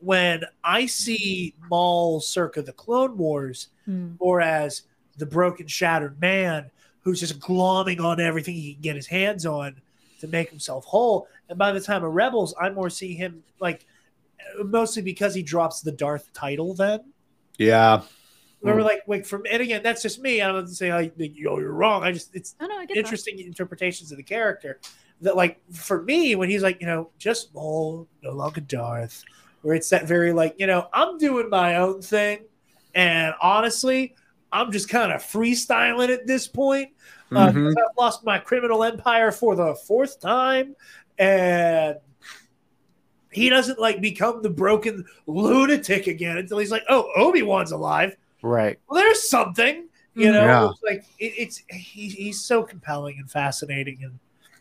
[0.00, 4.12] when I see Maul circa the Clone Wars, Hmm.
[4.18, 4.82] or as
[5.18, 6.70] the broken, shattered man
[7.02, 9.80] who's just glomming on everything he can get his hands on
[10.20, 11.28] to make himself whole.
[11.48, 13.86] And by the time of Rebels, I more see him like
[14.64, 17.00] mostly because he drops the Darth title then.
[17.58, 18.02] Yeah.
[18.62, 20.40] Remember, like, like from and again, that's just me.
[20.42, 22.02] I'm not saying like, yo, you're wrong.
[22.02, 23.00] I just it's Oh no, I get that.
[23.00, 24.78] interesting interpretations of the character.
[25.22, 29.22] That like for me, when he's like, you know, just Maul, no longer Darth,
[29.62, 32.40] where it's that very like, you know, I'm doing my own thing,
[32.94, 34.14] and honestly,
[34.52, 36.90] I'm just kind of freestyling at this point.
[37.30, 37.70] Uh, Mhm.
[37.70, 40.74] I've lost my criminal empire for the fourth time,
[41.18, 41.96] and
[43.30, 48.16] he doesn't like become the broken lunatic again until he's like, oh, Obi Wan's alive
[48.42, 48.78] Right.
[48.88, 50.44] well, there's something, you know.
[50.44, 50.70] Yeah.
[50.82, 54.18] Like it, it's he, he's so compelling and fascinating, and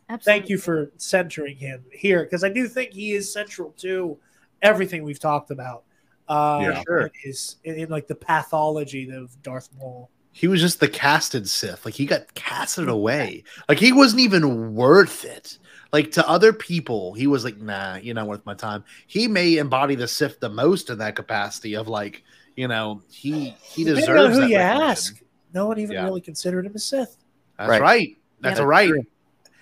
[0.10, 0.40] Absolutely.
[0.40, 4.18] thank you for centering him here because I do think he is central to
[4.62, 5.84] everything we've talked about.
[6.28, 6.84] Uh, Yeah.
[6.88, 7.02] Sure.
[7.02, 10.10] in his in, in, like the pathology of Darth Maul.
[10.32, 11.86] He was just the casted Sith.
[11.86, 13.44] Like he got casted away.
[13.68, 15.58] Like he wasn't even worth it.
[15.92, 18.84] Like to other people, he was like, nah, you're not worth my time.
[19.08, 22.24] He may embody the Sith the most in that capacity of like,
[22.56, 24.90] you know, he he Depending deserves on who that you recognition.
[24.90, 25.22] ask.
[25.54, 26.04] No one even Yeah.
[26.06, 27.18] really considered him a Sith.
[27.58, 27.82] That's Right.
[27.82, 28.18] right.
[28.42, 28.66] That's Yeah.
[28.66, 28.90] right.
[28.90, 29.04] True.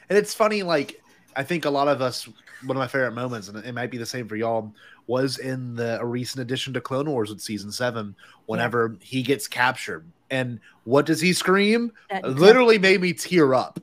[0.10, 1.02] And it's funny, like
[1.36, 2.28] I think a lot of us,
[2.66, 4.74] one of my favorite moments, and it might be the same for y'all,
[5.08, 9.48] was in the a recent addition to Clone Wars with season seven, whenever he gets
[9.48, 10.06] captured.
[10.30, 11.92] And what does he scream?
[12.10, 13.80] That- Literally made me tear up.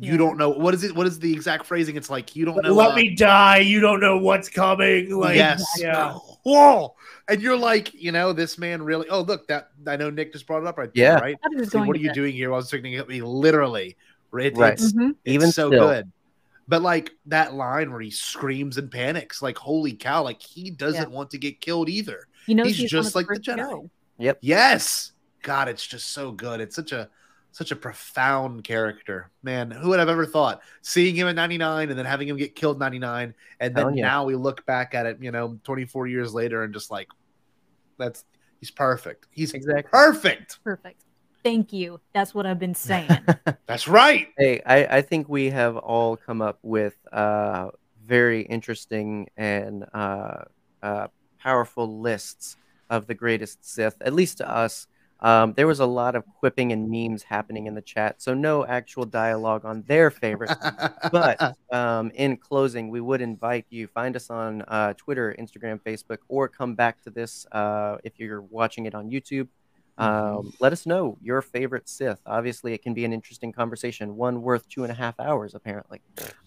[0.00, 0.18] You Yeah.
[0.18, 0.94] don't know what is it?
[0.94, 1.96] What is the exact phrasing?
[1.96, 2.72] It's like you don't know.
[2.72, 3.58] Let uh, me die.
[3.58, 5.10] You don't know what's coming.
[5.10, 5.64] Like, yes.
[5.76, 6.12] yeah.
[6.44, 6.94] Whoa.
[7.28, 9.08] And you're like, you know, this man really.
[9.08, 11.18] Oh, look, that I know Nick just brought it up right there, Yeah.
[11.18, 11.36] right?
[11.68, 12.14] See, what are you that.
[12.14, 12.50] doing here?
[12.50, 13.96] Well, I was thinking at me literally.
[14.32, 14.72] It, Right.
[14.74, 15.10] It's, Mhm.
[15.24, 15.88] it's Even so still.
[15.88, 16.12] good.
[16.66, 21.10] But like that line where he screams and panics, like holy cow, like he doesn't
[21.10, 22.26] want to get killed either.
[22.46, 23.56] He knows He's he's, just like the first to Jedi.
[23.56, 23.90] go.
[24.42, 25.12] Yes.
[25.42, 26.60] God, it's just so good.
[26.60, 27.08] It's such a
[27.52, 29.30] such a profound character.
[29.42, 32.54] Man, who would have ever thought seeing him at 99 and then having him get
[32.54, 34.04] killed 99 and then yeah.
[34.06, 37.08] now we look back at it, you know, 24 years later and just like
[37.96, 38.24] that's
[38.60, 39.26] he's perfect.
[39.30, 39.90] He's Exactly.
[39.90, 40.62] perfect.
[40.62, 41.02] Perfect.
[41.42, 42.00] Thank you.
[42.12, 43.08] That's what I've been saying.
[43.66, 44.28] That's right.
[44.36, 47.70] Hey, I, I think we have all come up with uh,
[48.04, 50.44] very interesting and uh,
[50.82, 51.08] uh,
[51.38, 52.56] powerful lists
[52.90, 54.86] of the greatest Sith, at least to us.
[55.20, 58.64] Um, there was a lot of quipping and memes happening in the chat, so no
[58.64, 60.54] actual dialogue on their favorites.
[61.12, 66.18] but um, in closing, we would invite you find us on uh, Twitter, Instagram, Facebook,
[66.28, 69.48] or come back to this uh, if you're watching it on YouTube.
[69.98, 72.20] Um, let us know your favorite Sith.
[72.24, 76.00] Obviously, it can be an interesting conversation, one worth two and a half hours, apparently.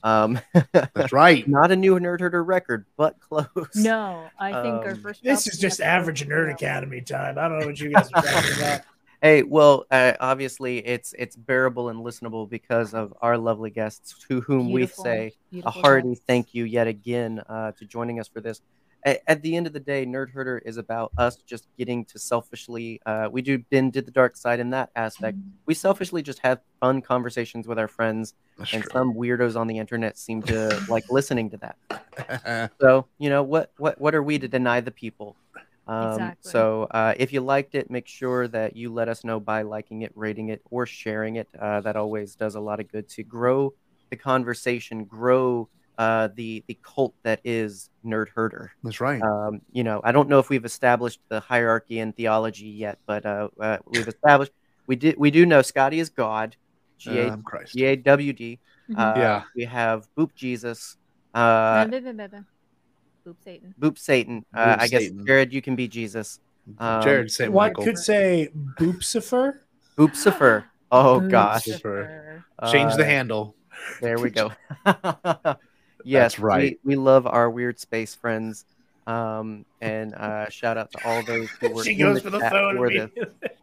[0.04, 0.40] Um,
[0.74, 1.48] That's right.
[1.48, 3.48] not a new Nerd Herder record, but close.
[3.76, 5.24] no, I think our Um, first.
[5.24, 7.38] This is just average Nerd about- Academy time.
[7.38, 8.82] I don't know what you guys are talking about.
[9.22, 14.42] Hey, well, uh, obviously, it's it's bearable and listenable because of our lovely guests, to
[14.42, 16.24] whom Beautiful, we say a hearty guests.
[16.26, 18.62] thank you yet again uh, to joining us for this.
[19.06, 22.20] A- At the end of the day, Nerd Herder is about us just getting to
[22.20, 23.00] selfishly.
[23.06, 25.38] Uh, we do Ben did the dark side in that aspect.
[25.66, 28.92] We selfishly just have fun conversations with our friends, That's and true.
[28.94, 32.72] some weirdos on the internet seem to like listening to that.
[32.82, 35.36] So you know what what what are we to deny the people?
[35.88, 36.52] Um, Exactly.
[36.52, 40.02] So uh, if you liked it, make sure that you let us know by liking
[40.02, 41.48] it, rating it, or sharing it.
[41.60, 43.74] Uh, that always does a lot of good to grow
[44.10, 48.72] the conversation, grow uh, the the cult that is Nerd Herder.
[48.84, 49.22] That's right.
[49.22, 53.26] Um, you know, I don't know if we've established the hierarchy in theology yet, but
[53.26, 54.52] uh, uh, we've established
[54.88, 56.56] we did we do know Scotty is God,
[56.98, 57.74] G A Um, Christ.
[57.74, 58.60] G A W D.
[58.90, 58.98] Mhm.
[58.98, 59.44] Uh, Yeah.
[59.56, 60.98] We have Boop Jesus.
[61.34, 61.86] Uh.
[61.86, 63.76] Boop Satan.
[63.80, 64.46] Boop Satan.
[64.54, 65.26] Uh, Boop I guess Satan.
[65.26, 66.40] Jared, you can be Jesus.
[66.80, 67.52] Um, Jared St.
[67.52, 69.60] One could say Boopsifer.
[69.98, 70.66] Boopsifer.
[70.92, 71.64] Oh Boop gosh.
[71.66, 72.44] Siffer.
[72.72, 73.56] Change the handle.
[74.02, 74.52] There we go.
[76.04, 76.80] yes, right.
[76.84, 78.66] We, we love our weird space friends.
[79.08, 82.40] Um, and uh, shout out to all those who were She in goes for the
[82.40, 82.78] chat phone.
[82.78, 83.10] for this.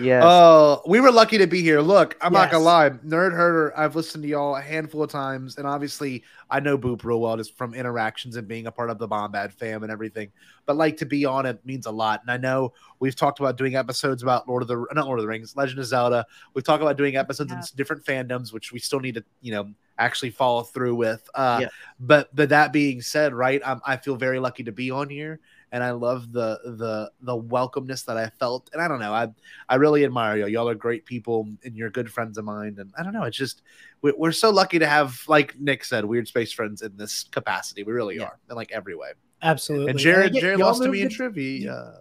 [0.00, 0.22] Yes.
[0.24, 1.80] Oh, we were lucky to be here.
[1.80, 2.90] Look, I'm not gonna lie.
[2.90, 7.02] Nerd Herder, I've listened to y'all a handful of times, and obviously I know Boop
[7.04, 10.30] real well just from interactions and being a part of the Bombad fam and everything.
[10.66, 12.20] But like to be on it means a lot.
[12.22, 15.22] And I know we've talked about doing episodes about Lord of the not Lord of
[15.24, 16.26] the Rings, Legend of Zelda.
[16.54, 19.70] We've talked about doing episodes in different fandoms, which we still need to, you know,
[19.98, 21.28] actually follow through with.
[21.34, 21.68] Uh Yeah.
[22.00, 25.40] but but that being said, right, I'm, I feel very lucky to be on here.
[25.72, 29.28] And I love the the the welcomeness that I felt, and I don't know, I
[29.68, 30.48] I really admire y'all.
[30.48, 32.76] Y'all are great people, and you're good friends of mine.
[32.78, 33.62] And I don't know, it's just
[34.00, 37.82] we- we're so lucky to have, like Nick said, weird space friends in this capacity.
[37.82, 38.24] We really Yeah.
[38.26, 39.10] are, in like every way.
[39.42, 39.90] Absolutely.
[39.90, 41.98] And Jared, yeah, Jared lost to me in trivia.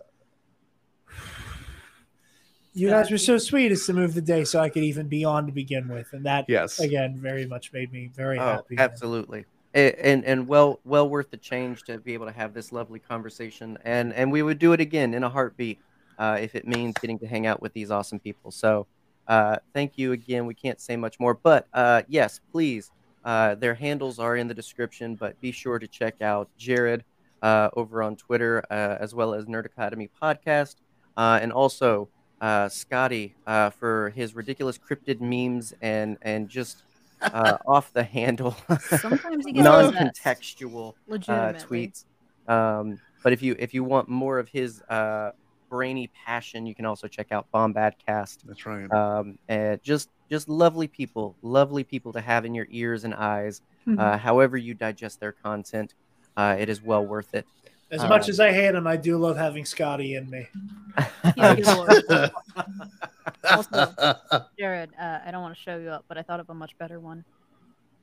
[2.78, 5.24] You guys were so sweet as to move the day so I could even be
[5.24, 6.78] on to begin with, and that Yes.
[6.78, 8.76] again very much made me very Oh, happy.
[8.78, 9.46] absolutely.
[9.74, 13.00] A- And and well well worth the change to be able to have this lovely
[13.00, 15.80] conversation, and and we would do it again in a heartbeat
[16.18, 18.52] uh, if it means getting to hang out with these awesome people.
[18.52, 18.88] So
[19.28, 20.46] uh, thank you again.
[20.46, 22.92] We can't say much more, but uh, yes, please.
[23.24, 27.04] Uh, their handles are in the description, but be sure to check out Jared
[27.42, 30.76] uh, over on Twitter uh, as well as Nerd Academy podcast,
[31.18, 32.10] uh, and also
[32.46, 36.84] uh, Scotty uh, for his ridiculous cryptid memes and and just
[37.34, 40.94] uh, off the handle, Sometimes he gets non-contextual
[41.28, 42.06] uh, tweets.
[42.48, 45.32] Um, but if you if you want more of his uh,
[45.70, 48.44] brainy passion, you can also check out Bombad Cast.
[48.48, 48.92] That's right.
[48.92, 53.62] Um, and just just lovely people, lovely people to have in your ears and eyes.
[53.88, 54.00] Mhm.
[54.00, 55.94] Uh, however you digest their content,
[56.38, 57.48] uh, it is well worth it.
[57.96, 60.48] As uh, much as I hate him, I do love having Scotty in me.
[61.38, 62.04] Yeah, he's Lord.
[63.50, 63.96] Also,
[64.60, 66.78] Jared, uh, I don't want to show you up, but I thought of a much
[66.78, 67.24] better one.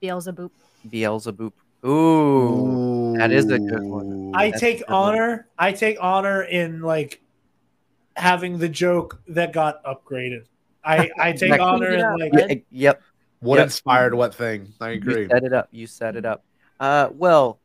[0.00, 0.50] Beelzebub.
[0.88, 1.52] Beelzebub.
[1.84, 4.32] Ooh, that is a good one.
[4.34, 5.14] I That's take a good one.
[5.14, 5.48] honor.
[5.58, 7.20] I take honor in like
[8.16, 10.46] having the joke that got upgraded.
[10.84, 11.66] I I take Exactly.
[11.66, 12.14] honor in Yeah.
[12.14, 13.02] like Yeah, yep.
[13.40, 13.64] What Yep.
[13.64, 14.72] inspired what thing?
[14.80, 15.22] I agree.
[15.22, 15.68] You set it up.
[15.72, 16.44] You set it up.
[16.78, 17.60] Uh, well,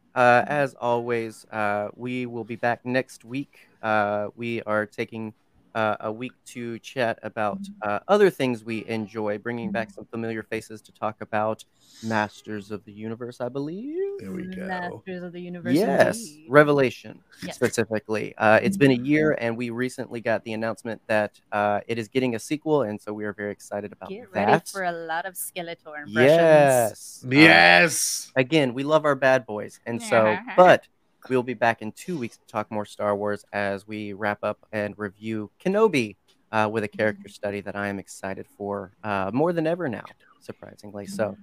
[0.48, 3.70] as always, uh, we will be back next week.
[3.82, 5.34] Uh, we are taking
[5.78, 10.42] uh, a week to chat about uh, other things we enjoy, bringing back some familiar
[10.42, 11.64] faces to talk about
[12.04, 13.96] Masters of the Universe, I believe.
[14.20, 14.66] There we go.
[14.68, 15.76] Masters of the Universe.
[15.76, 16.46] Yes, indeed.
[16.50, 17.56] Revelation Yes.
[17.56, 18.34] specifically.
[18.38, 22.08] Uh, it's been a year, and we recently got the announcement that uh, it is
[22.08, 24.16] getting a sequel, and so we are very excited about that.
[24.16, 24.48] Get that.
[24.50, 26.14] ready for a lot of Skeletor impressions.
[26.16, 28.32] yes, Uh, Yes.
[28.36, 29.80] again, we love our bad boys.
[29.86, 30.88] And so, but
[31.30, 34.66] we'll be back in two weeks to talk more Star Wars as we wrap up
[34.72, 36.16] and review Kenobi
[36.52, 40.06] uh, with a character study that I am excited for uh, more than ever now,
[40.40, 41.06] surprisingly.
[41.06, 41.38] So,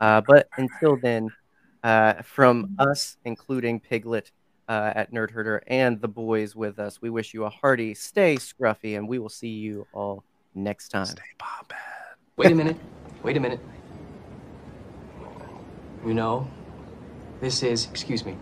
[0.00, 1.30] uh, but until then,
[1.82, 4.30] uh, from us, including Piglet
[4.68, 8.36] uh, at Nerd Herder and the boys with us, we wish you a hearty stay
[8.36, 11.06] scruffy, and we will see you all next time.
[11.06, 11.78] Stay bombad.
[12.36, 12.76] Wait a minute.
[13.22, 13.60] Wait a minute.
[16.06, 16.48] You know,
[17.40, 18.36] this is, excuse me,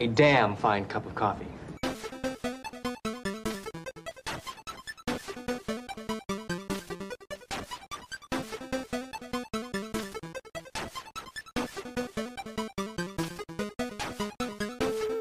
[0.00, 1.59] a damn fine cup of coffee.